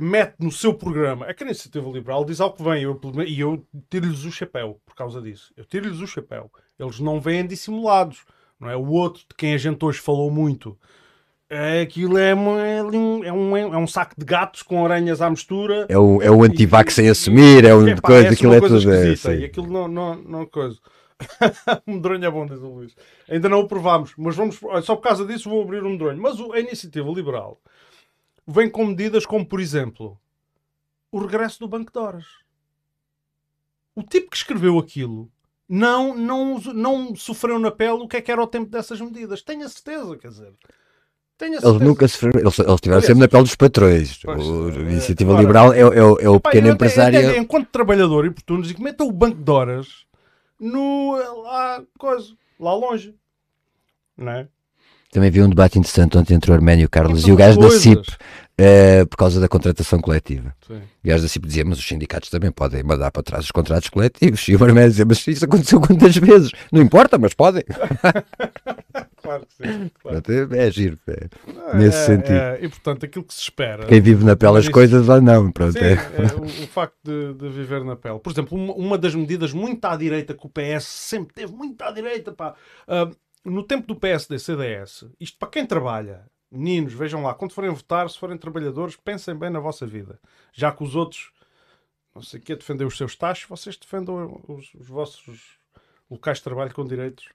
[0.00, 3.40] mete no seu programa, é que a iniciativa liberal diz algo que vem, eu, e
[3.40, 5.52] eu tiro-lhes o chapéu por causa disso.
[5.56, 6.50] Eu tiro-lhes o chapéu.
[6.78, 8.24] Eles não vêm dissimulados.
[8.60, 8.76] Não é?
[8.76, 10.76] O outro, de quem a gente hoje falou muito,
[11.48, 15.22] é, aquilo é, uma- é um, é, um, é um saco de gatos com aranhas
[15.22, 15.86] à mistura.
[15.88, 18.90] É o, é o antivax sem assumir, é um coisa, aquilo uma é coisa tudo.
[18.92, 19.40] É, esquisita, sim.
[19.40, 20.76] E aquilo não, não, não coisa.
[21.86, 22.94] o medronho é bom, diz o Luís.
[23.28, 26.20] Ainda não o provámos, mas vamos, só por causa disso vou abrir o medronho.
[26.20, 27.60] Mas o- a iniciativa liberal
[28.48, 30.18] vem com medidas como, por exemplo,
[31.12, 32.24] o regresso do Banco de Horas.
[33.94, 35.30] O tipo que escreveu aquilo
[35.68, 39.42] não, não, não sofreu na pele o que é que era o tempo dessas medidas.
[39.42, 40.52] Tenho a certeza, quer dizer.
[41.40, 44.18] Eles nunca se eles, eles estiveram Aliás, sempre na pele dos patrões.
[44.24, 46.74] pois, O, a eh, iniciativa agora- liberal é, é, o- é o Pá, pequeno eu
[46.74, 47.36] empresário.
[47.36, 50.04] enquanto trabalhador e portuno, digo, meta o banco de horas
[50.58, 53.14] no, lá, coisa, lá longe.
[54.16, 54.48] Não é?
[55.10, 57.56] Também vi um debate interessante ontem entre o Arménio e o Carlos e o gajo
[57.58, 57.82] da coisas.
[57.82, 58.02] CIP,
[58.58, 60.54] eh, por causa da contratação coletiva.
[60.66, 60.74] Sim.
[61.04, 63.88] O gajo da CIP dizia, mas os sindicatos também podem mandar para trás os contratos
[63.88, 64.46] coletivos.
[64.48, 66.50] E o Arménio dizia, mas isso aconteceu quantas vezes?
[66.70, 67.64] Não importa, mas podem.
[69.20, 69.90] Claro que sim.
[70.00, 70.22] claro.
[70.54, 70.98] É, é giro.
[71.06, 71.76] é.
[71.76, 72.32] nesse É, sentido.
[72.34, 73.84] é, e portanto, aquilo que se espera.
[73.84, 75.50] Quem vive na pele as coisas, lá não.
[75.52, 75.92] Pronto, Sim, é.
[75.92, 78.20] é, o, o facto de, de viver na pele.
[78.20, 81.82] Por exemplo, uma, uma das medidas muito à direita que o PS sempre teve, muito
[81.82, 82.54] à direita, pá.
[82.86, 83.10] Ah,
[83.44, 88.18] no tempo do PSD-CDS, isto para quem trabalha, meninos, vejam lá, quando forem votar, se
[88.18, 90.18] forem trabalhadores, pensem bem na vossa vida.
[90.52, 91.30] Já que os outros,
[92.14, 95.58] não sei o que, defendem os seus taxos, vocês defendam os, os vossos
[96.10, 97.28] locais de trabalho com direitos.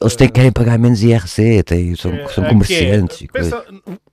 [0.00, 3.18] Eles têm, querem pagar menos IRC, têm, são, É, são é comerciantes.
[3.18, 3.64] que e é, pensa,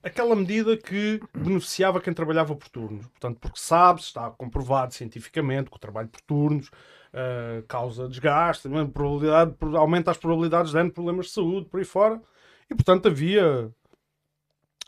[0.04, 3.08] aquela medida que beneficiava quem trabalhava por turnos.
[3.08, 6.70] Portanto, porque sabe, está comprovado cientificamente que o trabalho por turnos
[7.14, 11.86] eh, causa desgaste, também probabilidade, aumenta as probabilidades de N problemas de saúde, por aí
[11.86, 12.22] fora.
[12.70, 13.72] E, portanto, havia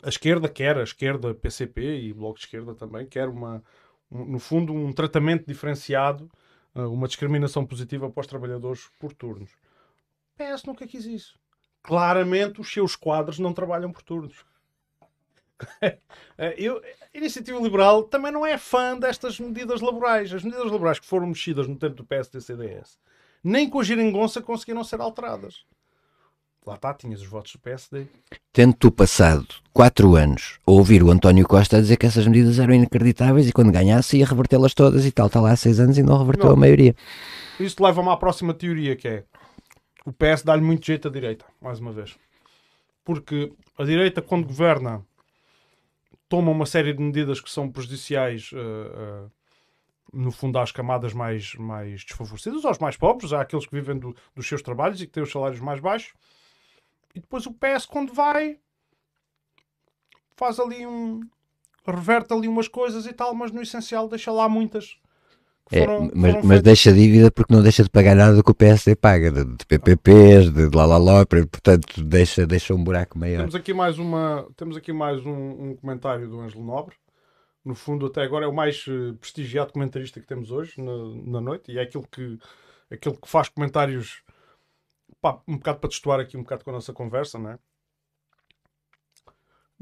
[0.02, 3.62] a esquerda, quer a esquerda PCP e o Bloco de Esquerda também, quer uma,
[4.10, 6.30] um- no fundo, um tratamento diferenciado
[6.74, 9.50] uh, uma discriminação positiva para os trabalhadores por turnos.
[9.52, 11.38] O PS nunca quis isso.
[11.82, 14.44] Claramente os seus quadros não trabalham por turnos.
[16.36, 16.82] Eh, eu,
[17.14, 20.34] a Iniciativa Liberal também não é fã destas medidas laborais.
[20.34, 22.98] As medidas laborais que foram mexidas no tempo do PSD-CDS,
[23.44, 25.64] nem com a geringonça conseguiram ser alteradas.
[26.66, 28.08] Lá está, tinhas os votos do PSD.
[28.52, 32.58] Tendo tu passado quatro anos a ouvir o António Costa a dizer que essas medidas
[32.58, 35.96] eram inacreditáveis e quando ganhasse ia revertê-las todas e tal, está lá há seis anos
[35.98, 36.54] e não reverteu Não.
[36.54, 36.96] a maioria.
[37.60, 39.24] Isto leva-me à próxima teoria, que é
[40.04, 42.16] o PS dá-lhe muito jeito à direita, mais uma vez.
[43.04, 45.02] Porque a direita, quando governa,
[46.28, 49.30] toma uma série de medidas que são prejudiciais, eh, eh,
[50.12, 54.46] no fundo, às camadas mais, mais desfavorecidas, aos mais pobres, àqueles que vivem do- dos
[54.46, 56.14] seus trabalhos e que têm os salários mais baixos.
[57.14, 58.58] E depois o PS, quando vai,
[60.36, 61.20] faz ali um.
[61.86, 64.98] reverte ali umas coisas e tal, mas no essencial deixa lá muitas.
[65.72, 68.50] É, foram- mas, foram mas deixa dívida porque não deixa de pagar nada do que
[68.50, 73.18] o PSD paga, de, de PPPs, de lá lá lá, portanto deixa, deixa um buraco
[73.18, 73.38] maior.
[73.38, 76.94] Temos aqui mais, uma, temos aqui mais um, um comentário do Ângelo Nobre.
[77.64, 80.92] No fundo, até agora é o mais eh, prestigiado comentarista que temos hoje na,
[81.32, 82.38] na noite e é aquele que,
[82.90, 84.22] aquele que faz comentários
[85.18, 87.58] pá, um bocado para testuar aqui um bocado com a nossa conversa, não é?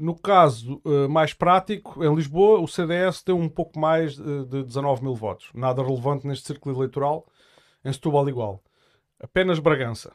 [0.03, 4.63] No caso eh, mais prático, em Lisboa, o CDS tem um pouco mais eh, de
[4.63, 5.49] 19 mil votos.
[5.53, 7.25] Nada relevante neste círculo eleitoral.
[7.85, 8.61] Em Setúbal, igual.
[9.17, 10.11] Apenas Bragança.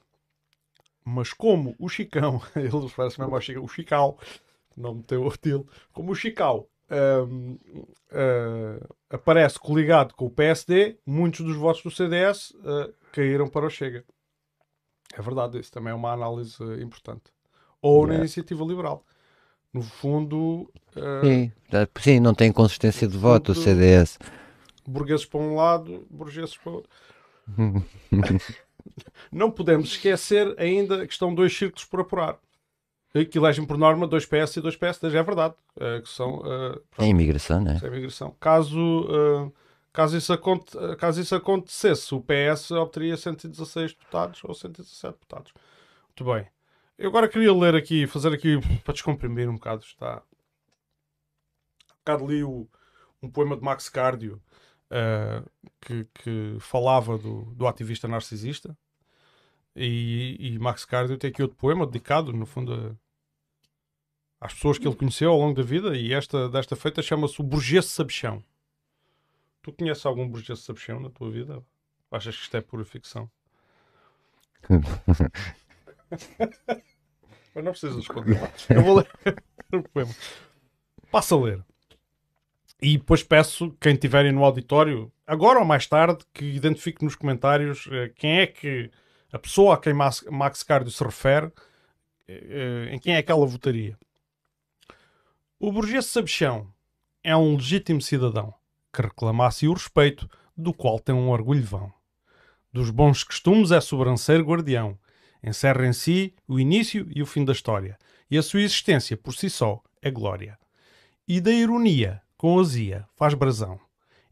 [1.02, 4.18] Mas como o Chicão, ele parece mesmo ao Chicão, o Chical,
[4.76, 6.68] não meteu o dele, como o Chical
[7.26, 7.58] hum,
[8.12, 13.70] ah, aparece coligado com o PSD, muitos dos votos do CDS ah, caíram para o
[13.70, 14.04] Chega.
[15.14, 17.32] É verdade, isso também é uma análise importante.
[17.80, 18.24] Ou na Yeah.
[18.24, 19.02] iniciativa liberal.
[19.72, 21.52] No fundo, ah, Sim,
[22.00, 24.18] sim, não tem consistência de voto o CDS.
[24.86, 26.90] burgueses para um lado, burgueses para o outro.
[29.30, 32.38] Não podemos esquecer ainda que estão dois círculos por apurar.
[33.12, 35.54] Que elegem por norma dois PS e dois PSD, é verdade.
[35.80, 37.80] eh, que são eh, É imigração, não é?
[37.82, 38.34] É imigração.
[38.38, 39.06] Caso,
[39.92, 45.52] caso, isso aconte, caso isso acontecesse, o PS obteria 116 deputados ou 117 deputados.
[46.08, 46.46] Muito bem.
[46.98, 50.16] Eu agora queria ler aqui, fazer aqui, para descomprimir um bocado, está...
[51.90, 52.68] Há bocado li o-
[53.22, 54.42] um poema de Max Cardio
[54.90, 55.42] eh,
[55.80, 58.76] que, que falava do, do ativista narcisista.
[59.76, 62.74] E, e Max Cardio tem aqui outro poema dedicado, no fundo,
[64.40, 65.96] a- às pessoas que ele conheceu ao longo da vida.
[65.96, 68.42] E esta, desta feita chama-se o Burguês Sabichão.
[69.62, 71.62] Tu conheces algum Burguês Sabichão na tua vida?
[72.10, 73.30] Achas que isto é pura ficção?
[77.54, 78.40] Mas não precisas responder.
[78.70, 79.08] Eu vou ler
[79.72, 80.14] o poema.
[81.10, 81.64] Passa a ler.
[82.80, 87.88] E depois peço quem estiverem no auditório, agora ou mais tarde, que identifique nos comentários
[87.90, 88.90] eh, quem é que
[89.32, 91.50] a pessoa a quem Max, Cardio se refere,
[92.28, 93.98] eh, em quem é que ela votaria.
[95.58, 96.72] O burguês sabichão
[97.24, 98.54] é um legítimo cidadão
[98.92, 101.92] que reclamasse o respeito do qual tem um orgulho vão.
[102.72, 104.96] Dos bons costumes é sobranceiro guardião,
[105.42, 107.98] encerra em si o início e o fim da história,
[108.30, 110.58] e a sua existência por si só é glória.
[111.26, 113.78] E da ironia, com azia, faz brasão.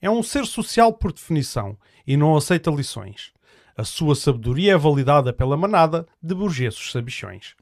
[0.00, 1.76] É um ser social por definição
[2.06, 3.32] e não aceita lições.
[3.76, 7.54] A sua sabedoria é validada pela manada de burgueses sabichões.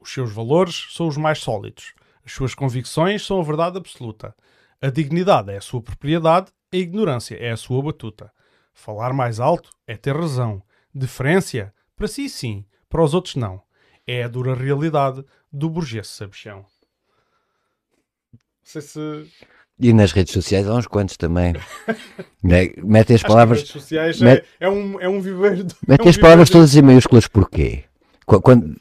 [0.00, 1.94] Os seus valores são os mais sólidos.
[2.24, 4.34] As suas convicções são a verdade absoluta.
[4.80, 8.30] A dignidade é a sua propriedade, a ignorância é a sua batuta.
[8.74, 10.62] Falar mais alto é ter razão.
[10.94, 13.60] Deferência, para si sim, para os outros não.
[14.06, 15.22] É a dura realidade
[15.52, 16.64] do burguês sabichão.
[18.32, 19.26] Não sei se.
[19.80, 21.54] E nas redes sociais há uns quantos também.
[22.42, 22.68] Né?
[22.84, 25.64] Metem as palavras, as redes sociais Met- é, é um, é um viveiro.
[25.64, 27.84] de- é metem um as palavras viveiro todas em maiúsculas porquê?
[28.24, 28.76] Qu- Quando,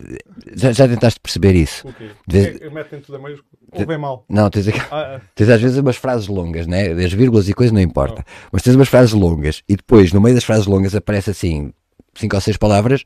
[0.56, 1.84] já, já tentaste perceber isso?
[1.86, 2.12] de- O quê?
[2.28, 3.50] De vez- É- Metem tudo a maiúsculo.
[3.72, 4.26] Ou bem mal.
[4.30, 5.22] Não, tens, aqui- Ah, ah.
[5.34, 6.92] tens às vezes umas frases longas, né?
[6.92, 8.24] As vírgulas e coisas não importa.
[8.52, 11.74] Mas tens umas frases longas e depois, no meio das frases longas, aparece assim
[12.18, 13.04] cinco ou seis palavras,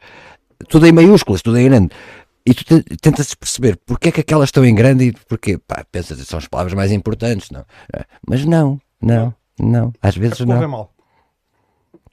[0.70, 1.90] tudo em maiúsculas, tudo em grande.
[2.46, 5.86] E tu te- tentas perceber porque é que aquelas estão em grande e porque, pá,
[5.92, 7.64] pensas que são as palavras mais importantes, não?
[8.28, 9.94] Mas não, não, não.
[10.02, 10.68] Às É vezes não.
[10.68, 10.92] mal.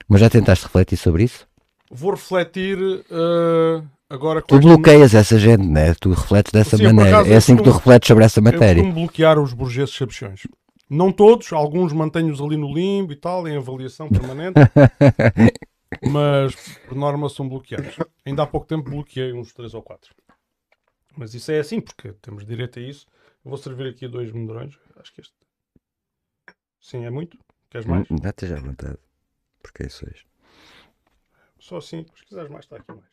[0.09, 1.47] Mas já tentaste refletir sobre isso?
[1.91, 2.79] Vou refletir
[3.11, 5.95] eh, agora com Tu bloqueias essa gente, né?
[5.95, 7.11] Tu refletes dessa Sim, maneira.
[7.19, 8.83] acaso, é assim que tu refletes sobre essa matéria.
[8.83, 10.43] costumo bloquear os burgueses sabichões.
[10.91, 14.55] Não todos, alguns mantenho-os ali no limbo e tal, em avaliação permanente.
[16.13, 16.55] mas,
[16.87, 17.97] por norma, são bloqueados.
[18.25, 20.15] Ainda há pouco tempo bloqueei uns 3 ou 4.
[21.17, 23.07] Mas isso é assim, porque temos direito a isso.
[23.45, 24.79] Eu vou servir aqui dois medrões.
[24.97, 25.35] Acho que este.
[26.81, 27.39] Sim, é muito.
[27.71, 28.09] Queres mais?
[28.11, 28.99] Hum, Já esteja à vontade.
[29.63, 30.25] Porque é isso hoje.
[31.59, 33.09] Só assim, se quiseres mais, está aqui mais.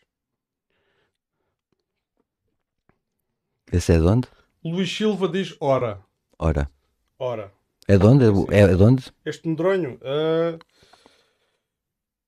[3.71, 4.27] Esse é de onde?
[4.63, 6.03] Luís Silva diz: Ora,
[6.37, 6.69] Ora.
[7.17, 7.51] ora.
[7.87, 8.25] É de onde?
[8.25, 8.45] Sim.
[8.51, 9.11] É de onde?
[9.25, 10.57] Este medronho, ah,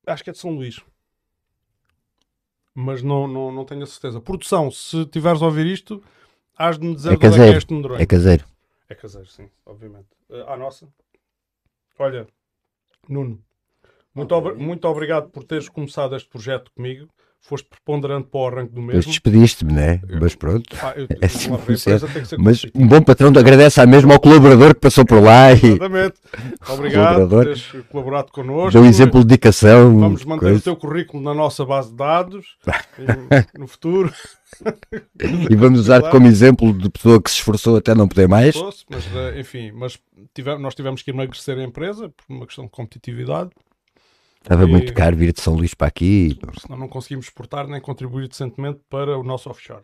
[0.07, 0.79] acho que é de São Luís.
[2.73, 4.21] Mas não, não, não tenho a certeza.
[4.21, 6.03] Produção, se tiveres a ouvir isto,
[6.57, 7.57] has de me dizer É de onde é que é caseiro.
[7.57, 8.01] este medronho.
[8.01, 8.45] É caseiro.
[8.89, 10.07] É caseiro, sim, obviamente.
[10.29, 10.87] Ah, à nossa.
[11.99, 12.27] Olha,
[13.09, 13.43] Nuno,
[14.13, 17.09] muito, obri- muito obrigado por teres começado este projeto comigo.
[17.41, 19.09] Foste preponderante para o arranque do mesmo.
[19.09, 20.01] despediste-me, né?
[20.19, 20.65] Mas pronto.
[20.81, 24.81] Ah, eu, É assim ser Mas um bom patrão agradece à mesma ao colaborador que
[24.81, 26.15] passou por lá e Exatamente.
[26.67, 28.71] Obrigado por teres colaborado connosco.
[28.73, 29.97] deu exemplo de dedicação.
[29.97, 30.59] Vamos manter coisa.
[30.59, 32.57] o teu currículo na nossa base de dados
[32.99, 34.11] e no futuro.
[35.49, 38.55] E vamos usar como exemplo de pessoa que se esforçou até não poder mais.
[38.89, 39.99] mas eh, enfim, mas
[40.33, 43.49] tive- nós tivemos que emagrecer a empresa por uma questão de competitividade,
[44.47, 46.39] Estava E- muito caro vir de São Luís para aqui.
[46.61, 49.83] senão não conseguimos exportar nem contribuir decentemente para o nosso offshore.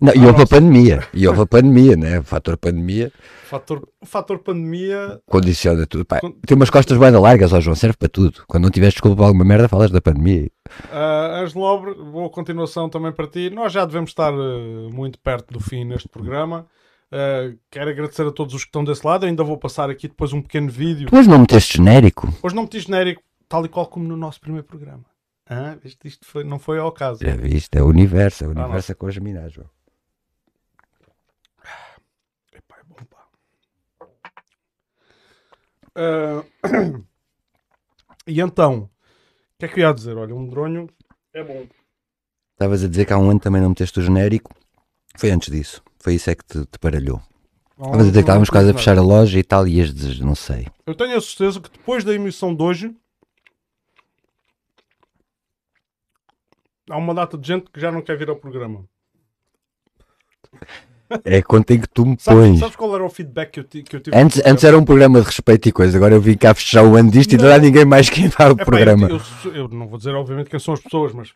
[0.00, 1.06] Não, e Ah, houve a pandemia.
[1.14, 2.18] E houve a pandemia, né?
[2.20, 3.12] O fator pandemia
[3.44, 6.04] O fator, o fator pandemia, condiciona tudo.
[6.06, 8.42] Pá, Con- tem umas costas bem largas, ó João, serve para tudo.
[8.48, 10.50] Quando não tiveres desculpa para alguma merda, falas da pandemia.
[10.90, 13.50] uh, Ângelo Nobre, boa continuação também para ti.
[13.50, 16.66] Nós já devemos estar eh, muito perto do fim neste programa.
[17.12, 19.24] Uh, quero agradecer a todos os que estão desse lado.
[19.26, 21.08] Eu ainda vou passar aqui depois um pequeno vídeo.
[21.10, 22.32] Tu hoje não meteste genérico?
[22.42, 25.04] Hoje não meti genérico, tal e qual como no nosso primeiro programa.
[25.50, 25.76] Hã?
[25.84, 27.24] Isto, isto foi- não foi ao caso.
[27.24, 27.76] Já viste?
[27.76, 28.44] É o universo.
[28.44, 29.68] É o Ah, universo a com as minas, João.
[32.54, 33.26] Epá, é bom, pá.
[35.96, 36.44] Ah,
[38.26, 40.16] e então, o que é que eu ia dizer?
[40.16, 40.88] Olha, um dronho
[41.34, 41.66] é bom.
[42.52, 44.54] Estavas a dizer que há um ano também não meteste o genérico.
[45.16, 45.82] Foi antes disso.
[45.98, 47.20] Foi isso é que te, te paralhou.
[47.72, 50.22] Estavas a dizer que estávamos quase a fechar a loja e tal, e ias dizer,
[50.22, 50.68] não sei.
[50.86, 52.94] Eu tenho a certeza que depois da emissão de hoje
[56.90, 58.84] há uma data de gente que já não quer vir ao programa.
[61.24, 62.58] É conta em que tu me Sabes, pões.
[62.60, 64.16] sabes qual era o feedback que eu, que eu tive?
[64.16, 66.94] Antes, antes era um programa de respeito e coisa, agora eu vim cá fechar o
[66.96, 67.46] ano disto e Não.
[67.46, 69.08] não há ninguém mais que vá ao Epá, programa.
[69.08, 71.32] Eu, eu- eu não vou dizer, obviamente, quem são as pessoas, mas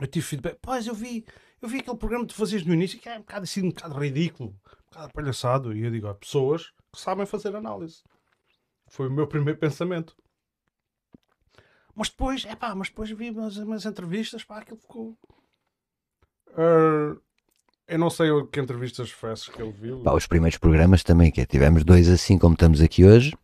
[0.00, 0.58] eu tive feedback.
[0.62, 1.24] Pois, eu vi,
[1.60, 3.68] eu vi aquele programa que tu fazias no início que é um bocado assim, um
[3.70, 5.76] bocado ridículo, um bocado palhaçado.
[5.76, 8.02] E eu digo, há pessoas que sabem fazer análise.
[8.88, 10.14] Foi o meu primeiro pensamento.
[11.94, 15.16] Mas depois, é pá, mas depois vi umas, umas entrevistas, pá, aquilo ficou.
[16.56, 17.16] Ah,
[17.88, 20.00] eu não sei o que entrevistas essas que ele viu.
[20.00, 23.34] Pá, os primeiros programas também, que é, tivemos dois assim como estamos aqui hoje,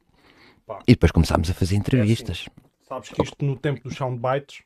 [0.66, 0.78] Pá.
[0.86, 2.48] e depois começámos a fazer entrevistas.
[2.88, 4.62] Sabes que isto no tempo dos soundbites,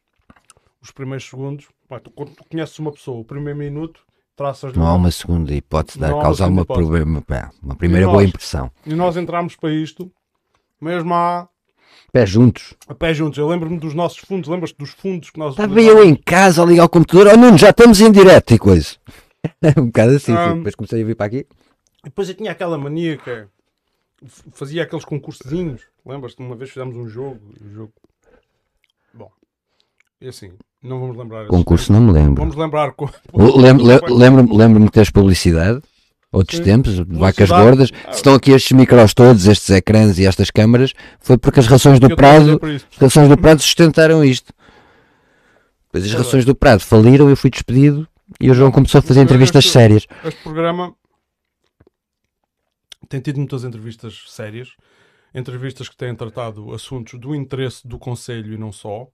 [0.80, 4.04] os primeiros segundos, pá, tu, quando tu conheces uma pessoa, o primeiro minuto,
[4.36, 7.50] traças-lhe Não há uma- segunda hipótese de dar, Não há uma causar uma, problema, pá,
[7.62, 8.28] uma primeira E boa nós?
[8.30, 8.70] impressão.
[8.86, 10.12] E nós entramos para isto,
[10.80, 11.48] mesmo a,
[12.12, 12.74] Pé juntos.
[12.88, 13.38] a pé juntos.
[13.38, 16.66] Eu lembro-me dos nossos fundos, lembras-te dos fundos que nós Estava eu em casa a
[16.66, 18.96] ligar o computador, oh Nuno, já estamos em direto e coisa.
[19.78, 20.52] um bocado assim, Ah.
[20.54, 21.46] depois comecei a vir para aqui.
[22.04, 23.46] Depois eu tinha aquela mania que é,
[24.52, 25.82] fazia aqueles concursozinhos.
[26.04, 26.40] Lembras-te?
[26.42, 27.38] Uma vez fizemos um jogo.
[27.64, 27.92] o jogo...
[29.14, 29.30] Bom,
[30.20, 30.52] e assim,
[30.82, 31.46] não vamos lembrar.
[31.46, 32.34] Concurso não me lembro.
[32.34, 32.92] Vamos lembrar.
[32.92, 35.80] co- Lembro- le- Lembro-me lembro-me que tens publicidade,
[36.32, 36.64] outros Sim.
[36.64, 37.62] tempos, vacas Publicidade.
[37.62, 37.88] gordas.
[38.10, 42.00] Se estão aqui estes micros todos, estes ecrãs e estas câmaras, foi porque as rações
[42.00, 44.52] do Prado, as rações do Prado sustentaram isto.
[45.86, 46.24] Depois as Verdade.
[46.26, 48.08] rações do Prado faliram, eu fui despedido
[48.40, 50.06] e o João começou a fazer Mas entrevistas este- sérias.
[50.24, 50.94] Este programa
[53.08, 54.70] tem tido muitas entrevistas sérias,
[55.34, 59.06] entrevistas que têm tratado assuntos do interesse do Conselho e não só.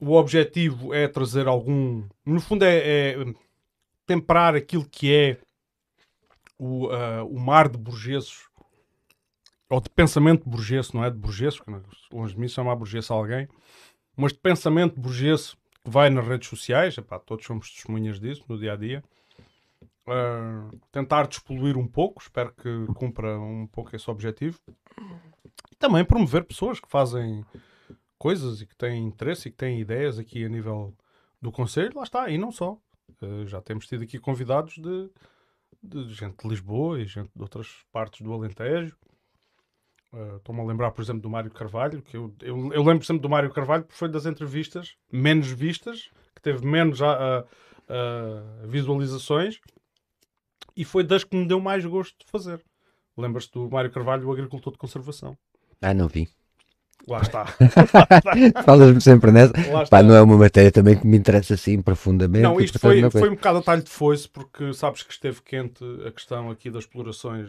[0.00, 2.04] O objetivo é trazer algum.
[2.24, 3.16] No fundo, é, é
[4.06, 5.36] temperar aquilo que é
[6.58, 8.48] o, ah, o mar de burgueses,
[9.70, 11.82] ou de pensamento burguês, não é de burguês, não-
[12.12, 13.48] longe de mim chamar burguês a alguém,
[14.16, 15.54] mas de pensamento burguês
[15.84, 19.04] que vai nas redes sociais, epá, todos somos testemunhas disso no dia a dia.
[20.06, 24.58] Uh, tentar despoluir um pouco, espero que cumpra um pouco esse objetivo.
[25.70, 27.44] E também promover pessoas que fazem
[28.18, 30.94] coisas e que têm interesse e que têm ideias aqui a nível
[31.40, 32.78] do Conselho, lá está, e não só.
[33.20, 35.10] Uh, já temos tido aqui convidados de,
[35.82, 38.96] de gente de Lisboa e gente de outras partes do Alentejo.
[40.12, 43.22] Uh, Estou-me a lembrar, por exemplo, do Mário Carvalho, que eu, eu, eu lembro sempre
[43.22, 47.44] do Mário Carvalho porque foi das entrevistas menos vistas, que teve menos ah, ah,
[47.88, 49.60] ah, visualizações
[50.74, 52.64] e foi das que me deu mais gosto de fazer.
[53.16, 55.36] Lembras-te do Mário Carvalho, o agricultor de conservação?
[55.82, 56.28] Ah, não vi.
[57.06, 57.46] Lá está.
[58.64, 59.52] Falas-me sempre nessa.
[59.88, 62.42] Pá, não é uma matéria também que me interessa assim profundamente.
[62.42, 65.40] Não, isto foi, não foi um bocado a talho de foice, porque sabes que esteve
[65.42, 67.48] quente a questão aqui das explorações,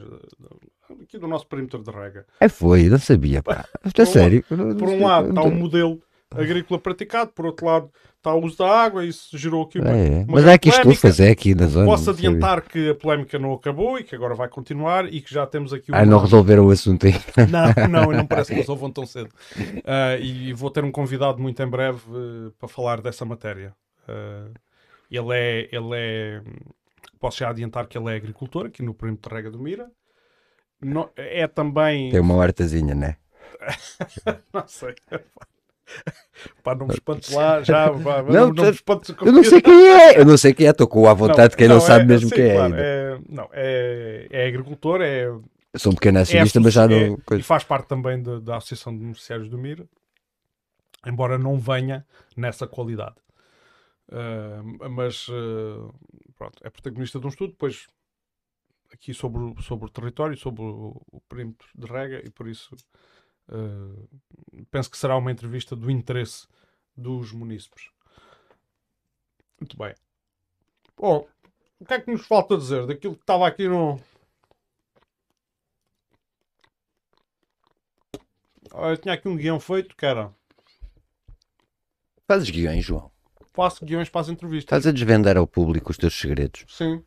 [1.01, 2.25] aqui do nosso perímetro de rega.
[2.39, 3.65] É, foi, não sabia, pá.
[3.85, 4.43] Está Por um sério.
[4.47, 8.69] Por um lado está o modelo agrícola praticado, por outro lado está o uso da
[8.69, 10.25] água, e isso gerou aqui uma, É, é.
[10.25, 11.07] uma Mas há grande aqui polémica.
[11.19, 11.85] é aqui na zona.
[11.85, 15.47] Posso adiantar que a polémica não acabou e que agora vai continuar e que já
[15.47, 17.13] temos aqui Ah, não resolveram o assunto aí.
[17.49, 19.29] Não, não, não parece que resolvam tão cedo.
[19.85, 23.73] Ah, e vou ter um convidado muito em breve eh, para falar dessa matéria.
[24.07, 24.49] Ah,
[25.09, 26.41] ele é, ele é,
[27.19, 29.89] posso já adiantar que ele é agricultor aqui no perímetro de Rega do Mira.
[30.81, 33.17] No- é também, Tem uma hortazinha, né?
[34.53, 34.93] não sei.
[36.63, 39.61] Pá, não me espantes lá, já, pá, não, Não, não, me espantes Eu não sei
[39.61, 40.19] quem é.
[40.19, 40.69] Eu não sei quem é.
[40.69, 42.53] Estou com à vontade de quem não, sabe é- mesmo sim, quem é.
[42.53, 42.81] claro, ainda.
[42.85, 43.19] é.
[43.27, 45.43] Não, é, é agricultor, é, Eu
[45.77, 46.95] sou um pequeno é acionista, mas já não.
[47.31, 49.87] é- e faz parte também da- da Associação de Beneficiários do Mira,
[51.05, 52.05] embora não venha
[52.35, 53.15] nessa qualidade.
[54.11, 55.89] Ah, mas ah,
[56.37, 57.85] pronto, é protagonista de um estudo, depois
[58.93, 62.75] aqui sobre, o- sobre o território, sobre o, o perímetro de rega, e por isso
[63.49, 66.47] ah, penso que será uma entrevista do interesse
[66.95, 67.89] dos munícipes.
[69.59, 69.93] Muito bem.
[70.97, 71.27] Bom,
[71.79, 73.99] o que é que nos falta dizer daquilo que estava aqui no.
[78.71, 80.33] Ah, Eu tinha aqui um guião feito que era
[82.27, 83.11] Fazes guiões, João.
[83.53, 84.65] faço guiões para as entrevistas.
[84.65, 86.63] Estás a desvendar ao público os teus segredos.
[86.67, 87.03] Sim.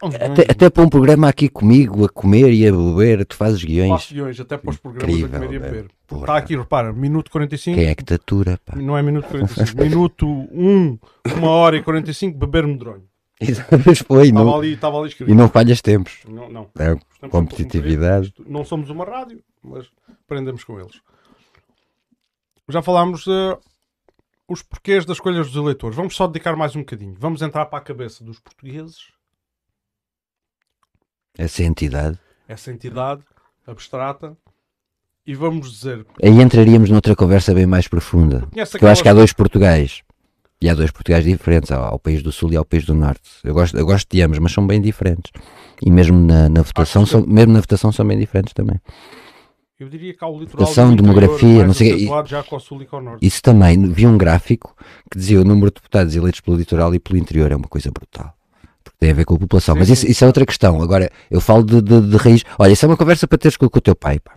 [0.00, 0.14] Guiões.
[0.14, 3.90] Até, até para um programa aqui comigo, a comer e a beber, tu fazes guiões.
[3.90, 5.90] Faço guiões até para os programas Incrível, a comer e a beber.
[6.06, 6.22] Porra.
[6.22, 7.78] Está aqui, repara, minuto 45.
[7.78, 8.76] Quem é que te atura, pá?
[8.76, 9.82] Não é minuto 45.
[9.82, 10.98] minuto 1,
[11.38, 13.04] 1 hora e 45, beber medronho.
[14.06, 15.30] Foi, Estava não, ali, estava ali escrito.
[15.30, 16.20] e não falhas tempos.
[16.26, 16.70] Não, não.
[16.78, 18.32] É, competitividade.
[18.46, 19.86] Não somos uma rádio, mas
[20.24, 21.00] aprendemos com eles.
[22.68, 23.58] Já falámos eh,
[24.48, 25.96] os porquês das escolhas dos eleitores.
[25.96, 27.14] Vamos só dedicar mais um bocadinho.
[27.18, 29.08] Vamos entrar para a cabeça dos portugueses,
[31.36, 32.18] Essa entidade.
[32.48, 33.22] essa entidade
[33.66, 34.36] abstrata,
[35.26, 36.04] e vamos dizer.
[36.22, 38.46] Aí entraríamos noutra conversa bem mais profunda.
[38.70, 40.02] Porque eu acho que há dois Portugais.
[40.60, 43.22] E há dois Portugais diferentes, ao, país do Sul e ao país do Norte.
[43.42, 45.32] Eu gosto, eu gosto de ambos, mas são bem diferentes.
[45.84, 48.78] E mesmo na, na votação, que- são, mesmo na votação são bem diferentes também.
[49.80, 50.66] Eu diria que há o litoral.
[50.66, 53.26] Votação, demografia, não sei- acentuado já com o sul e com o norte.
[53.26, 54.74] Isso também, vi um gráfico
[55.10, 57.50] que dizia o número de deputados eleitos pelo litoral e pelo interior.
[57.50, 58.32] É uma coisa brutal.
[59.04, 59.74] Tem a ver com a população.
[59.74, 60.80] Sim, Mas isso, isso é outra questão.
[60.80, 62.42] Agora, eu falo de, de, de raiz.
[62.58, 64.34] Olha, isso é uma conversa para teres com, com o teu pai, pá.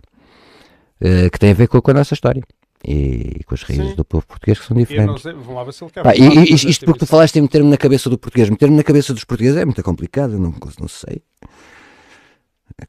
[1.00, 2.42] Eh, que tem a ver com, com a nossa história.
[2.86, 3.94] E, com as raízes Sim.
[3.94, 5.22] do povo português que são diferentes.
[5.22, 6.02] sei, vamos lá ver se ele quer.
[6.02, 8.50] Pá, e, e isto esta porque tu falaste em meter-me na cabeça do português.
[8.50, 10.38] Meter-me na cabeça dos portugueses é muito complicado.
[10.38, 11.22] Não, não sei.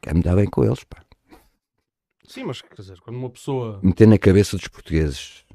[0.01, 0.97] Quero-me dar bem com eles, pá.
[2.27, 5.45] Sim, mas quer dizer, quando uma pessoa Meter na cabeça dos portugueses.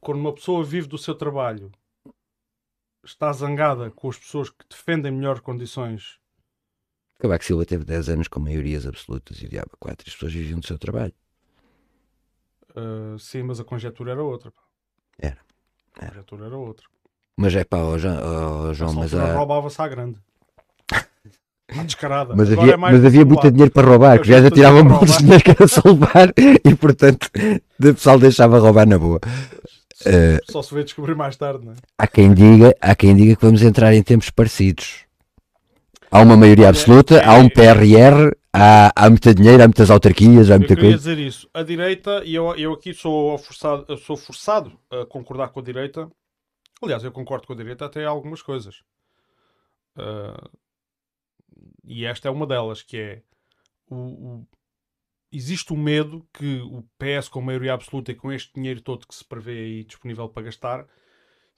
[0.00, 1.70] quando uma pessoa vive do seu trabalho,
[3.04, 6.18] está zangada com as pessoas que defendem melhores condições.
[7.18, 10.60] Cavaco Silva teve 10 anos com maiorias absolutas e o diabo 4 as pessoas viviam
[10.60, 11.12] do seu trabalho.
[12.76, 14.50] uh, sim, mas a conjetura era outra.
[14.50, 14.62] pá.
[15.18, 15.38] Era.
[15.96, 16.86] A conjetura era outra.
[17.36, 20.20] Mas é pá, ó, João, ó, João, mas, há- roubava-se à grande.
[21.84, 22.34] Descarada.
[22.34, 25.18] mas Agora havia, é mas havia muito dinheiro para roubar, que já tiravam muito dinheiro
[25.22, 26.32] dinheiro que era só levar
[26.64, 27.28] e portanto
[27.78, 29.20] o pessoal deixava roubar na boa.
[30.06, 31.76] Eh, Só se veio descobrir mais tarde, não é?
[31.98, 35.04] há quem diga, há quem diga que vamos entrar em tempos parecidos.
[36.10, 39.90] Há uma maioria Olha, absoluta, há um é- PRR, há, há muito dinheiro, há muitas
[39.90, 40.96] autarquias, há Eu muita queria coisa.
[40.98, 41.50] dizer isso.
[41.52, 45.62] A direita, e eu, eu aqui sou forçado, eu sou forçado a concordar com a
[45.62, 46.10] direita.
[46.80, 48.76] Aliás, eu concordo com a direita até algumas coisas.
[49.96, 50.48] Ah,
[51.84, 53.22] e esta é uma delas, que é
[53.90, 54.46] o, o-
[55.32, 59.14] existe o medo que o PS com maioria absoluta e com este dinheiro todo que
[59.14, 60.86] se prevê aí disponível para gastar,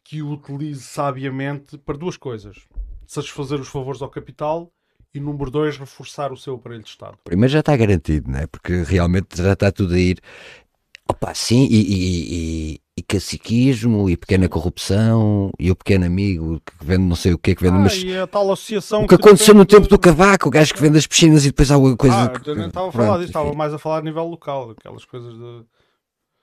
[0.05, 2.67] que o utilize sabiamente para duas coisas.
[3.07, 4.73] Satisfazer os favores ao capital
[5.13, 7.19] e, número dois, reforçar o seu aparelho de Estado.
[7.25, 8.47] Primeiro já está garantido, né?
[8.47, 10.21] porque realmente já está tudo a ir.
[11.09, 16.73] Opa, sim, e, e, e, e caciquismo, e pequena corrupção, e o pequeno amigo que
[16.85, 19.15] vende não sei o que, que vende, Ah, mas e a tal associação o que
[19.15, 21.97] aconteceu no tempo do cavaco, o gajo que vende as piscinas e depois há uma
[21.97, 22.25] coisa.
[22.25, 24.71] Ah, que- eu nem estava a falar disso, estava mais a falar a nível local,
[24.71, 25.63] aquelas coisas de.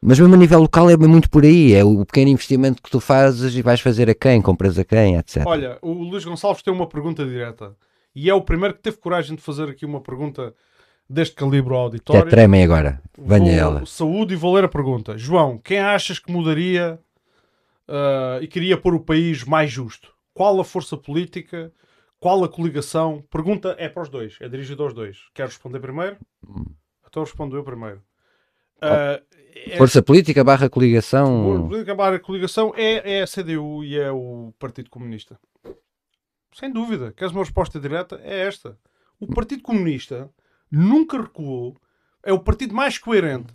[0.02, 3.00] Mas mesmo a nível local é muito por aí, é o pequeno investimento que tu
[3.00, 5.44] fazes e vais fazer a quem, compras a quem, etc.
[5.46, 7.76] Olha, o Luís Gonçalves tem uma pergunta direta
[8.16, 10.54] e é o primeiro que teve coragem de fazer aqui uma pergunta
[11.10, 12.30] deste calibre ao é auditório.
[12.30, 13.86] tremem agora, venha Vou- ela.
[13.86, 15.18] Saúde e vou ler a pergunta.
[15.18, 17.00] João, quem achas que mudaria
[17.88, 20.14] ah, e queria pôr o país mais justo?
[20.34, 21.72] Qual a força política?
[22.20, 23.24] Qual a coligação?
[23.30, 25.18] Pergunta é para os dois, é dirigida aos dois.
[25.34, 26.18] Quer responder primeiro?
[26.48, 26.66] Hum.
[27.08, 28.02] Então respondo eu primeiro.
[28.82, 29.20] Ah,
[29.56, 31.68] é- Força política barra coligação.
[31.68, 35.40] Vou acabar a coligação é, é a CDU e é o Partido Comunista.
[36.54, 37.12] Sem dúvida.
[37.16, 38.20] Queres uma resposta direta?
[38.24, 38.78] É esta.
[39.20, 40.30] O Partido Comunista
[40.72, 41.76] nunca recuou,
[42.24, 43.54] é o partido mais coerente,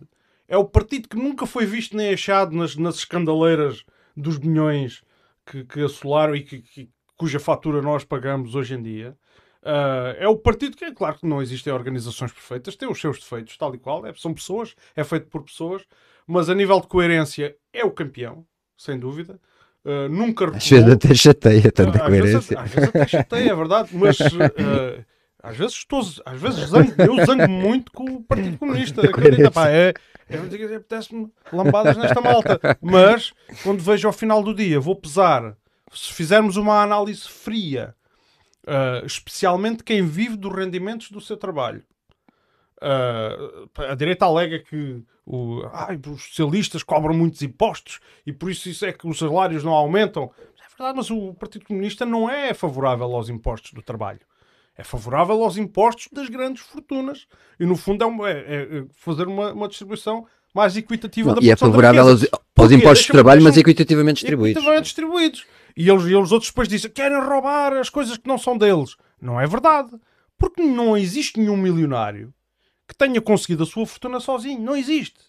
[0.48, 3.84] é o partido que nunca foi visto nem achado nas, nas escandaleiras
[4.16, 5.02] dos milhões
[5.46, 9.16] que, que assolaram e que, que, cuja fatura nós pagamos hoje em dia.
[9.62, 13.18] Uh, é o partido que, é claro que não existem organizações perfeitas, tem os seus
[13.18, 15.82] defeitos, tal e qual, é, são pessoas, é feito por pessoas,
[16.26, 18.44] mas a nível de coerência é o campeão,
[18.76, 19.40] sem dúvida.
[19.84, 22.40] Uh, nunca Às vezes até chateia tanta às coerência.
[22.40, 25.04] Vezes, às vezes até chateia, é verdade, mas uh,
[25.42, 29.06] às vezes estou, às vezes zango, eu zango muito com o Partido Comunista.
[29.06, 29.92] Acredita, pá, é,
[30.28, 30.36] é,
[30.76, 32.60] apetece-me lambadas nesta malta.
[32.80, 33.32] Mas
[33.62, 35.56] quando vejo ao final do dia, vou pesar,
[35.92, 37.94] se fizermos uma análise fria
[38.62, 41.82] Uh, especialmente quem vive dos rendimentos do seu trabalho.
[42.78, 48.68] Uh, a direita alega que o, ai, os socialistas cobram muitos impostos e por isso,
[48.68, 50.30] isso é que os salários não aumentam.
[50.64, 54.20] É verdade, mas o Partido Comunista não é favorável aos impostos do trabalho.
[54.76, 57.26] É favorável aos impostos das grandes fortunas.
[57.60, 61.42] E, no fundo, é, uma, é, é fazer uma, uma distribuição mais equitativa não, da
[61.42, 62.26] E é favorável aos,
[62.56, 64.56] aos impostos de trabalho, mas equitativamente distribuídos.
[64.56, 65.46] Equitativamente distribuídos.
[65.76, 68.96] E eles, e eles outros depois dizem querem roubar as coisas que não são deles.
[69.20, 69.90] Não é verdade.
[70.38, 72.32] Porque não existe nenhum milionário
[72.88, 74.60] que tenha conseguido a sua fortuna sozinho.
[74.60, 75.20] Não existe.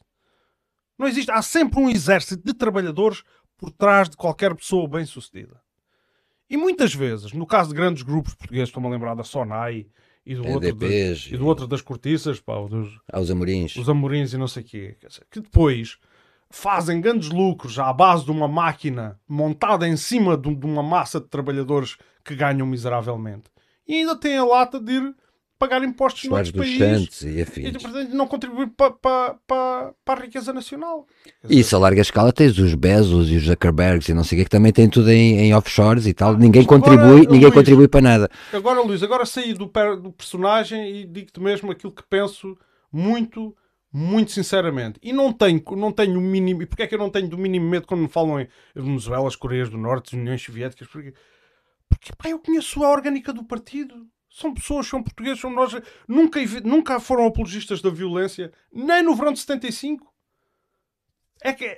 [0.98, 1.32] Não existe.
[1.32, 3.24] Há sempre um exército de trabalhadores
[3.58, 5.63] por trás de qualquer pessoa bem-sucedida.
[6.54, 9.88] E muitas vezes, no caso de grandes grupos portugueses, estou-me a lembrar da Sonai
[10.24, 13.76] e do, outro, de, e do outro das cortiças, pá, dos, aos amorins.
[13.76, 14.96] Os amorins e não sei o quê.
[15.32, 15.98] Que depois
[16.52, 21.26] fazem grandes lucros à base de uma máquina montada em cima de uma massa de
[21.26, 23.46] trabalhadores que ganham miseravelmente.
[23.88, 25.16] E ainda têm a lata de ir
[25.64, 27.22] pagar impostos Soares noutros países.
[27.22, 27.70] E, afins.
[27.70, 31.08] e portanto, não contribuir para pa, pa, pa a riqueza nacional.
[31.50, 34.42] E isso a larga escala tens os Bezos e os Zuckerbergs e não sei o
[34.42, 36.34] que, que também têm tudo em, em offshores e tal.
[36.34, 38.30] Ah, ninguém contribui, agora, ninguém Luís, contribui para nada.
[38.52, 39.72] Agora, Luís, agora saí do,
[40.02, 42.58] do personagem e digo-te mesmo aquilo que penso
[42.92, 43.56] muito
[43.96, 45.00] muito sinceramente.
[45.04, 46.64] E não tenho, não tenho o mínimo.
[46.64, 49.28] E porquê é que eu não tenho do mínimo medo quando me falam em Venezuela,
[49.28, 50.88] as Coreias do Norte, as Uniões Soviéticas?
[50.88, 51.14] Porque,
[51.88, 54.08] porque pá, eu conheço a orgânica do partido.
[54.34, 55.80] São pessoas, são portugueses, são nós.
[56.08, 60.12] Nunca, nunca foram apologistas da violência, nem no verão de 75.
[61.44, 61.78] É que,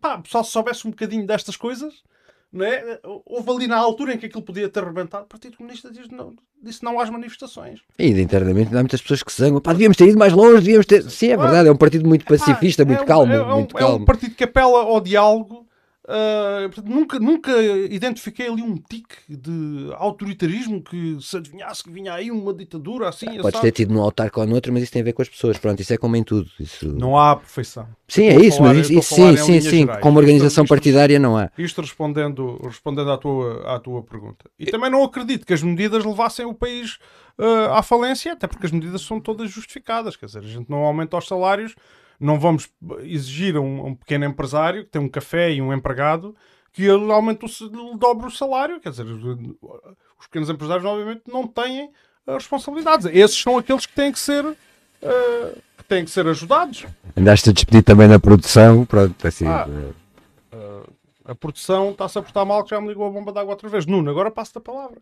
[0.00, 2.02] pá, pessoal, se soubesse um bocadinho destas coisas,
[2.50, 2.98] não é?
[3.26, 6.34] Houve ali na altura em que aquilo podia ter rebentado, o Partido Comunista diz não,
[6.62, 7.80] disse não às manifestações.
[7.98, 10.86] E internamente há muitas pessoas que se zangam, pá, devíamos ter ido mais longe, devíamos
[10.86, 11.02] ter.
[11.10, 13.32] Sim, é verdade, é um partido muito pacifista, muito é calmo.
[13.34, 13.96] É, é, muito um, calmo.
[13.96, 15.66] é um partido que apela ao diálogo
[16.12, 22.30] Uh, nunca, nunca identifiquei ali um tique de autoritarismo que se adivinhasse que vinha aí
[22.30, 23.38] uma ditadura assim.
[23.38, 25.22] Ah, podes ter tido num altar com a outra, mas isso tem a ver com
[25.22, 25.56] as pessoas.
[25.56, 26.50] Pronto, isso é como em tudo.
[26.60, 26.86] Isso...
[26.86, 27.88] Não há perfeição.
[28.06, 29.80] Sim, é isso, falar, mas isso, sim, sim, sim.
[29.86, 30.02] Gerais.
[30.02, 31.50] Como organização isto, partidária não há.
[31.56, 34.50] Isto respondendo, respondendo à, tua, à tua pergunta.
[34.58, 36.98] E também não acredito que as medidas levassem o país
[37.38, 40.14] uh, à falência, até porque as medidas são todas justificadas.
[40.14, 41.74] Quer dizer, a gente não aumenta os salários
[42.22, 42.70] não vamos
[43.00, 46.34] exigir a um, um, pequeno empresário que tem um café e um empregado
[46.72, 48.80] que ele aumente o, dobre o salário.
[48.80, 51.90] Quer dizer, os pequenos empresários, obviamente, não têm
[52.26, 53.06] responsabilidades.
[53.12, 54.44] Esses são aqueles que têm que ser.
[54.44, 56.86] Uh, que têm que ser ajudados.
[57.16, 59.46] Andaste a despedir também na produção, pronto, assim.
[59.46, 60.92] Ah, uh,
[61.24, 63.84] a produção está-se a portar mal que já me ligou a bomba d'água outra vez.
[63.84, 64.98] Nuno, agora passo-te a palavra.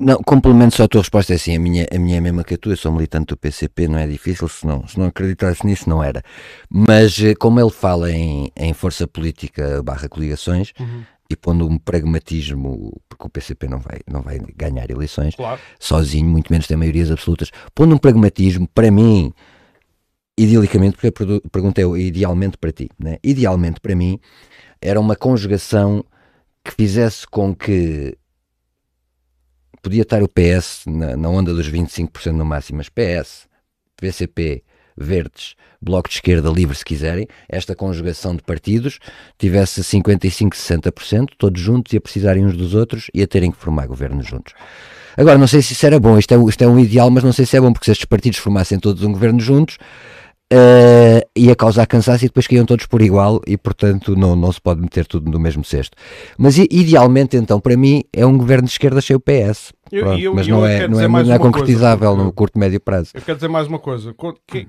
[0.00, 2.42] Não, complemento só a tua resposta, é assim, a minha, a minha é a mesma
[2.42, 5.04] que a tua, eu sou militante do PCP, não é difícil, se não, se não
[5.04, 6.22] acreditasse nisso não era.
[6.70, 11.02] Mas eh, como ele fala em, em força política barra coligações, uhum.
[11.28, 15.60] e pondo um pragmatismo, porque o PCP não vai, não vai ganhar eleições claro.
[15.78, 19.30] sozinho, muito menos tem maiorias absolutas, pondo um pragmatismo, para mim,
[20.34, 23.18] idealicamente, porque a pergunta é idealmente para ti, né?
[23.22, 24.18] idealmente para mim,
[24.80, 26.02] era uma conjugação
[26.64, 28.16] que fizesse com que
[29.82, 33.48] podia estar o PS na, na onda dos 25% no máximo, mas PS,
[33.96, 34.62] PCP,
[34.96, 38.98] Verdes, Bloco de Esquerda Livre, se quiserem, esta conjugação de partidos
[39.38, 43.56] tivesse 55%, 60%, todos juntos e a precisarem uns dos outros e a terem que
[43.56, 44.54] formar governo juntos.
[45.16, 47.32] Agora, não sei se isso era bom, isto é, isto é um ideal, mas não
[47.32, 49.78] sei se é bom, porque se estes partidos formassem todos um governo juntos,
[50.52, 54.60] uh, ia causar cansaço e depois caíam todos por igual e, portanto, não, não se
[54.60, 55.96] pode meter tudo no mesmo cesto.
[56.36, 59.72] Mas, idealmente, então, para mim, é um governo de esquerda cheio PS.
[59.88, 63.10] Pronto, eu, mas não é, não é, não é concretizável coisa, no curto médio prazo.
[63.14, 64.14] Eu quero dizer mais uma coisa.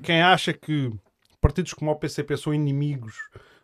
[0.02, 0.91] Quem acha que
[1.40, 3.16] partidos como o PCP são inimigos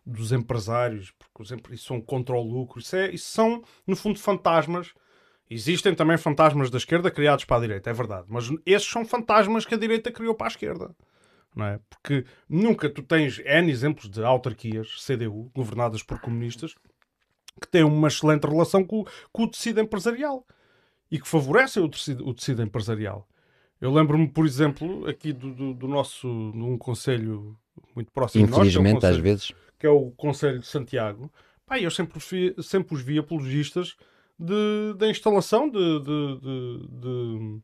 [0.06, 4.20] dos empresários, porque os empresários são contra o lucro, isso, é, isso são, no fundo,
[4.20, 4.92] fantasmas.
[5.50, 8.26] Existem também fantasmas da esquerda criados para a direita, é verdade.
[8.28, 10.92] Mas esses são fantasmas que a direita criou para a esquerda
[11.58, 11.80] não é?
[11.90, 16.76] Porque nunca tu tens N exemplos de autarquias, CDU, governadas por comunistas,
[17.62, 20.46] que têm uma excelente relação com, com o tecido empresarial
[21.12, 23.28] e que favorecem o tecido, o tecido empresarial.
[23.82, 27.58] Eu lembro-me, por exemplo, aqui do, do, do nosso, de um conselho
[27.96, 29.52] muito próximo de nós, que é o Infelizmente, às Conselho- vezes.
[29.80, 31.32] que é o Conselho de Santiago,
[31.66, 33.96] pá, eu sempre, os vi- sempre os vi apologistas
[34.40, 37.62] de, da instalação de, de, de, de-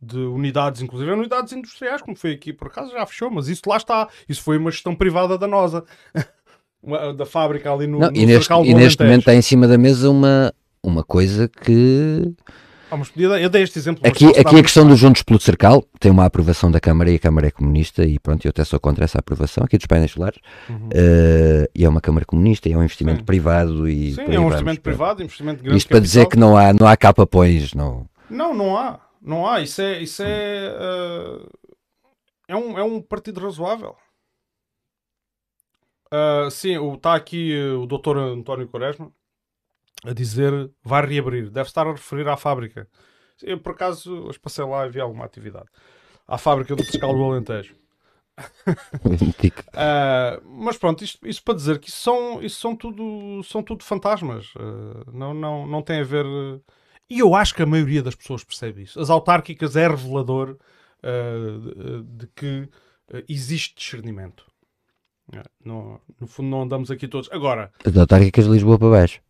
[0.00, 3.76] de unidades, inclusive unidades industriais, como foi aqui, por acaso já fechou, mas isso lá
[3.76, 4.08] está.
[4.28, 5.84] Isso foi uma gestão privada da NOSA,
[6.82, 9.66] Uma- da fábrica ali no, Não, no e neste, e neste momento está em cima
[9.66, 12.32] da mesa uma, uma coisa que.
[12.90, 14.06] Ah, mas podia- eu dei este exemplo.
[14.06, 17.18] Aqui, aqui a questão dos Juntos pelo Cercal tem uma aprovação da Câmara e a
[17.18, 20.38] Câmara é comunista e pronto, eu até sou contra essa aprovação aqui dos painéis solares.
[20.70, 20.88] Uhum.
[20.94, 23.24] Eh, e é uma Câmara comunista e é um investimento Sim.
[23.24, 26.30] privado e Sim, é um vamos, investimento privado, investimento de grande Isto para dizer capital.
[26.30, 28.06] que não há, não há capa-pões, não.
[28.30, 29.00] Não, não há.
[29.28, 29.60] Não há.
[29.60, 30.00] Isso é.
[30.02, 31.46] Isso é, eh,
[32.48, 33.96] é, um, é um partido razoável.
[36.10, 39.12] Ah, sim, está aqui eh, o doutor António Quaresma
[40.04, 41.50] a dizer vai reabrir.
[41.50, 42.88] Deve estar a referir à fábrica.
[43.42, 45.68] Eu, por acaso, hoje passei lá e vi alguma atividade.
[46.26, 47.76] À fábrica do Fiscal do Alentejo.
[49.74, 53.84] Ah, mas pronto, isto, isto para dizer que isso são, isso são, tudo, são tudo
[53.84, 54.52] fantasmas.
[54.58, 56.26] Ah, não, não, não tem a ver.
[56.26, 56.60] eh,
[57.10, 59.00] E eu acho que a maioria das pessoas percebe isso.
[59.00, 60.56] As autárquicas é revelador
[61.02, 62.68] ah, de, que
[63.12, 64.44] ah, existe discernimento.
[65.64, 67.28] Não- no fundo, não andamos aqui todos.
[67.32, 69.20] Agora, As autárquicas de Lisboa para baixo.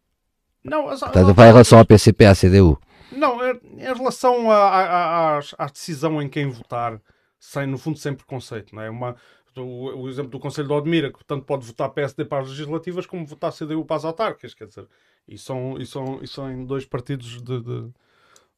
[0.63, 2.79] não, as, a falar em relação ao PCP, à CDU.
[3.11, 7.01] Não, é- em relação à- à decisão em quem votar,
[7.39, 8.91] sem, no fundo, sem preconceito, não é?
[8.91, 9.17] Uma,
[9.57, 13.07] o, o exemplo do Conselho de Odmira, que tanto pode votar PSD para as legislativas
[13.07, 14.87] como votar CDU para as autárquicas, quer dizer,
[15.29, 17.91] e são, e são, e são em dois partidos de, de-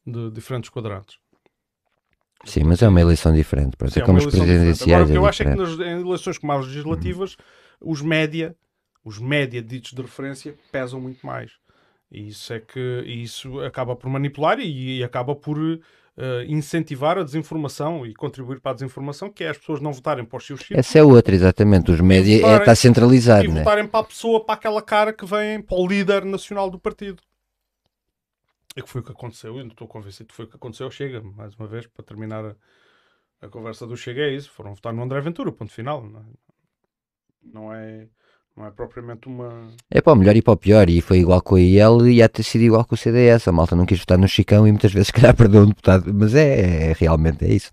[0.05, 1.19] de diferentes quadrantes.
[2.43, 3.77] Sim, mas é uma eleição diferente.
[3.77, 3.93] Pronto.
[3.93, 4.81] Sim, é como uma os presidenciais.
[4.91, 7.37] Agora, o que eu é acho é que nas em eleições como as legislativas,
[7.79, 8.55] os média,
[9.03, 11.51] os média ditos de referência, pesam muito mais.
[12.11, 15.57] E isso é que e isso acaba por manipular e, e acaba por
[16.17, 20.25] eh, incentivar a desinformação e contribuir para a desinformação, que é as pessoas não votarem
[20.25, 21.89] para os seus sítios Essa é outra, exatamente.
[21.89, 23.59] Os média é, está e centralizado, né?
[23.59, 27.23] votarem para a pessoa, para aquela cara que vem para o líder nacional do partido.
[28.75, 30.91] É que foi o que aconteceu, eu não estou convencido que foi o que aconteceu.
[30.91, 32.55] Chega, mais uma vez, para terminar a,
[33.41, 34.51] a conversa do Chega, é isso.
[34.51, 36.03] Foram votar no André Ventura, ponto final.
[36.03, 36.23] Não é,
[37.41, 38.07] não é,
[38.55, 39.69] não é propriamente uma.
[39.89, 40.89] É para o melhor e para o pior.
[40.89, 43.47] E foi igual com a IEL e ia ter sido igual com o CDS.
[43.47, 46.13] A malta não quis votar no Chicão e muitas vezes, se calhar, perdeu um deputado.
[46.13, 47.71] Mas é, é realmente é isso.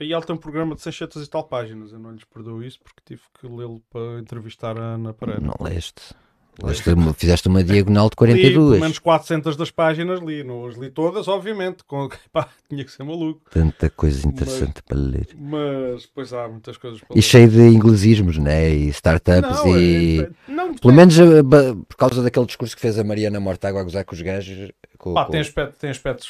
[0.00, 1.92] E ele tem um programa de 600 e tal páginas.
[1.92, 5.40] Eu não lhes perdoo isso porque tive que lê-lo para entrevistar a Ana Pereira.
[5.40, 6.14] Não leste.
[6.62, 8.80] Uma- fizeste uma diagonal de Li, pelo 42.
[8.80, 10.44] menos 400 das páginas li.
[10.44, 11.82] Não as li todas, obviamente.
[11.84, 13.42] Com, pá, tinha que ser maluco.
[13.50, 15.28] Tanta coisa interessante para ler.
[15.36, 18.70] Mas, pois há muitas coisas para E cheio de inglesismos, né?
[18.70, 20.20] E startups Não, e.
[20.20, 23.84] é- não, Pelo menos eh, por causa daquele discurso que fez a Mariana Mortágua a
[23.84, 24.70] gozar com os gajos.
[24.96, 26.28] Com, pá, com- tem, aspecto, tem, aspectos,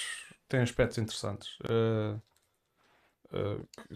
[0.48, 1.48] tem aspectos interessantes.
[1.68, 2.14] Eh,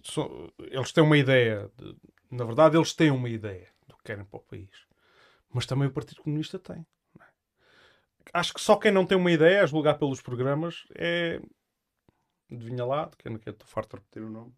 [0.03, 1.71] que são- eles têm uma ideia.
[1.79, 1.97] de-
[2.31, 4.69] na verdade, eles têm uma ideia do que querem para o país.
[5.53, 6.87] Mas também o Partido Comunista tem.
[7.17, 7.29] não é?
[8.33, 11.41] Acho que só quem não tem uma ideia, a julgar pelos programas, é.
[12.51, 14.53] Adivinha lá, de quem não quero, estou farto de repetir o nome.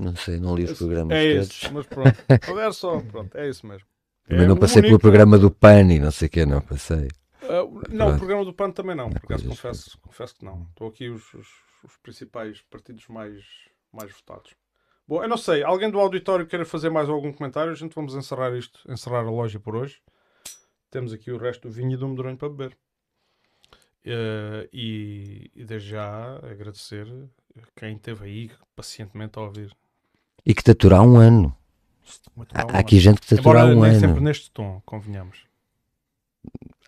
[0.00, 1.50] Não sei, não li os programas é todos.
[1.50, 2.10] isso, mas pronto.
[2.60, 3.86] É só, pronto, é isso mesmo.
[4.26, 6.60] Também É não passei pelo único- programa do PAN e não sei o que, não
[6.60, 7.08] passei.
[7.42, 8.14] Ah, não, Pronto.
[8.14, 9.06] o programa do PAN também não.
[9.08, 10.62] Há Por acaso coisas confesso, confesso que não.
[10.70, 11.48] Estou aqui os, os,
[11.84, 13.44] os principais partidos mais,
[13.92, 14.54] mais votados.
[15.10, 15.64] Bom, eu não sei.
[15.64, 17.72] Alguém do auditório queira fazer mais algum comentário?
[17.72, 20.00] A gente vamos encerrar isto, encerrar a loja por hoje.
[20.88, 22.78] Temos aqui o resto do vinho e do medronho para beber.
[24.04, 27.08] Eh, e, e desde já agradecer
[27.74, 29.76] quem esteve aí pacientemente a ouvir.
[30.46, 31.52] E que te aturar um ano.
[32.54, 34.00] Há, aqui gente que te Embora aturar um nem ano.
[34.00, 35.44] sempre neste tom, convenhamos.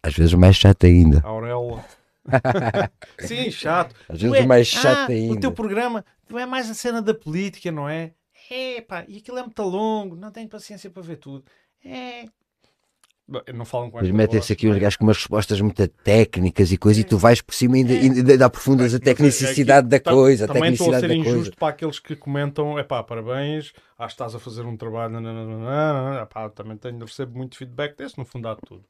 [0.00, 1.20] Às vezes mais chato ainda.
[1.24, 1.84] A Aurélia.
[3.20, 3.94] Sim, chato.
[4.08, 5.34] Às vezes é- mais chato ah, ainda.
[5.34, 8.12] O teu programa tu é mais a cena da política, não é?
[8.50, 11.44] É, pá, e aquilo é muito longo, não tenho paciência para ver tudo.
[11.84, 12.26] É.
[13.54, 14.80] Não falam com metem-se aqui uns não é?
[14.80, 17.06] gajos com umas respostas muito técnicas e coisa e É.
[17.06, 17.98] tu vais por cima e ainda, É.
[18.00, 20.44] ainda, ainda aprofundas a Mas é tecnicidade da coisa.
[20.44, 21.38] A Também estou a tecnicidade ser da coisa.
[21.38, 25.14] injusto para aqueles que comentam, é pá, parabéns, acho que estás a fazer um trabalho,
[25.14, 28.84] nananana, epá, também tenho, recebo muito feedback desse, no fundo há tudo.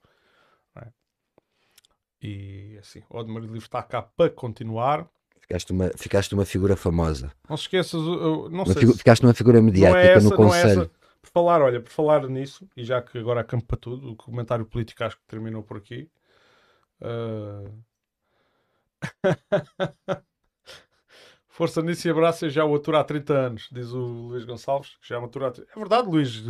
[2.22, 2.26] É?
[2.26, 5.08] E assim, o Odmar Livre está cá para continuar.
[5.40, 7.32] Ficaste uma, ficaste uma figura famosa.
[7.48, 10.34] Não se esqueças, não sei figu- se- Ficaste uma figura não mediática é essa, no
[10.34, 10.82] é Conselho.
[10.82, 10.90] essa.
[11.20, 14.16] Por falar, olha, por falar nisso, e já que agora há campo para tudo, o
[14.16, 16.08] comentário político acho que terminou por aqui.
[17.00, 17.64] Ah,
[21.52, 25.06] Força nisso e abraço, já o aturo há 30 anos, diz o Luís Gonçalves, que
[25.06, 26.42] já me atura há 30 É verdade, Luís,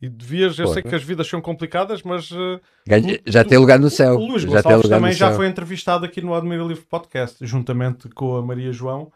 [0.00, 0.90] e devias, eu sei Porra.
[0.90, 4.14] que as vidas são complicadas, mas uh, Ganha- já tem lugar no céu.
[4.14, 5.36] o Luís já Gonçalves também já céu.
[5.36, 9.12] foi entrevistado aqui no Admira Livre Podcast, juntamente com a Maria João,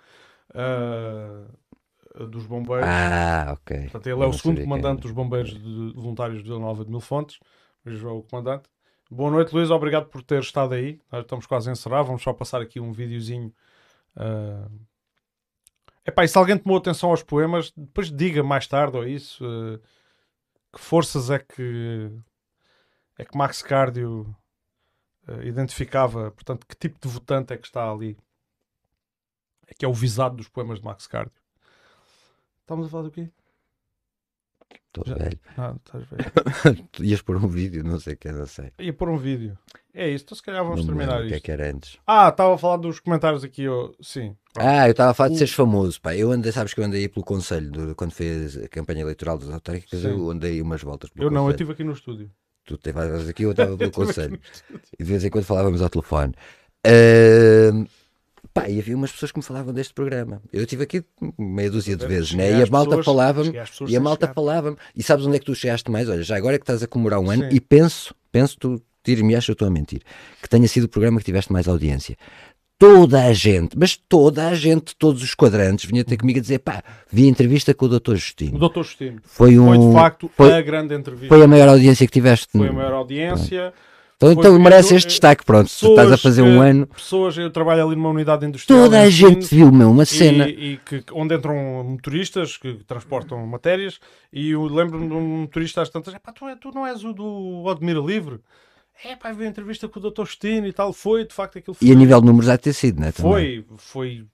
[0.50, 2.86] uh, dos bombeiros.
[2.86, 3.84] Ah, ok.
[3.84, 7.00] Portanto, ele é o segundo comandante dos bombeiros de, voluntários de Vila Nova de Mil
[7.00, 7.38] Fontes.
[7.82, 8.64] Maria João é o comandante.
[9.10, 9.70] Boa noite, Luís.
[9.70, 11.00] Obrigado por ter estado aí.
[11.10, 12.02] Nós estamos quase a encerrar.
[12.02, 13.50] Vamos só passar aqui um videozinho.
[14.14, 14.91] Uh...
[16.04, 19.44] Epá, e se alguém tomou atenção aos poemas, depois diga mais tarde ou isso.
[19.44, 19.78] uh,
[20.72, 22.10] Que forças é que
[23.18, 24.34] é que Max Cardio
[25.28, 26.30] uh, identificava?
[26.32, 28.18] Portanto, que tipo de votante é que está ali?
[29.66, 31.40] É que é o visado dos poemas de Max Cardio.
[32.62, 33.30] Estamos a falar do quê?
[34.94, 35.38] Estou velho.
[35.56, 36.04] Ah, estás.
[36.92, 38.70] Tu ias pôr um vídeo, não sei o que, não sei.
[38.78, 39.56] Ia pôr um vídeo.
[39.94, 41.98] É isso, então se calhar vamos não terminar lembro o que é que era antes.
[42.06, 43.66] Ah, estava a falar dos comentários aqui.
[43.68, 43.90] ó.
[44.00, 44.36] Sim.
[44.56, 46.14] Ah, eu estava a falar de seres famoso, pá.
[46.14, 49.50] Eu andei, sabes que eu andei pelo Conselho, do- quando fez a campanha eleitoral das
[49.50, 50.08] autárquicas, Sim.
[50.08, 51.50] eu andei umas voltas eu não, eu Conselho.
[51.52, 52.30] estive aqui no estúdio.
[52.64, 54.40] Tu estavas aqui, eu estava pelo aqui Conselho.
[54.98, 56.34] E de vez em quando falávamos ao telefone.
[56.86, 57.86] Ahm,
[58.52, 60.40] pá, e havia umas pessoas que me falavam deste programa.
[60.52, 61.04] Eu estive aqui
[61.38, 62.58] meia dúzia de vezes, né?
[62.58, 63.52] E a malta falava-me.
[63.88, 64.76] E a malta falava-me.
[64.94, 66.08] E sabes onde é que tu chegaste mais?
[66.08, 67.48] Olha, já agora é que estás a comemorar um ano Sim.
[67.52, 70.00] e penso, penso, tu tira-me acho que eu estou a mentir,
[70.42, 72.16] que tenha sido o programa que tiveste mais audiência.
[72.78, 76.58] Toda a gente, mas toda a gente, todos os quadrantes, vinha ter comigo a dizer:
[76.58, 78.12] pá, vi a entrevista com o Dr.
[78.12, 78.58] O Justino.
[78.58, 78.82] Dr.
[78.82, 79.20] Justino.
[79.22, 79.66] Foi um.
[79.66, 81.28] Foi de facto foi- a grande entrevista.
[81.28, 82.48] Foi a maior audiência que tiveste.
[82.50, 83.72] Foi a maior audiência.
[84.30, 85.44] Então, então merece este destaque.
[85.44, 86.86] Pronto, tu estás a Pessoas fazer um ano.
[86.86, 88.84] Pessoas, eu trabalho ali numa unidade industrial.
[88.84, 90.48] Toda a gente viu, meu, uma cena.
[90.48, 93.98] E, e que, onde entram motoristas que transportam matérias
[94.32, 97.12] e eu lembro-me de um motorista às tantas, "Epá, tu, é- tu não és o
[97.12, 98.40] do Admira Livre?
[99.04, 100.24] É pá, a entrevista com o Dr.
[100.24, 101.88] Justino e tal, foi, de facto aquilo foi.
[101.88, 103.10] E a nível de números há de ter sido, né?
[103.10, 103.32] também.
[103.32, 104.24] Foi, foi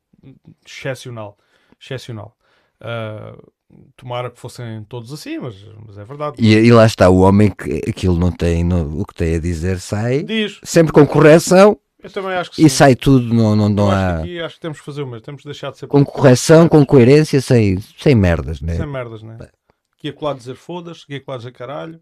[0.66, 1.38] excepcional.
[1.80, 2.36] Excepcional.
[2.80, 3.34] Ah,
[3.96, 5.54] tomara que fossem todos assim, mas,
[5.86, 6.36] mas é verdade.
[6.38, 9.40] E, e lá está, o homem que aquilo não tem, não- o que tem a
[9.40, 12.76] dizer sai, Diz, sempre com correção eu também acho que e sim.
[12.76, 14.14] sai tudo, não, não, não há.
[14.14, 15.88] acho que aqui acho que temos que fazer o mesmo, temos que deixar de ser
[15.88, 18.76] Com correção, com coerência, sem, sem merdas, né?
[18.76, 19.36] sem merdas, né?
[19.96, 22.00] Aqui a colar dizer foda-se, aqui a colar dizer caralho.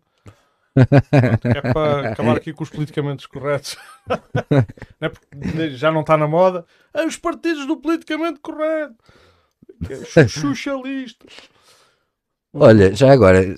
[0.76, 3.78] Pronto, é para acabar aqui com os politicamente corretos.
[5.00, 6.66] Não é já não está na moda.
[6.92, 8.94] Ah, os partidos do politicamente correto.
[9.86, 11.26] Que é Xuxalista.
[12.58, 13.54] Olha, já agora,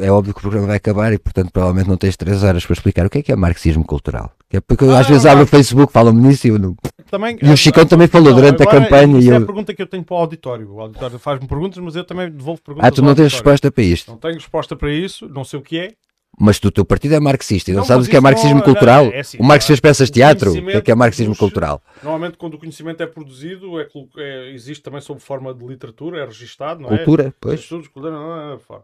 [0.00, 2.72] é óbvio que o programa vai acabar e, portanto, provavelmente não tens três horas para
[2.74, 4.32] explicar o que é que é marxismo cultural.
[4.50, 6.76] Que é porque eu, Ah, às vezes abro o Facebook, falam-me nisso e eu não.
[7.10, 9.46] Também, E o Chicão também falou Não, durante a campanha Isso é a eu.
[9.46, 10.70] pergunta que eu tenho para o auditório.
[10.72, 12.88] O auditório faz-me perguntas, mas eu também devolvo perguntas.
[12.88, 14.10] Ah, tu não tens resposta para isto.
[14.10, 15.92] Não tenho resposta para isso, não sei o que é.
[16.40, 18.24] Mas tu, o teu partido é marxista e não, Não, sabes o que é isso
[18.24, 19.04] não- marxismo não, cultural?
[19.06, 20.50] é assim, o Marx não, fez peças de teatro?
[20.52, 21.82] O que é que é marxismo dos- cultural?
[22.02, 23.86] Normalmente, quando o conhecimento é produzido, é,
[24.16, 26.96] é- existe também sob forma de literatura, é registado, não é?
[26.98, 27.60] Cultura, pois.
[27.60, 28.82] Estudos, cultura, não, não, não.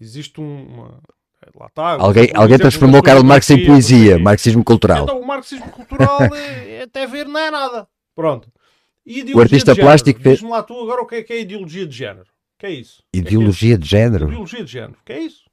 [0.00, 0.66] Existe um.
[0.66, 0.98] Uma...
[1.58, 1.82] Lá está.
[1.92, 5.04] Alguém, por alguém exemplo, transformou Karl Marx em não poesia, marxismo cultural.
[5.04, 7.86] Então, o marxismo cultural, é, até ver, não é nada.
[8.14, 8.48] Pronto.
[9.06, 11.40] Ideologia O artista de plástico fez- Diz-me lá tu agora o que é, que é
[11.40, 12.26] ideologia de género.
[12.58, 13.02] Que é isso?
[13.12, 13.90] Que é que é Ideologia de isso?
[13.90, 14.26] género.
[14.26, 14.96] Ideologia de género.
[15.04, 15.49] Que é isso?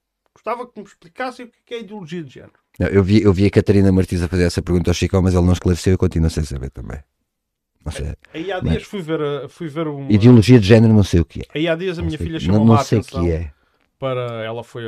[0.48, 2.54] Gostava que me explicassem o que é ideologia de género.
[2.80, 5.34] Não, eu, vi, eu vi a Catarina Martins a fazer essa pergunta ao Chicão, mas
[5.34, 7.04] ele não esclareceu e continuo sem saber também.
[7.84, 8.14] Não sei.
[8.34, 10.10] Aí há dias fui ver, fui ver uma...
[10.10, 11.44] Ideologia de género, não sei o que é.
[11.54, 13.52] Aí há dias a minha Não filha não, chamou-me não a sei atenção que é.
[14.00, 14.42] para...
[14.46, 14.86] Ela foi...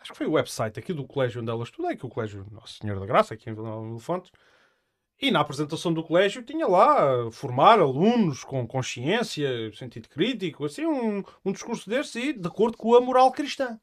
[0.00, 2.46] Acho que foi o website aqui do colégio onde ela estudei, que é o colégio
[2.50, 4.30] Nossa Senhora da Graça, aqui em Vila Nova de Fontes.
[5.20, 10.86] E na apresentação do colégio tinha lá uh, formar alunos com consciência, sentido crítico, assim,
[10.86, 13.78] um, um discurso desse e de acordo com a moral cristã.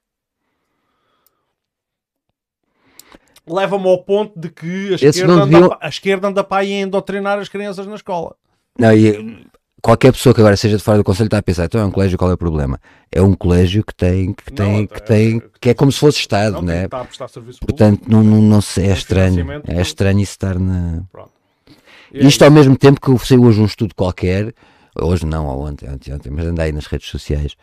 [3.48, 6.88] Leva-me ao ponto de que a esquerda, anda, deviam- a esquerda anda para aí a
[6.88, 8.36] doutrinar as crianças na escola.
[8.80, 9.46] Não, e
[9.82, 11.92] qualquer pessoa que agora seja de fora do conselho está a pensar, então é um
[11.92, 12.80] colégio, qual é o problema?
[13.12, 16.00] É um colégio que tem, que Não, tem, até- que tem, que é como se
[16.00, 16.88] fosse Estado, Não, é?
[16.88, 19.46] prestar serviço Portanto, não, não, não sei, é estranho.
[19.68, 21.04] É estranho isso estar na.
[21.12, 21.32] público.
[22.14, 24.54] É Isto ao mesmo tempo que saiu hoje um estudo qualquer,
[25.00, 27.56] hoje não, ou ontem, ontem, ontem, mas anda aí nas redes sociais,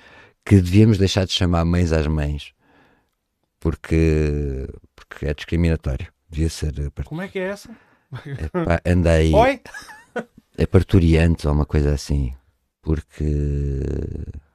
[0.44, 2.52] que devíamos deixar de chamar mães às mães
[3.58, 4.68] porque,
[5.12, 6.06] porque é discriminatório.
[6.28, 6.78] Devia ser.
[6.78, 7.70] eh, part- Como é que é essa?
[8.84, 9.32] É, aí.
[9.34, 9.60] Oi?
[10.56, 12.34] É parturiantes ou uma coisa assim.
[12.82, 13.80] Porque.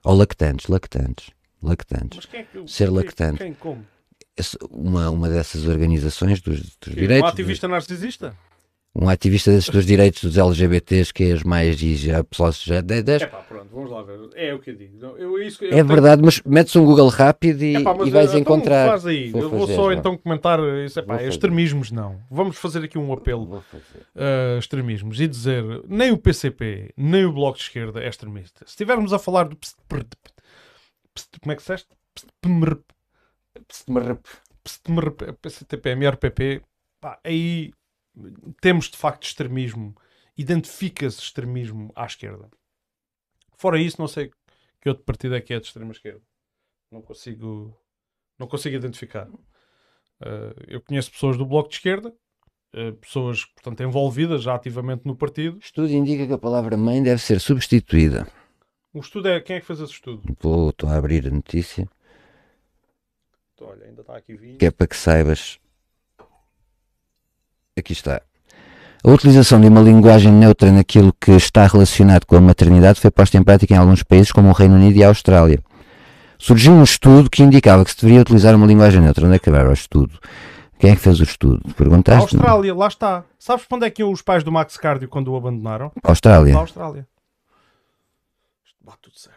[0.03, 1.29] Ou lactantes, lactantes.
[1.61, 2.17] Lactantes.
[2.17, 3.37] Mas quem é que, Ser quem- lactante.
[3.39, 3.85] Quem, como?
[4.69, 6.93] Uma, uma dessas organizações dos, dos Quem?
[6.93, 7.27] direitos.
[7.29, 8.35] Um ativista narcisista?
[8.99, 12.81] Um ativista desses dos direitos dos LGBTs que é as mais e já, pessoal, já
[12.81, 14.17] de- de- É pá, pronto, vamos lá ver.
[14.35, 14.97] É o que eu digo.
[14.97, 18.09] Não, Eu, isso, eu é tenho- verdade, mas metes um Google rápido e, Epá, e
[18.09, 18.89] vais então encontrar.
[18.89, 19.29] Faz aí.
[19.29, 19.93] Vou eu vou fazer, só vá.
[19.93, 20.99] então comentar isso.
[20.99, 22.19] Epá, extremismos não.
[22.31, 23.63] Vamos fazer aqui um apelo
[24.15, 28.65] a extremismos e dizer nem o PCP, nem o Bloco de Esquerda é extremista.
[28.65, 29.55] Se estivermos a falar do
[31.41, 31.87] como é que disseste?
[35.41, 36.61] PCTP, MRPP,
[37.01, 37.71] pá, aí
[38.61, 39.95] temos de facto extremismo.
[40.37, 42.49] Identifica-se extremismo à esquerda.
[43.57, 44.31] Fora isso, não sei
[44.81, 46.21] que outro partido é que é de extrema esquerda.
[46.91, 47.75] Não consigo,
[48.37, 49.27] não consigo identificar.
[50.21, 52.13] Eh, eu conheço pessoas do Bloco de Esquerda,
[52.73, 55.57] eh, pessoas, portanto, envolvidas já ativamente no partido.
[55.59, 58.27] Estudo indica que a palavra mãe deve ser substituída.
[58.93, 59.39] O estudo é.
[59.41, 60.23] Quem é que fez esse estudo?
[60.39, 61.87] Vou, estou a abrir a notícia,
[63.59, 64.57] Olha, ainda está aqui vinho.
[64.57, 65.59] que é para que saibas.
[67.77, 68.21] Aqui está.
[69.03, 73.37] A utilização de uma linguagem neutra naquilo que está relacionado com a maternidade foi posta
[73.37, 75.63] em prática em alguns países, como o Reino Unido e a Austrália.
[76.39, 79.25] Surgiu um estudo que indicava que se deveria utilizar uma linguagem neutra.
[79.25, 80.19] Onde é que era o estudo?
[80.79, 81.61] Quem é que fez o estudo?
[81.69, 82.35] A Perguntaste?
[82.35, 82.41] Não?
[82.41, 83.23] Austrália, lá está.
[83.39, 85.91] Sabes para onde é que iam os pais do Max Cardio quando o abandonaram?
[86.03, 86.55] Austrália.
[86.55, 87.07] A Austrália.
[88.65, 89.36] Isto bate tudo certo.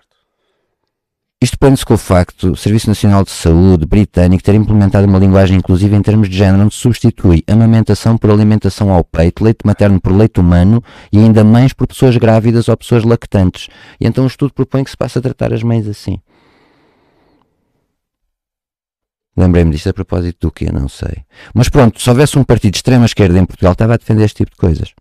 [1.43, 5.57] Isto prende-se com o facto do Serviço Nacional de Saúde britânico ter implementado uma linguagem
[5.57, 10.13] inclusiva em termos de género, onde substitui amamentação por alimentação ao peito, leite materno por
[10.13, 13.69] leite humano e ainda mães por pessoas grávidas ou pessoas lactantes.
[13.99, 16.21] E então o estudo propõe que se passe a tratar as mães assim.
[19.35, 20.71] Lembrei-me disto a propósito do quê?
[20.71, 21.25] Não sei.
[21.55, 24.45] Mas pronto, se houvesse um partido de extrema esquerda em Portugal, estava a defender este
[24.45, 24.93] tipo de coisas.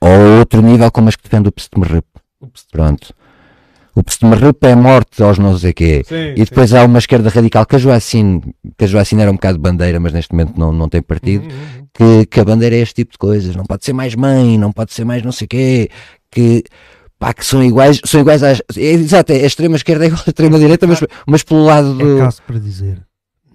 [0.00, 2.06] Ou outro nível como as que defende o PSTMRP.
[2.70, 3.12] Pronto.
[3.94, 6.02] O PSTMRP é morte aos não sei quê.
[6.06, 8.40] Sim, E depois há uma esquerda radical que a Joacine,
[8.78, 11.06] que a Joacine era um bocado bandeira, mas neste momento não, não tem sim.
[11.06, 11.86] partido, Uhum, uhum.
[11.92, 14.72] que, que a bandeira é este tipo de coisas, não pode ser mais mãe, não
[14.72, 15.90] pode ser mais não sei quê,
[16.30, 16.62] que,
[17.18, 18.62] pá, que são iguais, são iguais às.
[18.76, 22.00] É, exato, é, a extrema esquerda é igual à extrema direita, mas, mas pelo lado
[22.00, 22.18] É do.
[22.18, 23.02] caso para dizer,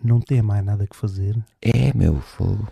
[0.03, 1.35] não tem mais nada que fazer.
[1.61, 2.67] É, meu fogo.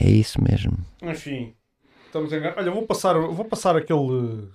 [0.00, 0.76] É isso mesmo.
[1.02, 1.52] Enfim,
[2.06, 2.40] estamos em...
[2.56, 4.48] Olha, vou passar, vou passar aquele.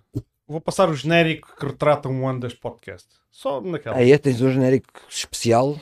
[0.50, 3.08] Vou passar o genérico que retrata um ano deste podcast.
[3.32, 3.96] Só naquela.
[3.96, 5.80] Aí tens um genérico especial.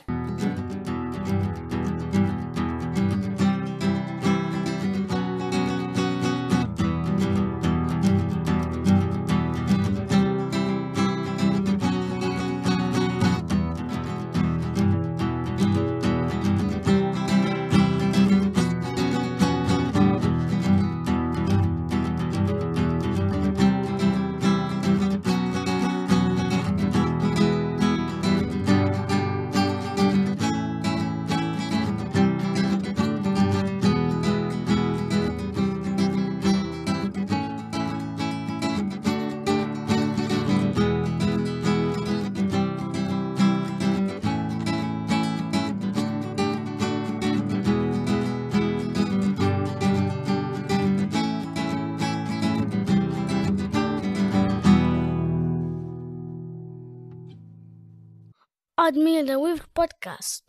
[58.88, 60.44] Admira Livre Podcast.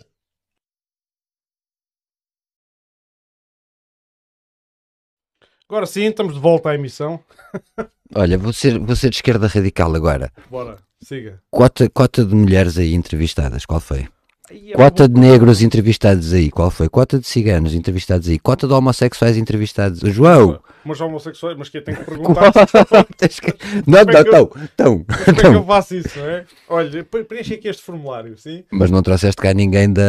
[5.68, 7.22] Agora sim, estamos de volta à emissão.
[8.16, 10.32] Olha, vou ser, vou ser de esquerda radical agora.
[10.50, 11.44] Bora, siga.
[11.52, 14.08] Cota, cota de mulheres aí entrevistadas, qual foi?
[14.52, 16.90] É Cota de negros entrevistados aí, qual foi?
[16.90, 20.00] Cota de ciganos entrevistados aí, cota de homossexuais entrevistados.
[20.14, 20.60] João!
[20.84, 24.32] Mas homossexuais, mas que eu tenho que perguntar que- não, Como é não, que eu-
[24.32, 26.46] não, não, como é que eu faço isso, não é?
[26.68, 28.64] Olha, pre- preenche aqui este formulário, sim?
[28.72, 30.02] Mas não trouxeste cá ninguém da.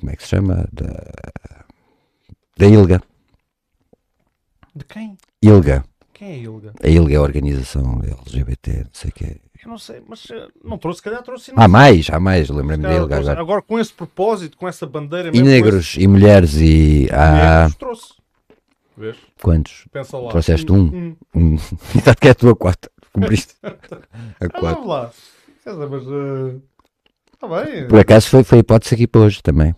[0.00, 0.66] Como é que se chama?
[0.72, 1.10] Da.
[2.56, 3.02] Da ILGA.
[4.74, 5.16] De quem?
[5.42, 5.84] ILGA.
[6.12, 6.72] Quem é Ilga?
[6.82, 9.36] A ILGA é a organização LGBT, não sei o quê.
[9.64, 11.52] Eu não sei, mas eh, não trouxe, se calhar trouxe.
[11.56, 13.40] Há mais, há mais, lembrei-me trouxe- agora.
[13.40, 17.04] agora com esse propósito, com essa bandeira E mesmo, com negros, e mulheres, e.
[17.04, 17.60] esse- Há.
[17.60, 18.14] negros, trouxe.
[18.96, 19.16] Vês?
[19.42, 19.86] Quantos?
[19.92, 20.30] Pensa lá.
[20.30, 21.16] Trouxeste um?
[21.34, 21.56] Hum.
[21.96, 22.90] Exato que é a tua cota.
[23.12, 24.74] Cumpriste a Ah, cota.
[24.74, 25.10] vamos lá.
[25.66, 26.02] Mas.
[27.32, 27.88] Está bem.
[27.88, 29.74] Por acaso foi, foi a hipótese aqui para hoje também.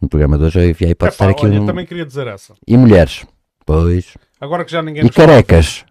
[0.00, 1.66] No programa de hoje eu enviei a hipótese estar aqui olha, um...
[1.66, 2.54] também queria dizer essa.
[2.66, 3.26] E mulheres.
[3.64, 4.14] Pois.
[4.40, 5.84] Agora que já ninguém E carecas.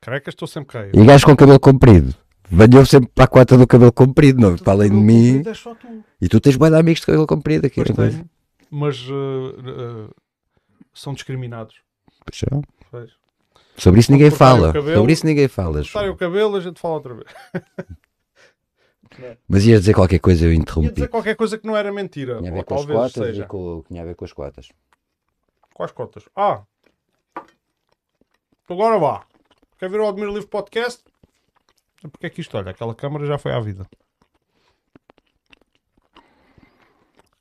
[0.00, 0.98] Carecas, estou sempre caído.
[1.00, 2.14] E gajos com cabelo comprido.
[2.48, 4.56] Venham sempre para a cota do cabelo comprido, não?
[4.56, 5.40] Para além de mim.
[5.40, 5.76] É tu.
[6.20, 7.82] E tu tens bem de amigos de cabelo comprido aqui.
[7.84, 8.10] Pois é?
[8.10, 8.30] tenho,
[8.70, 10.14] mas uh, uh,
[10.94, 11.76] são discriminados.
[12.24, 12.62] Pois são.
[12.90, 13.10] Pois.
[13.76, 14.72] Sobre isso ninguém fala.
[14.72, 15.80] cabelo- Sobre isso ninguém fala.
[15.82, 17.26] Cortarem o cabelo, a gente fala outra vez.
[19.48, 20.92] Mas ias dizer qualquer coisa, eu Ia interrompi.
[20.92, 22.36] dizer qualquer coisa que não era mentira.
[22.38, 23.44] Tinha a ver com as cotas seja.
[23.44, 23.82] e com...
[23.88, 24.68] Tinha a ver com as cotas.
[25.72, 26.24] Quais cotas?
[26.36, 26.62] Ah!
[28.68, 29.24] Agora vá.
[29.78, 31.02] Quer ver o Admiro Livre Podcast?
[32.02, 33.86] Porque é que isto, olha, aquela câmara já foi à vida.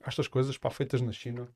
[0.06, 1.48] Estas coisas, pá, feitas na China.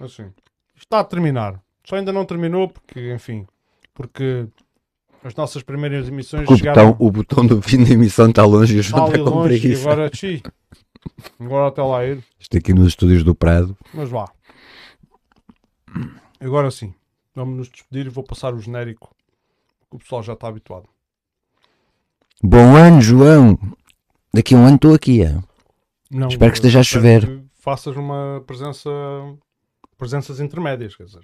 [0.00, 0.32] Assim.
[0.76, 1.60] Está a terminar.
[1.84, 3.46] Só ainda não terminou porque, enfim,
[3.94, 4.46] porque
[5.24, 8.76] as nossas primeiras emissões O chegaram botão, o botão do fim da emissão está longe
[8.76, 9.90] e o João está com preguiça.
[9.90, 10.42] agora, chi,
[11.40, 12.22] agora até lá ir.
[12.38, 13.76] Isto aqui nos estúdios do Prado.
[13.92, 14.30] Mas vá.
[16.40, 16.94] Agora sim.
[17.34, 19.14] Vamos nos despedir e vou passar o genérico.
[19.90, 20.88] O pessoal já está habituado.
[22.42, 23.58] Bom ano, João.
[24.32, 25.22] Daqui a um ano estou aqui.
[25.22, 25.38] é?
[26.10, 27.42] Não, Espero que esteja a chover.
[27.58, 28.90] Faças uma presença.
[29.96, 31.22] Presenças intermédias, quer dizer.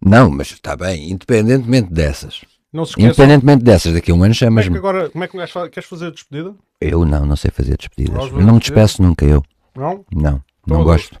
[0.00, 2.44] Não, mas está bem, independentemente dessas.
[2.72, 3.08] Não se esqueçam.
[3.10, 4.76] Independentemente dessas, daqui a um ano Como é chamas-me.
[4.76, 5.10] agora.
[5.10, 6.54] Como é que queres fa- queres fazer a despedida?
[6.80, 8.30] Eu não, não sei fazer despedidas.
[8.32, 9.42] Não me despeço nunca, eu.
[9.74, 10.04] Não?
[10.12, 11.08] Não, Então não adeus.
[11.08, 11.20] gosto.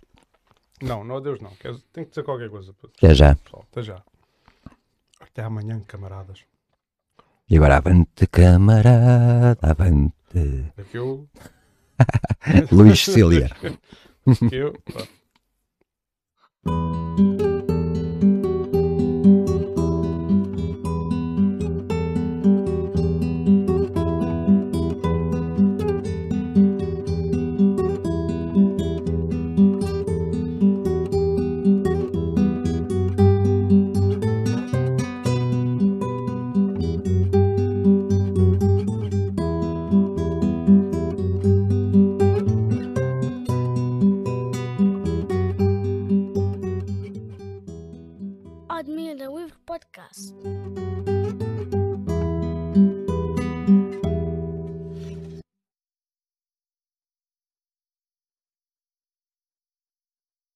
[0.82, 1.50] Não, não, adeus não.
[1.92, 2.74] Tem que dizer qualquer coisa.
[2.98, 3.34] Até já.
[3.36, 4.02] Pessoal, até já.
[5.20, 6.40] Até amanhã, camaradas.
[7.50, 10.12] E agora avante, camarada, avante.
[10.76, 11.26] É que eu.
[12.70, 13.50] Luís Cília.
[14.50, 14.74] que eu.